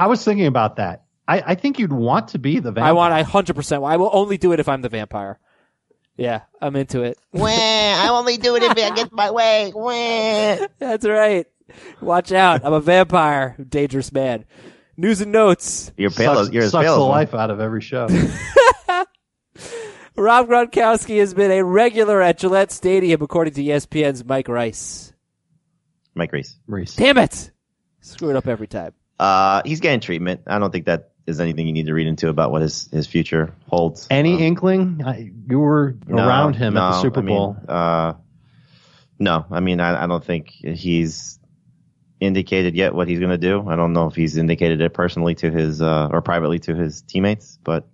I 0.00 0.06
was 0.06 0.24
thinking 0.24 0.46
about 0.46 0.76
that. 0.76 1.04
I, 1.28 1.42
I 1.48 1.54
think 1.56 1.78
you'd 1.78 1.92
want 1.92 2.28
to 2.28 2.38
be 2.38 2.58
the 2.58 2.72
vampire. 2.72 2.88
I 2.88 2.92
want, 2.92 3.12
I 3.12 3.22
100%. 3.22 3.86
I 3.86 3.98
will 3.98 4.08
only 4.10 4.38
do 4.38 4.52
it 4.52 4.58
if 4.58 4.66
I'm 4.66 4.80
the 4.80 4.88
vampire. 4.88 5.38
Yeah. 6.16 6.40
I'm 6.58 6.74
into 6.74 7.02
it. 7.02 7.18
Wah, 7.32 7.48
I 7.48 8.08
only 8.08 8.38
do 8.38 8.56
it 8.56 8.62
if 8.62 8.70
I 8.70 8.94
get 8.94 9.12
my 9.12 9.30
way. 9.30 9.72
Wah. 9.74 10.66
That's 10.78 11.06
right. 11.06 11.46
Watch 12.00 12.32
out. 12.32 12.64
I'm 12.64 12.72
a 12.72 12.80
vampire. 12.80 13.56
Dangerous 13.68 14.10
man. 14.10 14.46
News 14.96 15.20
and 15.20 15.32
notes. 15.32 15.92
You're 15.98 16.10
pale. 16.10 16.34
sucks, 16.34 16.50
you're 16.50 16.64
as 16.64 16.70
sucks 16.70 16.84
pale 16.84 16.94
the 16.94 17.00
one. 17.02 17.10
life 17.10 17.34
out 17.34 17.50
of 17.50 17.60
every 17.60 17.82
show. 17.82 18.06
Rob 20.16 20.48
Gronkowski 20.48 21.18
has 21.18 21.34
been 21.34 21.50
a 21.50 21.62
regular 21.62 22.22
at 22.22 22.38
Gillette 22.38 22.72
Stadium, 22.72 23.20
according 23.20 23.52
to 23.54 23.62
ESPN's 23.62 24.24
Mike 24.24 24.48
Rice. 24.48 25.12
Mike 26.14 26.32
Reiss. 26.32 26.56
Reiss. 26.66 26.96
Damn 26.96 27.18
it! 27.18 27.50
Screw 28.00 28.30
it 28.30 28.36
up 28.36 28.48
every 28.48 28.66
time. 28.66 28.92
Uh, 29.20 29.60
he's 29.66 29.80
getting 29.80 30.00
treatment. 30.00 30.40
I 30.46 30.58
don't 30.58 30.70
think 30.70 30.86
that 30.86 31.10
is 31.26 31.40
anything 31.40 31.66
you 31.66 31.72
need 31.74 31.86
to 31.86 31.92
read 31.94 32.06
into 32.06 32.28
about 32.28 32.50
what 32.50 32.62
his, 32.62 32.88
his 32.90 33.06
future 33.06 33.54
holds. 33.68 34.06
Any 34.10 34.34
Um, 34.34 34.40
inkling? 34.40 35.02
I, 35.04 35.30
you 35.48 35.60
were 35.60 35.96
no, 36.06 36.26
around 36.26 36.54
him 36.54 36.76
at 36.76 36.80
the 36.80 36.96
no, 36.96 37.02
Super 37.02 37.20
I 37.20 37.22
mean, 37.22 37.36
Bowl. 37.36 37.56
uh, 37.68 38.14
no, 39.18 39.44
I 39.50 39.60
mean, 39.60 39.78
I, 39.80 40.04
I 40.04 40.06
don't 40.06 40.24
think 40.24 40.48
he's 40.48 41.38
indicated 42.18 42.74
yet 42.74 42.94
what 42.94 43.08
he's 43.08 43.18
going 43.18 43.30
to 43.30 43.38
do. 43.38 43.68
I 43.68 43.76
don't 43.76 43.92
know 43.92 44.06
if 44.06 44.14
he's 44.14 44.36
indicated 44.38 44.80
it 44.80 44.94
personally 44.94 45.34
to 45.36 45.50
his 45.50 45.82
uh, 45.82 46.08
or 46.10 46.22
privately 46.22 46.58
to 46.60 46.74
his 46.74 47.02
teammates, 47.02 47.58
but 47.62 47.86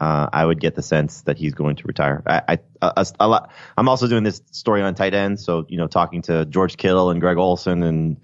uh, 0.00 0.28
I 0.32 0.44
would 0.44 0.58
get 0.60 0.74
the 0.74 0.82
sense 0.82 1.22
that 1.22 1.36
he's 1.36 1.54
going 1.54 1.76
to 1.76 1.84
retire. 1.86 2.22
I, 2.26 2.42
I 2.48 2.58
a, 2.96 3.06
a 3.20 3.28
lot. 3.28 3.50
I'm 3.76 3.88
also 3.88 4.08
doing 4.08 4.24
this 4.24 4.42
story 4.50 4.82
on 4.82 4.94
tight 4.94 5.14
ends, 5.14 5.44
so 5.44 5.66
you 5.68 5.76
know, 5.76 5.86
talking 5.86 6.22
to 6.22 6.44
George 6.46 6.76
Kittle 6.76 7.10
and 7.10 7.20
Greg 7.20 7.36
Olsen 7.36 7.82
and 7.82 8.16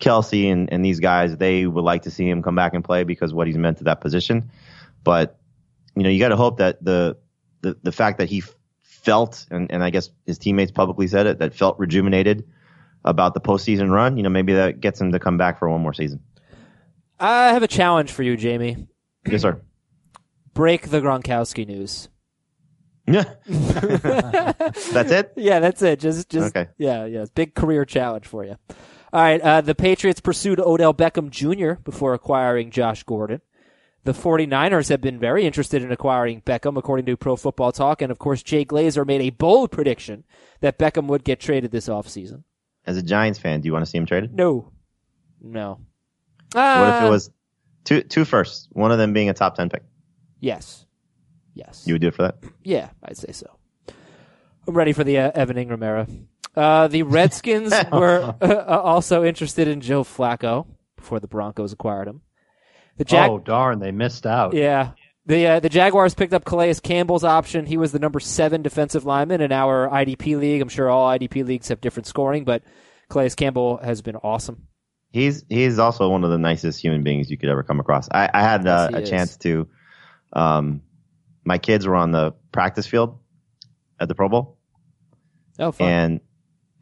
Kelce 0.00 0.50
and, 0.50 0.72
and 0.72 0.84
these 0.84 1.00
guys, 1.00 1.36
they 1.36 1.66
would 1.66 1.84
like 1.84 2.02
to 2.02 2.10
see 2.10 2.28
him 2.28 2.42
come 2.42 2.54
back 2.54 2.74
and 2.74 2.84
play 2.84 3.04
because 3.04 3.32
what 3.32 3.46
he's 3.46 3.56
meant 3.58 3.78
to 3.78 3.84
that 3.84 4.00
position. 4.00 4.50
But 5.04 5.38
you 5.94 6.02
know, 6.02 6.08
you 6.08 6.18
got 6.18 6.28
to 6.30 6.36
hope 6.36 6.58
that 6.58 6.82
the 6.84 7.16
the 7.60 7.76
the 7.82 7.92
fact 7.92 8.18
that 8.18 8.28
he 8.28 8.42
felt 8.82 9.46
and 9.50 9.70
and 9.70 9.82
I 9.82 9.90
guess 9.90 10.10
his 10.26 10.38
teammates 10.38 10.70
publicly 10.72 11.06
said 11.06 11.26
it 11.26 11.38
that 11.38 11.54
felt 11.54 11.78
rejuvenated 11.78 12.48
about 13.04 13.34
the 13.34 13.40
postseason 13.40 13.90
run. 13.90 14.16
You 14.16 14.22
know, 14.22 14.28
maybe 14.30 14.54
that 14.54 14.80
gets 14.80 15.00
him 15.00 15.12
to 15.12 15.18
come 15.18 15.38
back 15.38 15.58
for 15.58 15.68
one 15.68 15.80
more 15.80 15.94
season. 15.94 16.20
I 17.18 17.48
have 17.52 17.62
a 17.62 17.68
challenge 17.68 18.12
for 18.12 18.22
you, 18.22 18.36
Jamie. 18.36 18.86
Yes, 19.26 19.42
sir. 19.42 19.60
Break 20.54 20.88
the 20.88 21.00
Gronkowski 21.00 21.66
news. 21.66 22.08
Yeah. 23.06 23.24
That's 23.46 25.10
it. 25.10 25.32
Yeah, 25.36 25.58
that's 25.60 25.82
it. 25.82 25.98
Just, 25.98 26.28
just, 26.28 26.54
Okay. 26.54 26.70
yeah, 26.78 27.06
yeah. 27.06 27.24
Big 27.34 27.54
career 27.54 27.84
challenge 27.84 28.26
for 28.26 28.44
you. 28.44 28.56
All 29.12 29.20
right. 29.22 29.40
Uh, 29.40 29.60
the 29.60 29.74
Patriots 29.74 30.20
pursued 30.20 30.60
Odell 30.60 30.94
Beckham 30.94 31.30
Jr. 31.30 31.80
before 31.82 32.14
acquiring 32.14 32.70
Josh 32.70 33.02
Gordon. 33.02 33.40
The 34.04 34.12
49ers 34.12 34.88
have 34.88 35.00
been 35.02 35.18
very 35.18 35.44
interested 35.44 35.82
in 35.82 35.92
acquiring 35.92 36.40
Beckham, 36.42 36.78
according 36.78 37.04
to 37.06 37.16
Pro 37.18 37.36
Football 37.36 37.70
Talk. 37.72 38.00
And 38.00 38.10
of 38.10 38.18
course, 38.18 38.42
Jay 38.42 38.64
Glazer 38.64 39.06
made 39.06 39.20
a 39.20 39.30
bold 39.30 39.70
prediction 39.70 40.24
that 40.60 40.78
Beckham 40.78 41.06
would 41.08 41.22
get 41.24 41.38
traded 41.40 41.70
this 41.70 41.88
offseason. 41.88 42.44
As 42.86 42.96
a 42.96 43.02
Giants 43.02 43.38
fan, 43.38 43.60
do 43.60 43.66
you 43.66 43.72
want 43.74 43.84
to 43.84 43.90
see 43.90 43.98
him 43.98 44.06
traded? 44.06 44.34
No. 44.34 44.72
No. 45.42 45.80
What 46.52 46.88
if 46.88 47.02
Uh, 47.02 47.06
it 47.06 47.10
was 47.10 47.30
two 47.84 48.00
two 48.02 48.24
firsts, 48.24 48.68
one 48.72 48.90
of 48.90 48.98
them 48.98 49.12
being 49.12 49.28
a 49.28 49.34
top 49.34 49.54
ten 49.54 49.68
pick? 49.68 49.82
Yes. 50.40 50.86
Yes. 51.54 51.84
You 51.86 51.94
would 51.94 52.00
do 52.00 52.08
it 52.08 52.14
for 52.14 52.22
that? 52.22 52.36
Yeah, 52.64 52.88
I'd 53.02 53.16
say 53.18 53.32
so. 53.32 53.46
I'm 54.66 54.74
ready 54.74 54.92
for 54.92 55.04
the 55.04 55.18
uh, 55.18 55.30
Evan 55.34 55.56
Engram 55.56 55.84
era. 55.84 56.06
Uh, 56.56 56.88
the 56.88 57.02
Redskins 57.04 57.72
were 57.92 58.34
uh, 58.40 58.64
also 58.82 59.24
interested 59.24 59.68
in 59.68 59.80
Joe 59.80 60.02
Flacco 60.04 60.66
before 60.96 61.20
the 61.20 61.28
Broncos 61.28 61.72
acquired 61.72 62.08
him. 62.08 62.22
The 62.96 63.04
Jag- 63.04 63.30
oh 63.30 63.38
darn, 63.38 63.78
they 63.78 63.92
missed 63.92 64.26
out. 64.26 64.52
yeah, 64.54 64.90
the 65.26 65.46
uh, 65.46 65.60
the 65.60 65.68
Jaguars 65.68 66.14
picked 66.14 66.34
up 66.34 66.44
Calais 66.44 66.74
Campbell's 66.82 67.24
option. 67.24 67.64
He 67.66 67.76
was 67.76 67.92
the 67.92 67.98
number 67.98 68.20
seven 68.20 68.62
defensive 68.62 69.04
lineman 69.06 69.40
in 69.40 69.52
our 69.52 69.88
IDP 69.88 70.38
league. 70.38 70.60
I'm 70.60 70.68
sure 70.68 70.90
all 70.90 71.08
IDP 71.08 71.46
leagues 71.46 71.68
have 71.68 71.80
different 71.80 72.06
scoring, 72.06 72.44
but 72.44 72.62
Calais 73.08 73.30
Campbell 73.30 73.78
has 73.78 74.02
been 74.02 74.16
awesome. 74.16 74.66
He's 75.12 75.44
he's 75.48 75.78
also 75.78 76.08
one 76.10 76.24
of 76.24 76.30
the 76.30 76.38
nicest 76.38 76.80
human 76.82 77.02
beings 77.02 77.30
you 77.30 77.38
could 77.38 77.48
ever 77.48 77.62
come 77.62 77.80
across. 77.80 78.08
I, 78.10 78.28
I 78.32 78.42
had 78.42 78.66
uh, 78.66 78.88
Yes, 78.90 78.98
a 78.98 79.02
is. 79.02 79.10
chance 79.10 79.36
to. 79.38 79.68
Um, 80.32 80.82
my 81.44 81.58
kids 81.58 81.86
were 81.86 81.96
on 81.96 82.12
the 82.12 82.34
practice 82.52 82.86
field 82.86 83.18
at 83.98 84.08
the 84.08 84.14
Pro 84.14 84.28
Bowl, 84.28 84.58
Oh, 85.58 85.72
fun. 85.72 85.88
and 85.88 86.20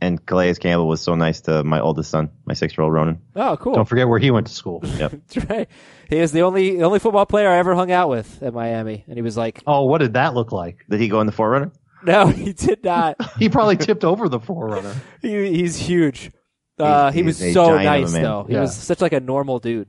and 0.00 0.24
Calais 0.24 0.54
Campbell 0.54 0.86
was 0.88 1.00
so 1.00 1.14
nice 1.14 1.40
to 1.42 1.64
my 1.64 1.80
oldest 1.80 2.10
son, 2.10 2.30
my 2.44 2.54
six 2.54 2.76
year 2.76 2.84
old 2.84 2.92
Ronan. 2.92 3.20
oh, 3.36 3.56
cool. 3.56 3.74
Don't 3.74 3.88
forget 3.88 4.08
where 4.08 4.18
he 4.18 4.30
went 4.30 4.46
to 4.46 4.52
school. 4.52 4.80
That's 4.82 5.36
right. 5.48 5.68
He 6.08 6.16
is 6.18 6.32
the 6.32 6.42
only 6.42 6.76
the 6.76 6.84
only 6.84 6.98
football 6.98 7.26
player 7.26 7.48
I 7.48 7.58
ever 7.58 7.74
hung 7.74 7.90
out 7.90 8.08
with 8.08 8.42
at 8.42 8.54
Miami, 8.54 9.04
and 9.08 9.16
he 9.16 9.22
was 9.22 9.36
like, 9.36 9.62
Oh, 9.66 9.84
what 9.84 9.98
did 9.98 10.14
that 10.14 10.34
look 10.34 10.52
like? 10.52 10.84
Did 10.88 11.00
he 11.00 11.08
go 11.08 11.20
in 11.20 11.26
the 11.26 11.32
Forerunner? 11.32 11.72
"No, 12.04 12.26
he 12.28 12.52
did 12.52 12.84
not." 12.84 13.16
He 13.38 13.48
probably 13.48 13.76
tipped 13.76 14.04
over 14.04 14.28
the 14.28 14.38
forerunner. 14.38 14.94
He, 15.20 15.50
he's 15.56 15.76
huge. 15.76 16.30
Uh, 16.78 17.10
he 17.10 17.24
he's 17.24 17.40
was 17.42 17.52
so 17.52 17.66
giant 17.66 17.74
of 17.74 17.80
a 17.80 17.84
nice, 17.84 18.12
man. 18.12 18.22
though. 18.22 18.44
He 18.46 18.54
Yeah. 18.54 18.60
was 18.60 18.76
such 18.76 19.00
like 19.00 19.12
a 19.12 19.18
normal 19.18 19.58
dude. 19.58 19.88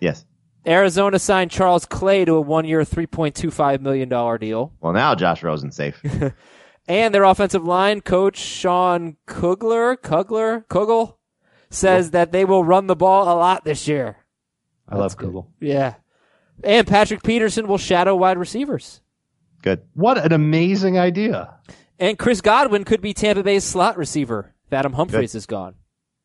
Yes. 0.00 0.24
Arizona 0.66 1.18
signed 1.20 1.52
Charles 1.52 1.86
Clay 1.86 2.24
to 2.24 2.34
a 2.34 2.40
one-year, 2.40 2.84
three 2.84 3.06
point 3.06 3.36
two 3.36 3.52
five 3.52 3.80
million 3.80 4.08
dollar 4.08 4.36
deal, 4.36 4.72
Well, 4.80 4.92
now 4.92 5.14
Josh 5.14 5.44
Rosen's 5.44 5.76
safe. 5.76 6.02
And 6.88 7.14
their 7.14 7.24
offensive 7.24 7.62
line 7.64 8.00
coach 8.00 8.38
Sean 8.38 9.16
Kugler, 9.26 9.94
Kugler, 9.96 10.64
Kugel, 10.70 11.16
says 11.70 12.12
that 12.12 12.32
they 12.32 12.46
will 12.46 12.64
run 12.64 12.86
the 12.86 12.96
ball 12.96 13.24
a 13.24 13.36
lot 13.36 13.62
this 13.64 13.86
year. 13.86 14.16
I 14.88 14.96
love 14.96 15.16
Google. 15.18 15.50
Yeah, 15.60 15.96
and 16.64 16.86
Patrick 16.86 17.22
Peterson 17.22 17.68
will 17.68 17.76
shadow 17.78 18.16
wide 18.16 18.38
receivers, 18.38 19.02
Good. 19.60 19.82
What 19.92 20.16
an 20.16 20.32
amazing 20.32 20.98
idea. 20.98 21.54
and 21.98 22.18
Chris 22.18 22.40
Godwin 22.40 22.84
could 22.84 23.02
be 23.02 23.12
Tampa 23.12 23.42
Bay's 23.42 23.64
slot 23.64 23.98
receiver. 23.98 24.54
If 24.66 24.72
Adam 24.72 24.92
Humphries 24.94 25.34
is 25.34 25.46
gone. 25.46 25.74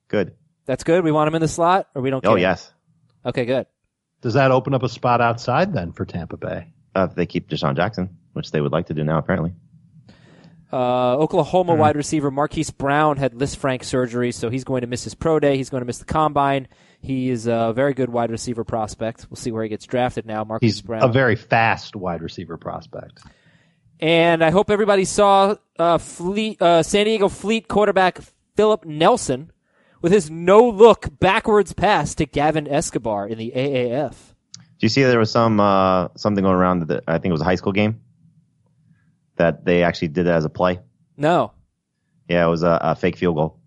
Good. 0.07 0.33
That's 0.65 0.83
good. 0.85 1.03
We 1.03 1.11
want 1.11 1.27
him 1.27 1.35
in 1.35 1.41
the 1.41 1.47
slot, 1.49 1.89
or 1.93 2.01
we 2.01 2.09
don't. 2.09 2.21
Care. 2.23 2.31
Oh 2.31 2.35
yes. 2.35 2.71
Okay, 3.25 3.43
good. 3.45 3.67
Does 4.21 4.35
that 4.35 4.51
open 4.51 4.73
up 4.73 4.83
a 4.83 4.89
spot 4.89 5.19
outside 5.19 5.73
then 5.73 5.91
for 5.91 6.05
Tampa 6.05 6.37
Bay? 6.37 6.71
Uh, 6.95 7.07
if 7.09 7.15
they 7.15 7.25
keep 7.25 7.49
DeSean 7.49 7.75
Jackson, 7.75 8.17
which 8.31 8.51
they 8.51 8.61
would 8.61 8.71
like 8.71 8.85
to 8.87 8.93
do 8.93 9.03
now, 9.03 9.17
apparently. 9.17 9.51
Uh, 10.73 11.15
Oklahoma 11.17 11.75
wide 11.75 11.95
receiver 11.95 12.31
Marquise 12.31 12.71
Brown 12.71 13.17
had 13.17 13.33
Lisfranc 13.33 13.83
surgery, 13.83 14.31
so 14.31 14.49
he's 14.49 14.63
going 14.63 14.81
to 14.81 14.87
miss 14.87 15.03
his 15.03 15.13
pro 15.13 15.39
day. 15.39 15.55
He's 15.55 15.69
going 15.69 15.81
to 15.81 15.85
miss 15.85 15.99
the 15.99 16.05
combine. 16.05 16.67
He 16.99 17.29
is 17.29 17.45
a 17.45 17.73
very 17.75 17.93
good 17.93 18.09
wide 18.09 18.31
receiver 18.31 18.63
prospect. 18.63 19.27
We'll 19.29 19.35
see 19.37 19.51
where 19.51 19.61
he 19.61 19.69
gets 19.69 19.85
drafted 19.85 20.25
now. 20.25 20.43
Marquise 20.43 20.73
He's 20.73 20.81
Brown. 20.81 21.03
a 21.03 21.09
very 21.09 21.35
fast 21.35 21.95
wide 21.95 22.23
receiver 22.23 22.57
prospect. 22.57 23.21
And 23.99 24.43
I 24.43 24.49
hope 24.49 24.71
everybody 24.71 25.05
saw 25.05 25.55
uh, 25.77 25.99
Fleet, 25.99 26.59
uh, 26.59 26.81
San 26.81 27.05
Diego 27.05 27.29
Fleet 27.29 27.67
quarterback 27.67 28.19
Philip 28.55 28.83
Nelson 28.83 29.51
with 30.01 30.11
his 30.11 30.31
no 30.31 30.67
look 30.67 31.19
backwards 31.19 31.73
pass 31.73 32.15
to 32.15 32.25
Gavin 32.25 32.67
Escobar 32.67 33.27
in 33.27 33.37
the 33.37 33.51
AAF. 33.55 34.15
Do 34.55 34.85
you 34.85 34.89
see 34.89 35.03
there 35.03 35.19
was 35.19 35.29
some 35.29 35.59
uh, 35.59 36.07
something 36.15 36.43
going 36.43 36.55
around 36.55 36.87
that 36.87 37.03
I 37.07 37.19
think 37.19 37.27
it 37.27 37.33
was 37.33 37.41
a 37.41 37.45
high 37.45 37.55
school 37.55 37.73
game 37.73 38.01
that 39.37 39.65
they 39.65 39.83
actually 39.83 40.09
did 40.09 40.27
it 40.27 40.31
as 40.31 40.45
a 40.45 40.49
play? 40.49 40.79
No. 41.17 41.51
Yeah, 42.27 42.45
it 42.45 42.49
was 42.49 42.63
a, 42.63 42.79
a 42.81 42.95
fake 42.95 43.17
field 43.17 43.35
goal. 43.35 43.59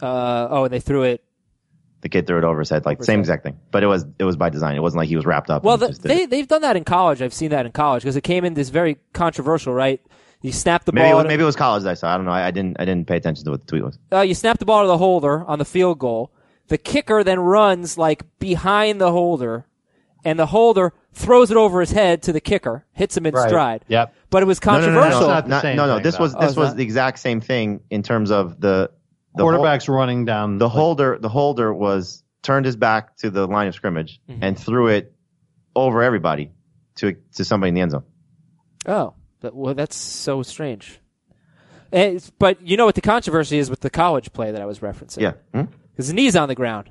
Uh, 0.00 0.48
oh, 0.50 0.64
and 0.64 0.72
they 0.72 0.80
threw 0.80 1.02
it. 1.02 1.24
The 2.00 2.08
kid 2.08 2.26
threw 2.26 2.38
it 2.38 2.44
over 2.44 2.58
his 2.58 2.68
head, 2.68 2.84
like 2.84 3.02
same 3.04 3.18
head. 3.18 3.20
exact 3.20 3.44
thing. 3.44 3.58
But 3.70 3.84
it 3.84 3.86
was 3.86 4.04
it 4.18 4.24
was 4.24 4.36
by 4.36 4.50
design. 4.50 4.74
It 4.74 4.80
wasn't 4.82 4.98
like 4.98 5.08
he 5.08 5.14
was 5.14 5.24
wrapped 5.24 5.50
up. 5.50 5.62
Well, 5.62 5.76
the, 5.76 5.88
they 6.02 6.22
it. 6.24 6.30
they've 6.30 6.48
done 6.48 6.62
that 6.62 6.76
in 6.76 6.82
college. 6.82 7.22
I've 7.22 7.32
seen 7.32 7.50
that 7.50 7.64
in 7.64 7.70
college 7.72 8.02
because 8.02 8.16
it 8.16 8.22
came 8.22 8.44
in 8.44 8.54
this 8.54 8.70
very 8.70 8.98
controversial, 9.12 9.72
right? 9.72 10.00
You 10.40 10.50
snap 10.50 10.84
the 10.84 10.90
maybe 10.90 11.06
it 11.06 11.12
ball. 11.12 11.18
was, 11.18 11.26
maybe 11.28 11.42
it 11.44 11.46
was 11.46 11.54
college 11.54 11.84
that 11.84 11.90
I 11.90 11.94
saw. 11.94 12.12
I 12.12 12.16
don't 12.16 12.26
know. 12.26 12.32
I, 12.32 12.48
I 12.48 12.50
didn't 12.50 12.80
I 12.80 12.84
didn't 12.84 13.06
pay 13.06 13.16
attention 13.16 13.44
to 13.44 13.52
what 13.52 13.60
the 13.60 13.66
tweet 13.66 13.84
was. 13.84 13.98
uh, 14.12 14.22
you 14.22 14.34
snap 14.34 14.58
the 14.58 14.64
ball 14.64 14.82
to 14.82 14.88
the 14.88 14.98
holder 14.98 15.44
on 15.44 15.60
the 15.60 15.64
field 15.64 16.00
goal. 16.00 16.32
The 16.66 16.78
kicker 16.78 17.22
then 17.22 17.38
runs 17.38 17.96
like 17.96 18.24
behind 18.40 19.00
the 19.00 19.12
holder, 19.12 19.66
and 20.24 20.38
the 20.40 20.46
holder 20.46 20.94
throws 21.12 21.50
it 21.50 21.56
over 21.56 21.80
his 21.80 21.90
head 21.92 22.22
to 22.22 22.32
the 22.32 22.40
kicker, 22.40 22.84
hits 22.92 23.16
him 23.16 23.26
in 23.26 23.34
Right. 23.34 23.48
stride. 23.48 23.84
Yep. 23.88 24.14
But 24.30 24.42
it 24.42 24.46
was 24.46 24.64
No, 24.64 24.72
no, 24.72 24.78
no, 24.80 24.86
no, 24.86 24.92
controversial. 25.00 25.20
no, 25.20 25.26
Not 25.34 25.44
the 25.44 25.50
not- 25.50 25.62
same 25.62 25.76
no, 25.76 25.86
no. 25.86 25.98
This 26.00 26.16
though. 26.16 26.22
was 26.22 26.34
Oh, 26.34 26.40
this 26.40 26.50
is 26.52 26.56
was 26.56 26.68
that- 26.70 26.76
the 26.78 26.82
exact 26.82 27.18
same 27.18 27.40
thing 27.40 27.80
in 27.90 28.02
terms 28.02 28.30
of 28.30 28.60
the 28.60 28.90
the 29.34 29.42
hol- 29.42 29.50
Quarterback's 29.52 29.88
running 29.88 30.24
down 30.24 30.58
the 30.58 30.66
like, 30.66 30.74
holder 30.74 31.18
the 31.20 31.28
holder 31.28 31.72
was 31.72 32.22
turned 32.42 32.66
his 32.66 32.76
back 32.76 33.16
to 33.18 33.30
the 33.30 33.46
line 33.46 33.68
of 33.68 33.74
scrimmage 33.74 34.20
Mm-hmm. 34.28 34.42
and 34.44 34.58
threw 34.58 34.88
it 34.88 35.14
over 35.76 36.02
everybody 36.02 36.50
to 36.96 37.14
to 37.34 37.44
somebody 37.44 37.68
in 37.68 37.74
the 37.74 37.80
end 37.82 37.90
zone. 37.92 38.02
Oh, 38.86 39.14
but, 39.40 39.54
well, 39.54 39.74
that's 39.74 39.96
so 39.96 40.42
strange. 40.42 40.98
And 41.92 42.02
it's- 42.16 42.32
but 42.38 42.60
you 42.66 42.76
know 42.76 42.84
what 42.86 42.94
the 42.94 43.00
controversy 43.00 43.58
is 43.58 43.68
with 43.70 43.80
the 43.80 43.90
college 43.90 44.32
play 44.32 44.50
that 44.50 44.60
I 44.60 44.66
was 44.66 44.78
referencing? 44.80 45.20
Yeah. 45.20 45.32
Hmm? 45.54 45.66
the 45.96 46.12
knee's 46.14 46.34
on 46.36 46.48
the 46.48 46.54
ground. 46.54 46.90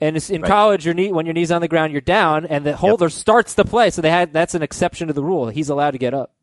And 0.00 0.16
it's 0.16 0.28
in 0.28 0.42
Right. 0.42 0.48
college, 0.48 0.84
your 0.84 0.94
knee 0.94 1.10
when 1.12 1.24
your 1.26 1.32
knee's 1.32 1.50
on 1.50 1.60
the 1.62 1.68
ground, 1.68 1.92
you're 1.92 2.00
down, 2.02 2.44
and 2.46 2.64
the 2.66 2.76
holder 2.76 3.08
starts 3.08 3.54
the 3.54 3.64
play. 3.64 3.90
So 3.90 4.02
they 4.02 4.10
had 4.10 4.32
that's 4.32 4.54
an 4.54 4.62
exception 4.62 5.08
to 5.08 5.14
the 5.14 5.22
rule. 5.24 5.48
He's 5.48 5.68
allowed 5.70 5.92
to 5.92 5.98
get 5.98 6.12
up. 6.14 6.34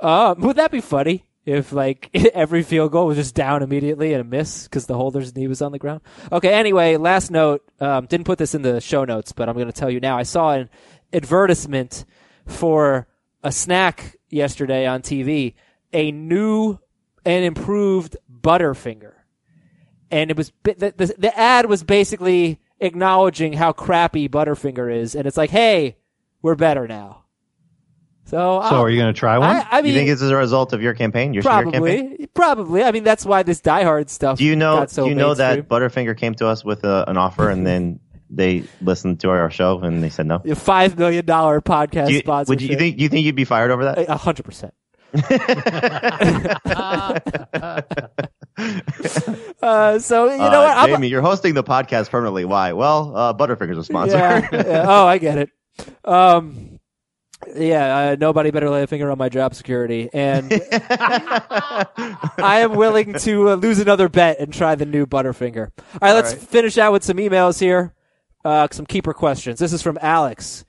Uh, 0.00 0.34
would 0.38 0.56
that 0.56 0.70
be 0.70 0.80
funny 0.80 1.24
if 1.44 1.72
like 1.72 2.10
every 2.14 2.62
field 2.62 2.92
goal 2.92 3.06
was 3.06 3.16
just 3.16 3.34
down 3.34 3.62
immediately 3.62 4.12
and 4.12 4.20
a 4.20 4.24
miss 4.24 4.64
because 4.64 4.86
the 4.86 4.94
holder's 4.94 5.34
knee 5.34 5.48
was 5.48 5.62
on 5.62 5.72
the 5.72 5.78
ground? 5.78 6.00
Okay. 6.30 6.52
Anyway, 6.52 6.96
last 6.96 7.30
note. 7.30 7.62
Um, 7.80 8.06
didn't 8.06 8.26
put 8.26 8.38
this 8.38 8.54
in 8.54 8.62
the 8.62 8.80
show 8.80 9.04
notes, 9.04 9.32
but 9.32 9.48
I'm 9.48 9.54
going 9.56 9.66
to 9.66 9.72
tell 9.72 9.90
you 9.90 9.98
now. 10.00 10.16
I 10.16 10.22
saw 10.22 10.52
an 10.52 10.68
advertisement 11.12 12.04
for 12.46 13.08
a 13.42 13.50
snack 13.50 14.16
yesterday 14.30 14.86
on 14.86 15.02
TV. 15.02 15.54
A 15.92 16.10
new 16.12 16.78
and 17.24 17.44
improved 17.44 18.16
Butterfinger 18.30 19.13
and 20.10 20.30
it 20.30 20.36
was 20.36 20.52
the, 20.62 20.92
the, 20.96 21.14
the 21.18 21.38
ad 21.38 21.66
was 21.66 21.82
basically 21.82 22.60
acknowledging 22.80 23.54
how 23.54 23.72
crappy 23.72 24.28
Butterfinger 24.28 24.94
is, 24.94 25.14
and 25.14 25.26
it's 25.26 25.36
like, 25.36 25.50
hey, 25.50 25.96
we're 26.42 26.54
better 26.54 26.86
now. 26.86 27.22
So, 28.26 28.36
So 28.36 28.58
I'll- 28.60 28.82
are 28.82 28.90
you 28.90 28.98
going 28.98 29.12
to 29.12 29.18
try 29.18 29.38
one? 29.38 29.56
I, 29.56 29.66
I 29.70 29.82
mean, 29.82 29.92
you 29.92 29.98
think 29.98 30.08
this 30.08 30.22
is 30.22 30.30
a 30.30 30.36
result 30.36 30.72
of 30.72 30.80
your 30.80 30.94
campaign, 30.94 31.34
your 31.34 31.42
smear 31.42 31.64
campaign? 31.64 32.08
probably, 32.08 32.26
probably. 32.28 32.82
I 32.82 32.90
mean, 32.90 33.04
that's 33.04 33.26
why 33.26 33.42
this 33.42 33.60
Die 33.60 33.82
Hard 33.84 34.08
stuff. 34.08 34.38
Do 34.38 34.44
you 34.44 34.56
know? 34.56 34.76
got 34.78 34.90
so 34.90 35.04
do 35.04 35.10
you 35.10 35.14
know 35.14 35.34
that. 35.34 35.68
Butterfinger 35.68 36.16
came 36.16 36.34
to 36.36 36.46
us 36.46 36.64
with 36.64 36.84
a, 36.84 37.04
an 37.08 37.18
offer 37.18 37.50
and 37.50 37.66
then 37.66 38.00
they 38.30 38.64
listened 38.80 39.20
to 39.20 39.28
our 39.30 39.50
show 39.50 39.78
and 39.80 40.02
they 40.02 40.08
said 40.08 40.26
no? 40.26 40.40
A 40.44 40.54
five 40.54 40.98
million 40.98 41.24
dollar 41.26 41.60
podcast 41.60 42.06
Do 42.08 42.14
you, 42.14 42.20
sponsorship? 42.20 42.48
would 42.48 42.62
you, 42.62 42.68
you 42.70 42.76
think? 42.76 42.98
You 42.98 43.08
think 43.10 43.26
you'd 43.26 43.36
be 43.36 43.44
fired 43.44 43.70
over 43.70 43.84
that? 43.84 44.08
A 44.08 44.16
hundred 44.16 44.44
percent. 44.44 44.72
uh, 49.62 49.98
so 49.98 50.30
you 50.30 50.38
know 50.38 50.44
Uh, 50.44 50.50
what? 50.50 50.76
I'm- 50.76 50.88
Jamie, 50.90 51.08
you're 51.08 51.22
hosting 51.22 51.54
the 51.54 51.64
podcast 51.64 52.10
permanently. 52.10 52.44
Why? 52.44 52.72
Well, 52.72 53.16
uh, 53.16 53.34
Butterfinger's 53.34 53.78
a 53.78 53.84
sponsor. 53.84 54.16
Yeah, 54.16 54.48
yeah. 54.52 54.84
Oh, 54.86 55.06
I 55.06 55.18
get 55.18 55.38
it. 55.38 55.50
Um, 56.04 56.78
yeah, 57.56 57.96
uh, 57.96 58.16
nobody 58.18 58.50
better 58.50 58.70
lay 58.70 58.82
a 58.84 58.86
finger 58.86 59.10
on 59.10 59.18
my 59.18 59.28
job 59.28 59.54
security, 59.54 60.08
and 60.12 60.52
I 60.72 62.60
am 62.62 62.74
willing 62.74 63.14
to 63.14 63.50
uh, 63.50 63.54
lose 63.56 63.78
another 63.80 64.08
bet 64.08 64.38
and 64.38 64.52
try 64.52 64.74
the 64.74 64.86
new 64.86 65.06
Butterfinger. 65.06 65.70
All 65.76 65.98
right, 66.00 66.12
let's 66.12 66.32
right. 66.32 66.42
finish 66.42 66.78
out 66.78 66.92
with 66.92 67.04
some 67.04 67.16
emails 67.18 67.58
here. 67.60 67.94
Uh, 68.44 68.68
some 68.70 68.86
keeper 68.86 69.14
questions. 69.14 69.58
This 69.58 69.72
is 69.72 69.82
from 69.82 69.98
Alex. 70.00 70.64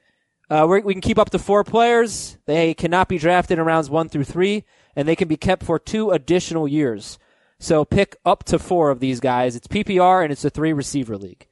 Uh, 0.49 0.65
we 0.69 0.79
we 0.81 0.93
can 0.93 1.01
keep 1.01 1.17
up 1.19 1.29
to 1.31 1.39
four 1.39 1.63
players. 1.63 2.37
They 2.45 2.73
cannot 2.73 3.09
be 3.09 3.17
drafted 3.17 3.57
in 3.59 3.65
rounds 3.65 3.89
one 3.89 4.09
through 4.09 4.23
three, 4.25 4.63
and 4.95 5.07
they 5.07 5.15
can 5.15 5.27
be 5.27 5.37
kept 5.37 5.63
for 5.63 5.77
two 5.79 6.11
additional 6.11 6.67
years. 6.67 7.17
So 7.65 7.83
pick 7.83 8.15
up 8.23 8.43
to 8.43 8.59
four 8.59 8.91
of 8.91 8.99
these 8.99 9.19
guys. 9.19 9.55
It's 9.55 9.65
PPR 9.65 10.21
and 10.21 10.31
it's 10.31 10.45
a 10.45 10.51
three 10.51 10.71
receiver 10.71 11.17
league. 11.17 11.47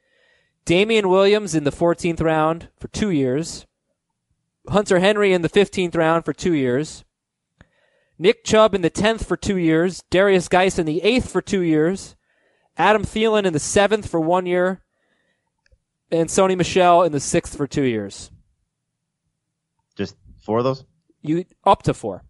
Damien 0.64 1.10
Williams 1.10 1.56
in 1.56 1.64
the 1.64 1.72
14th 1.72 2.22
round 2.22 2.68
for 2.78 2.88
two 2.90 3.10
years. 3.10 3.66
Hunter 4.70 5.00
Henry 5.00 5.34
in 5.34 5.42
the 5.42 5.50
15th 5.50 5.98
round 5.98 6.24
for 6.24 6.32
two 6.32 6.54
years. 6.54 7.04
Nick 8.20 8.44
Chubb 8.44 8.76
in 8.76 8.84
the 8.84 8.92
10th 8.92 9.26
for 9.26 9.36
two 9.36 9.58
years. 9.58 10.04
Derrius 10.12 10.48
Guice 10.48 10.78
in 10.78 10.86
the 10.86 11.02
8th 11.04 11.30
for 11.30 11.42
two 11.42 11.62
years. 11.62 12.16
Adam 12.78 13.02
Thielen 13.02 13.46
in 13.46 13.54
the 13.54 13.58
7th 13.58 14.08
for 14.08 14.20
one 14.20 14.46
year. 14.46 14.84
And 16.12 16.30
Sony 16.30 16.56
Michel 16.56 17.02
in 17.02 17.12
the 17.12 17.18
6th 17.18 17.58
for 17.58 17.66
two 17.66 17.86
years. 17.86 18.30
Just 19.96 20.16
four 20.46 20.60
of 20.60 20.64
those? 20.64 20.86
You 21.24 21.46
up 21.66 21.82
to 21.84 21.94
four. 21.96 22.24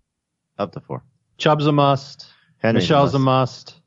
Up 0.57 0.71
to 0.71 0.79
four. 0.79 1.03
Chubb's 1.37 1.67
a 1.67 1.73
must. 1.73 2.27
Henry's 2.63 2.85
Michel's 2.85 3.13
a 3.13 3.19
must. 3.19 3.65
must. 3.67 3.79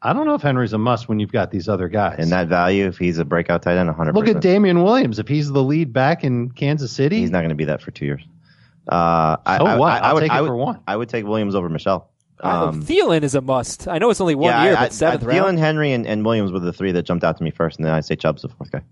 I 0.00 0.12
don't 0.12 0.26
know 0.26 0.34
if 0.34 0.42
Henry's 0.42 0.72
a 0.72 0.78
must 0.78 1.08
when 1.08 1.18
you've 1.18 1.32
got 1.32 1.50
these 1.50 1.68
other 1.68 1.88
guys. 1.88 2.20
And 2.20 2.30
that 2.30 2.46
value, 2.46 2.86
if 2.86 2.98
he's 2.98 3.18
a 3.18 3.24
breakout 3.24 3.62
tight 3.62 3.76
end, 3.76 3.90
100%. 3.90 4.14
Look 4.14 4.28
at 4.28 4.40
Damien 4.40 4.84
Williams. 4.84 5.18
If 5.18 5.26
he's 5.26 5.50
the 5.50 5.62
lead 5.62 5.92
back 5.92 6.22
in 6.22 6.52
Kansas 6.52 6.92
City, 6.92 7.18
He's 7.18 7.32
not 7.32 7.40
going 7.40 7.48
to 7.48 7.56
be 7.56 7.64
that 7.64 7.82
for 7.82 7.90
two 7.90 8.06
years. 8.06 8.22
Uh, 8.88 9.36
I, 9.44 9.58
So 9.58 9.66
I, 9.66 9.76
what? 9.76 9.92
I, 9.92 9.96
I 9.98 10.08
I'll 10.08 10.14
would, 10.14 10.20
take 10.20 10.30
it 10.30 10.34
I 10.34 10.40
would, 10.40 10.46
for 10.46 10.56
one. 10.56 10.80
I 10.86 10.96
would 10.96 11.08
take 11.08 11.26
Williams 11.26 11.56
over 11.56 11.68
Michel. 11.68 12.12
Um, 12.40 12.84
Thielen 12.84 13.22
is 13.24 13.34
a 13.34 13.40
must. 13.40 13.88
I 13.88 13.98
know 13.98 14.10
it's 14.10 14.20
only 14.20 14.36
one 14.36 14.50
yeah, 14.52 14.64
year, 14.64 14.76
I, 14.76 14.84
but 14.84 14.92
seventh 14.92 15.24
I, 15.24 15.26
round. 15.26 15.58
Thielen, 15.58 15.60
Henry, 15.60 15.92
and, 15.92 16.06
and 16.06 16.24
Williams 16.24 16.52
were 16.52 16.60
the 16.60 16.72
three 16.72 16.92
that 16.92 17.02
jumped 17.02 17.24
out 17.24 17.36
to 17.38 17.42
me 17.42 17.50
first, 17.50 17.78
and 17.78 17.84
then 17.84 17.92
I'd 17.92 18.04
say 18.04 18.14
Chubb's 18.14 18.42
the 18.42 18.48
fourth 18.48 18.70
guy. 18.70 18.82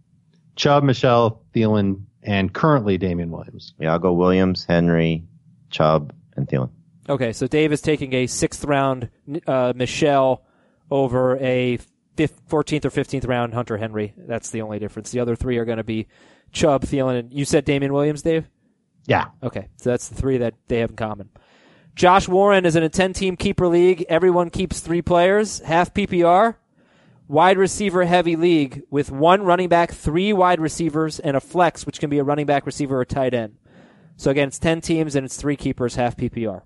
Chubb, 0.57 0.83
Michel, 0.83 1.41
Thielen, 1.55 2.03
and 2.25 2.53
currently 2.53 2.99
Damien 2.99 3.31
Williams. 3.31 3.75
Yeah, 3.79 3.93
I'll 3.93 4.01
go 4.01 4.13
Williams, 4.13 4.65
Henry, 4.65 5.23
Chubb, 5.71 6.13
and 6.37 6.49
Thielen. 6.49 6.71
Okay, 7.09 7.33
so 7.33 7.47
Dave 7.47 7.73
is 7.73 7.81
taking 7.81 8.13
a 8.15 8.27
sixth 8.27 8.65
round 8.65 9.11
uh, 9.47 9.73
Michel 9.77 10.43
over 10.91 11.37
a 11.39 11.79
fifth, 12.17 12.49
14th 12.49 12.85
or 12.85 12.91
15th 12.91 13.29
round 13.29 13.55
Hunter 13.55 13.77
Henry. 13.77 14.15
That's 14.17 14.51
the 14.51 14.63
only 14.63 14.79
difference. 14.79 15.11
The 15.11 15.21
other 15.21 15.37
three 15.37 15.59
are 15.59 15.65
going 15.65 15.79
to 15.79 15.85
be 15.85 16.09
Chubb, 16.53 16.83
Thielen, 16.83 17.19
and 17.19 17.33
you 17.33 17.45
said 17.45 17.65
Damien 17.65 17.93
Williams, 17.93 18.23
Dave? 18.23 18.49
Yeah. 19.07 19.27
Okay, 19.43 19.69
so 19.77 19.91
that's 19.91 20.09
the 20.09 20.17
three 20.17 20.39
that 20.39 20.55
they 20.69 20.81
have 20.81 20.91
in 20.91 20.97
common. 20.97 21.31
Josh 21.95 22.29
Warren 22.29 22.67
is 22.67 22.77
in 22.77 22.83
a 22.83 22.89
10 22.89 23.13
team 23.13 23.37
keeper 23.37 23.69
league. 23.69 24.05
Everyone 24.09 24.51
keeps 24.51 24.81
three 24.81 25.03
players, 25.03 25.61
half 25.61 25.95
PPR. 25.95 26.57
Wide 27.29 27.59
receiver 27.59 28.05
heavy 28.05 28.37
league 28.37 28.83
with 28.89 29.11
one 29.11 29.43
running 29.43 29.69
back, 29.69 29.93
three 29.93 30.33
wide 30.33 30.61
receivers, 30.61 31.19
and 31.19 31.37
a 31.37 31.41
flex, 31.41 31.85
which 31.85 31.99
can 31.99 32.09
be 32.09 32.19
a 32.19 32.25
running 32.25 32.47
back, 32.47 32.67
receiver, 32.67 33.01
or 33.01 33.05
tight 33.05 33.35
end. 33.35 33.57
So 34.17 34.31
again, 34.31 34.49
it's 34.49 34.59
10 34.59 34.81
teams 34.81 35.17
and 35.17 35.25
it's 35.25 35.37
three 35.37 35.57
keepers, 35.57 35.97
half 35.97 36.17
PPR. 36.17 36.63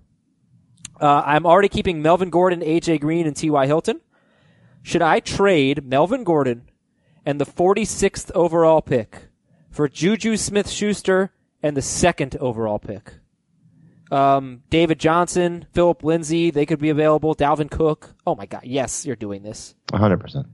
Uh, 1.01 1.23
I'm 1.25 1.47
already 1.47 1.67
keeping 1.67 2.03
Melvin 2.03 2.29
Gordon, 2.29 2.61
AJ 2.61 3.01
Green, 3.01 3.25
and 3.25 3.35
T.Y. 3.35 3.65
Hilton. 3.65 4.01
Should 4.83 5.01
I 5.01 5.19
trade 5.19 5.83
Melvin 5.83 6.23
Gordon 6.23 6.69
and 7.25 7.41
the 7.41 7.45
46th 7.45 8.31
overall 8.35 8.81
pick 8.83 9.29
for 9.71 9.89
Juju 9.89 10.37
Smith 10.37 10.69
Schuster 10.69 11.31
and 11.63 11.75
the 11.75 11.81
second 11.81 12.37
overall 12.37 12.77
pick? 12.77 13.15
Um, 14.11 14.61
David 14.69 14.99
Johnson, 14.99 15.65
Phillip 15.73 16.03
Lindsay, 16.03 16.51
they 16.51 16.65
could 16.67 16.79
be 16.79 16.89
available. 16.89 17.33
Dalvin 17.33 17.71
Cook. 17.71 18.13
Oh 18.27 18.35
my 18.35 18.45
God. 18.45 18.61
Yes, 18.63 19.05
you're 19.05 19.15
doing 19.15 19.41
this. 19.41 19.73
100%. 19.87 20.45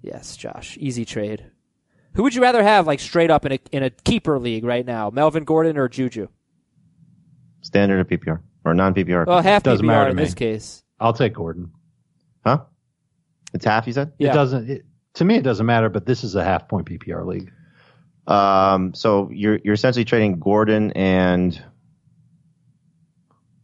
Yes, 0.00 0.36
Josh. 0.36 0.76
Easy 0.80 1.04
trade. 1.04 1.44
Who 2.14 2.24
would 2.24 2.34
you 2.34 2.42
rather 2.42 2.62
have, 2.62 2.86
like 2.86 3.00
straight 3.00 3.30
up 3.30 3.46
in 3.46 3.52
a 3.52 3.58
in 3.70 3.82
a 3.82 3.90
keeper 3.90 4.38
league 4.38 4.64
right 4.64 4.84
now? 4.84 5.10
Melvin 5.10 5.44
Gordon 5.44 5.78
or 5.78 5.88
Juju? 5.88 6.28
Standard 7.62 8.00
of 8.00 8.08
PPR 8.08 8.40
or 8.64 8.74
non 8.74 8.94
PPR. 8.94 9.26
Well, 9.26 9.42
half 9.42 9.62
Doesn't 9.62 9.84
PPR 9.84 9.88
matter 9.88 10.04
to 10.06 10.10
in 10.10 10.16
me. 10.16 10.24
this 10.24 10.34
case. 10.34 10.82
I'll 11.00 11.12
take 11.12 11.34
Gordon. 11.34 11.72
huh? 12.44 12.60
It's 13.54 13.64
half, 13.64 13.86
you 13.86 13.92
said? 13.92 14.12
Yeah. 14.18 14.30
It 14.30 14.34
doesn't. 14.34 14.70
It, 14.70 14.84
to 15.14 15.24
me, 15.24 15.36
it 15.36 15.42
doesn't 15.42 15.66
matter. 15.66 15.88
But 15.88 16.06
this 16.06 16.24
is 16.24 16.34
a 16.36 16.44
half 16.44 16.68
point 16.68 16.86
PPR 16.88 17.26
league. 17.26 17.52
Um, 18.26 18.94
so 18.94 19.28
you're 19.32 19.58
you're 19.64 19.74
essentially 19.74 20.04
trading 20.04 20.38
Gordon 20.38 20.92
and. 20.92 21.62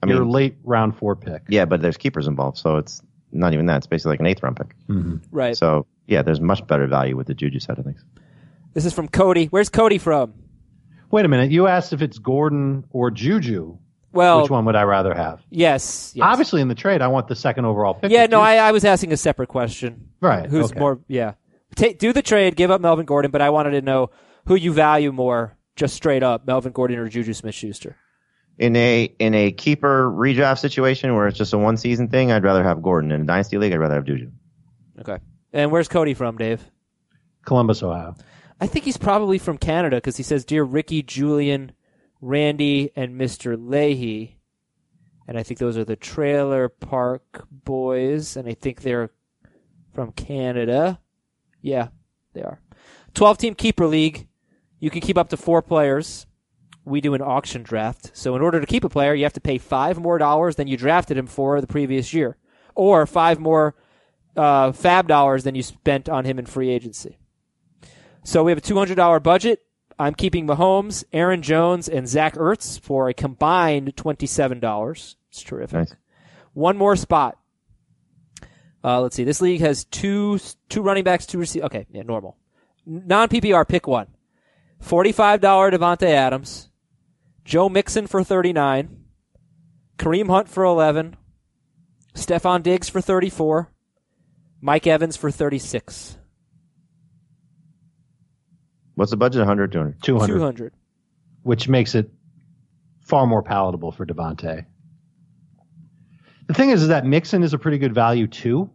I 0.03 0.07
Your 0.07 0.21
mean, 0.21 0.31
late 0.31 0.57
round 0.63 0.97
four 0.97 1.17
pick. 1.17 1.43
yeah, 1.49 1.65
but 1.65 1.83
there's 1.83 1.97
keepers 1.97 2.29
involved, 2.29 2.57
so 2.57 2.77
it's 2.77 3.03
not 3.33 3.53
even 3.53 3.67
that. 3.67 3.79
It's 3.79 3.87
basically 3.89 4.11
like 4.11 4.21
an 4.21 4.27
eighth 4.27 4.43
round 4.45 4.57
pick. 4.57 4.75
Right. 5.33 5.57
So 5.57 5.87
yeah, 6.07 6.23
there's 6.23 6.41
much 6.41 6.65
better 6.69 6.87
value 6.87 7.17
with 7.17 7.27
the 7.27 7.35
Juju 7.35 7.59
side 7.59 7.79
of 7.81 7.85
things. 7.85 8.05
This 8.75 8.85
is 8.85 8.93
from 8.93 9.09
Cody. 9.09 9.47
Where's 9.47 9.69
Cody 9.69 9.99
from? 9.99 10.35
Wait 11.11 11.25
a 11.25 11.29
minute. 11.29 11.51
You 11.51 11.67
asked 11.67 11.93
if 11.93 12.01
it's 12.01 12.19
Gordon 12.21 12.85
or 12.91 13.11
Juju. 13.11 13.77
Well, 14.19 14.43
Which 14.43 14.51
one 14.51 14.65
would 14.65 14.75
I 14.75 14.83
rather 14.83 15.15
have? 15.15 15.41
yes, 15.49 16.11
yes. 16.17 16.25
Obviously, 16.27 16.61
in 16.61 16.67
the 16.67 16.75
trade, 16.75 17.03
I 17.03 17.07
want 17.07 17.29
the 17.29 17.37
second 17.37 17.67
overall 17.67 17.95
pick. 17.95 18.11
Yeah, 18.11 18.27
no, 18.27 18.41
I, 18.41 18.57
I 18.57 18.73
was 18.73 18.85
asking 18.85 19.13
a 19.13 19.17
separate 19.17 19.47
question. 19.47 20.09
Right, 20.21 20.51
Who's 20.51 20.73
okay. 20.73 20.81
more? 20.81 20.99
Yeah. 21.07 21.35
Ta 21.77 21.91
do 21.97 22.13
the 22.13 22.21
trade, 22.21 22.57
give 22.57 22.73
up 22.73 22.81
Melvin 22.81 23.07
Gordon, 23.07 23.31
but 23.31 23.41
I 23.41 23.51
wanted 23.51 23.71
to 23.71 23.81
know 23.81 24.11
who 24.47 24.57
you 24.57 24.73
value 24.73 25.13
more, 25.13 25.57
just 25.77 25.95
straight 25.95 26.25
up, 26.25 26.49
Melvin 26.49 26.73
Gordon 26.73 26.99
or 26.99 27.09
Juju 27.09 27.33
Smith-Schuster. 27.33 27.95
In 28.59 28.75
a 28.75 29.05
in 29.21 29.35
a 29.35 29.53
keeper 29.53 30.11
redraft 30.11 30.59
situation 30.59 31.15
where 31.15 31.29
it's 31.29 31.39
just 31.39 31.53
a 31.53 31.59
one 31.59 31.77
season 31.77 32.09
thing, 32.09 32.33
I'd 32.33 32.43
rather 32.43 32.65
have 32.65 32.83
Gordon. 32.83 33.13
In 33.13 33.21
a 33.21 33.25
dynasty 33.25 33.57
league, 33.57 33.73
I'd 33.73 33.79
rather 33.79 33.95
have 33.95 34.05
Juju. 34.05 34.33
Okay. 34.99 35.19
And 35.53 35.71
where's 35.71 35.87
Cody 35.87 36.15
from, 36.15 36.37
Dave? 36.39 36.61
Columbus, 37.45 37.85
Ohio. 37.85 38.17
I 38.61 38.67
think 38.67 38.85
he's 38.85 38.97
probably 38.97 39.39
from 39.39 39.59
Canada 39.59 39.99
because 39.99 40.17
he 40.17 40.25
says, 40.25 40.45
"Dear 40.45 40.65
Ricky, 40.65 41.05
Julian, 41.05 41.71
Randy, 42.21 42.91
and 42.97 43.17
Mister 43.17 43.57
Lahey," 43.57 44.35
and 45.27 45.39
I 45.39 45.43
think 45.43 45.59
those 45.59 45.77
are 45.77 45.85
the 45.85 45.97
Trailer 45.97 46.69
Park 46.69 47.47
Boys, 47.51 48.37
and 48.37 48.49
I 48.49 48.55
think 48.55 48.83
they're 48.83 49.11
from 49.95 50.13
Canada. 50.13 51.01
Yeah, 51.61 51.89
they 52.33 52.43
are. 52.43 52.61
Twelve-team 53.15 53.55
keeper 53.55 53.87
league. 53.87 54.29
You 54.81 54.91
can 54.91 55.01
keep 55.01 55.19
up 55.19 55.29
to 55.31 55.37
four 55.37 55.61
players. 55.63 56.27
We 56.85 57.01
do 57.01 57.15
an 57.15 57.21
auction 57.23 57.63
draft. 57.63 58.13
So 58.15 58.35
in 58.37 58.43
order 58.43 58.61
to 58.61 58.67
keep 58.67 58.85
a 58.85 58.89
player, 58.89 59.13
you 59.13 59.25
have 59.25 59.33
to 59.35 59.41
pay 59.41 59.59
five 59.59 59.99
more 59.99 60.19
dollars 60.19 60.57
than 60.57 60.69
you 60.69 60.77
drafted 60.77 61.19
him 61.19 61.27
for 61.27 61.61
the 61.61 61.67
previous 61.67 62.15
year, 62.15 62.37
or 62.75 63.07
five 63.07 63.39
more 63.39 63.75
uh, 64.37 64.73
FAAB 64.73 65.07
dollars 65.07 65.45
than 65.45 65.55
you 65.55 65.63
spent 65.63 66.09
on 66.09 66.25
him 66.25 66.39
in 66.39 66.47
free 66.47 66.71
agency. 66.71 67.19
So 68.25 68.45
we 68.45 68.53
have 68.53 68.59
a 68.59 68.63
$200 68.63 69.23
budget. 69.23 69.61
I'm 69.99 70.15
keeping 70.15 70.47
Mahomes, 70.47 71.05
Aaron 71.13 71.43
Jones, 71.43 71.89
and 71.89 72.09
Zach 72.09 72.35
Ertz 72.35 72.81
for 72.81 73.09
a 73.09 73.15
combined 73.15 73.97
$27. 73.97 75.15
It's 75.31 75.43
terrific. 75.43 75.75
Nice. 75.75 75.95
One 76.55 76.77
more 76.77 76.97
spot. 76.97 77.39
Uh, 78.83 79.01
let's 79.01 79.17
see. 79.17 79.25
This 79.25 79.41
league 79.41 79.61
has 79.61 79.85
two 79.85 80.39
two 80.69 80.83
running 80.83 81.05
backs, 81.05 81.27
two 81.27 81.39
receivers. 81.39 81.67
Okay, 81.67 81.87
yeah, 81.91 82.03
normal. 82.03 82.37
Non 82.87 83.29
PPR, 83.29 83.67
pick 83.67 83.87
one. 83.87 84.07
$45 84.83 85.41
Davante 85.41 86.07
Adams. 86.07 86.69
Joe 87.45 87.69
Mixon 87.69 88.07
for 88.07 88.23
39. 88.23 89.05
Kareem 89.99 90.29
Hunt 90.29 90.49
for 90.49 90.65
11. 90.65 91.17
Stefon 92.15 92.63
Diggs 92.63 92.89
for 92.89 93.01
34. 93.01 93.73
Mike 94.61 94.87
Evans 94.87 95.17
for 95.17 95.31
36. 95.31 96.18
What's 98.99 99.13
the 99.13 99.17
budget? 99.17 99.39
100, 99.39 99.71
200. 99.71 100.03
200, 100.03 100.35
200. 100.35 100.73
which 101.45 101.69
makes 101.69 101.95
it 101.95 102.11
far 103.01 103.29
more 103.29 103.45
palatable 103.45 103.93
for 103.93 104.05
Davante. 104.05 104.67
The 106.49 106.55
thing 106.55 106.71
is, 106.71 106.83
is 106.83 106.89
that 106.89 107.07
Mixon 107.07 107.45
is 107.45 107.55
a 107.55 107.59
pretty 107.59 107.79
good 107.79 107.95
value 107.95 108.27
too, 108.27 108.71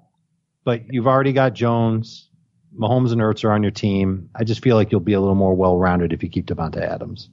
but 0.63 0.93
you've 0.93 1.07
already 1.07 1.33
got 1.33 1.53
Jones, 1.55 2.29
Mahomes 2.73 3.11
and 3.11 3.19
Ertz 3.19 3.43
are 3.43 3.51
on 3.51 3.63
your 3.63 3.71
team. 3.73 4.29
I 4.33 4.45
just 4.45 4.63
feel 4.63 4.77
like 4.77 4.93
you'll 4.93 5.01
be 5.01 5.11
a 5.11 5.19
little 5.19 5.35
more 5.35 5.53
well-rounded 5.55 6.13
if 6.13 6.23
you 6.23 6.29
keep 6.29 6.45
Davante 6.45 6.77
Adams. 6.81 7.29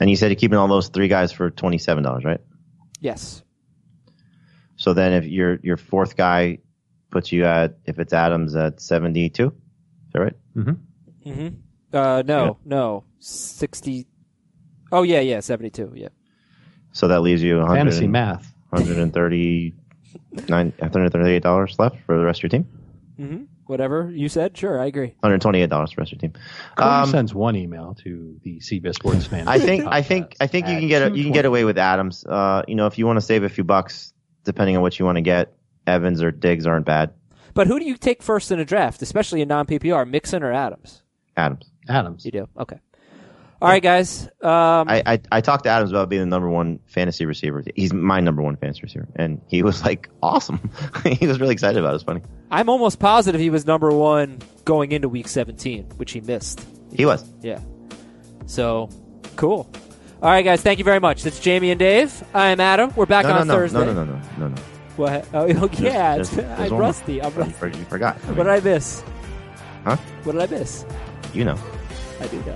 And 0.00 0.08
you 0.08 0.14
said 0.14 0.28
you're 0.28 0.36
keeping 0.36 0.58
all 0.58 0.68
those 0.68 0.86
three 0.88 1.08
guys 1.08 1.32
for 1.32 1.50
twenty 1.50 1.78
seven 1.78 2.04
dollars, 2.04 2.24
right? 2.24 2.40
Yes. 3.00 3.42
So 4.76 4.94
then, 4.94 5.14
if 5.14 5.26
your 5.26 5.58
your 5.64 5.76
fourth 5.76 6.16
guy 6.16 6.58
puts 7.10 7.32
you 7.32 7.44
at 7.44 7.78
if 7.86 7.98
it's 7.98 8.12
Adams 8.12 8.54
at 8.54 8.80
seventy 8.80 9.30
two, 9.30 9.48
is 9.48 10.12
that 10.12 10.20
right? 10.20 10.36
Mm-hmm. 10.56 11.48
Uh, 11.92 12.22
no, 12.26 12.58
no. 12.64 13.04
60. 13.20 14.06
Oh, 14.90 15.02
yeah, 15.02 15.20
yeah, 15.20 15.40
72. 15.40 15.92
Yeah. 15.94 16.08
So 16.92 17.08
that 17.08 17.20
leaves 17.20 17.42
you 17.42 17.58
100 17.58 17.76
Fantasy 17.78 18.04
and- 18.04 18.12
math. 18.12 18.52
139 18.70 20.72
138 20.78 21.42
dollars 21.42 21.78
left 21.78 21.96
for 22.06 22.18
the 22.18 22.24
rest 22.24 22.40
of 22.40 22.44
your 22.44 22.48
team. 22.50 22.66
Mm-hmm. 23.20 23.42
Whatever 23.66 24.10
you 24.10 24.28
said. 24.28 24.56
Sure, 24.56 24.80
I 24.80 24.86
agree. 24.86 25.08
128 25.20 25.68
dollars 25.70 25.92
for 25.92 25.96
the 25.96 26.00
rest 26.02 26.12
of 26.12 26.22
your 26.22 26.30
team. 26.32 26.40
Cody 26.76 26.88
Um, 26.90 27.10
sends 27.10 27.34
one 27.34 27.56
email 27.56 27.94
to 28.02 28.38
the 28.42 28.58
CBS 28.60 28.94
Sports 28.94 29.26
fan. 29.26 29.46
I 29.48 29.58
think 29.58 29.86
I 29.86 30.02
think 30.02 30.36
I 30.40 30.46
think 30.46 30.68
you 30.68 30.78
can 30.78 30.88
get 30.88 31.12
a, 31.12 31.16
you 31.16 31.22
can 31.22 31.32
get 31.32 31.44
away 31.44 31.64
with 31.64 31.78
Adams. 31.78 32.24
Uh, 32.26 32.62
you 32.66 32.74
know, 32.74 32.86
if 32.86 32.98
you 32.98 33.06
want 33.06 33.18
to 33.18 33.20
save 33.20 33.44
a 33.44 33.48
few 33.48 33.64
bucks, 33.64 34.12
depending 34.44 34.76
on 34.76 34.82
what 34.82 34.98
you 34.98 35.04
want 35.04 35.16
to 35.16 35.22
get, 35.22 35.54
Evans 35.86 36.22
or 36.22 36.30
Diggs 36.30 36.66
aren't 36.66 36.86
bad. 36.86 37.12
But 37.54 37.66
who 37.66 37.78
do 37.78 37.84
you 37.84 37.96
take 37.96 38.22
first 38.22 38.50
in 38.50 38.58
a 38.58 38.64
draft, 38.64 39.02
especially 39.02 39.42
in 39.42 39.48
non 39.48 39.66
PPR? 39.66 40.08
Mixon 40.08 40.42
or 40.42 40.52
Adams? 40.52 41.02
Adams. 41.36 41.70
Adams. 41.88 42.24
You 42.24 42.30
do. 42.32 42.48
Okay. 42.58 42.78
All 43.60 43.68
right, 43.68 43.82
guys. 43.82 44.24
Um, 44.42 44.88
I, 44.88 45.02
I 45.06 45.20
I 45.30 45.40
talked 45.40 45.64
to 45.64 45.70
Adams 45.70 45.92
about 45.92 46.08
being 46.08 46.20
the 46.22 46.26
number 46.26 46.48
one 46.48 46.80
fantasy 46.86 47.26
receiver. 47.26 47.62
He's 47.76 47.92
my 47.92 48.18
number 48.18 48.42
one 48.42 48.56
fantasy 48.56 48.80
receiver, 48.82 49.06
and 49.14 49.40
he 49.46 49.62
was 49.62 49.84
like 49.84 50.08
awesome. 50.20 50.68
he 51.04 51.28
was 51.28 51.38
really 51.38 51.52
excited 51.52 51.78
about 51.78 51.90
it. 51.90 51.90
It 51.90 51.94
was 51.94 52.02
funny. 52.02 52.22
I'm 52.50 52.68
almost 52.68 52.98
positive 52.98 53.40
he 53.40 53.50
was 53.50 53.64
number 53.64 53.90
one 53.90 54.40
going 54.64 54.90
into 54.90 55.08
week 55.08 55.28
17, 55.28 55.84
which 55.96 56.10
he 56.10 56.20
missed. 56.20 56.66
He 56.92 57.06
was. 57.06 57.24
Yeah. 57.40 57.60
So, 58.46 58.88
cool. 59.36 59.70
All 60.20 60.30
right, 60.30 60.42
guys. 60.44 60.60
Thank 60.60 60.78
you 60.80 60.84
very 60.84 60.98
much. 61.00 61.22
That's 61.22 61.38
Jamie 61.38 61.70
and 61.70 61.78
Dave. 61.78 62.12
I'm 62.34 62.58
Adam. 62.58 62.92
We're 62.96 63.06
back 63.06 63.24
No, 63.26 63.34
no, 63.34 63.38
on 63.42 63.46
no, 63.46 63.54
Thursday. 63.54 63.78
no, 63.78 63.92
no, 63.92 64.04
no, 64.04 64.12
no, 64.14 64.20
no, 64.38 64.48
no. 64.48 64.62
What? 64.96 65.28
Oh, 65.32 65.46
yeah. 65.78 66.14
There's- 66.16 66.30
there's- 66.30 66.34
there's 66.34 66.48
I'm 66.50 66.58
one 66.58 66.70
more. 66.70 66.80
rusty. 66.80 67.22
I'm 67.22 67.32
You 67.32 67.38
rusty. 67.42 67.78
You 67.78 67.84
forgot. 67.84 68.16
I 68.16 68.18
What 68.26 68.36
mean, 68.38 68.46
did 68.46 68.48
I 68.48 68.60
miss? 68.60 69.04
Huh? 69.84 69.96
What 70.24 70.32
did 70.32 70.42
I 70.42 70.46
miss? 70.48 70.84
You 71.32 71.44
know. 71.44 71.58
I 72.20 72.26
do 72.26 72.36
know. 72.40 72.54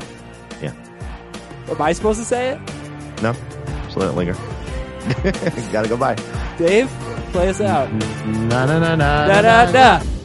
Yeah. 0.62 0.72
Am 1.68 1.80
I 1.80 1.92
supposed 1.92 2.18
to 2.20 2.24
say 2.24 2.50
it? 2.50 2.58
No. 3.22 3.32
Just 3.84 3.96
let 3.96 4.08
it 4.08 4.12
linger. 4.12 4.34
Gotta 5.72 5.88
go 5.88 5.96
by. 5.96 6.14
Dave, 6.58 6.88
play 7.32 7.48
us 7.48 7.60
out. 7.60 7.92
Na 7.92 8.66
na 8.66 8.78
na 8.78 8.94
na 8.96 9.26
da 9.26 9.72
da. 9.72 10.15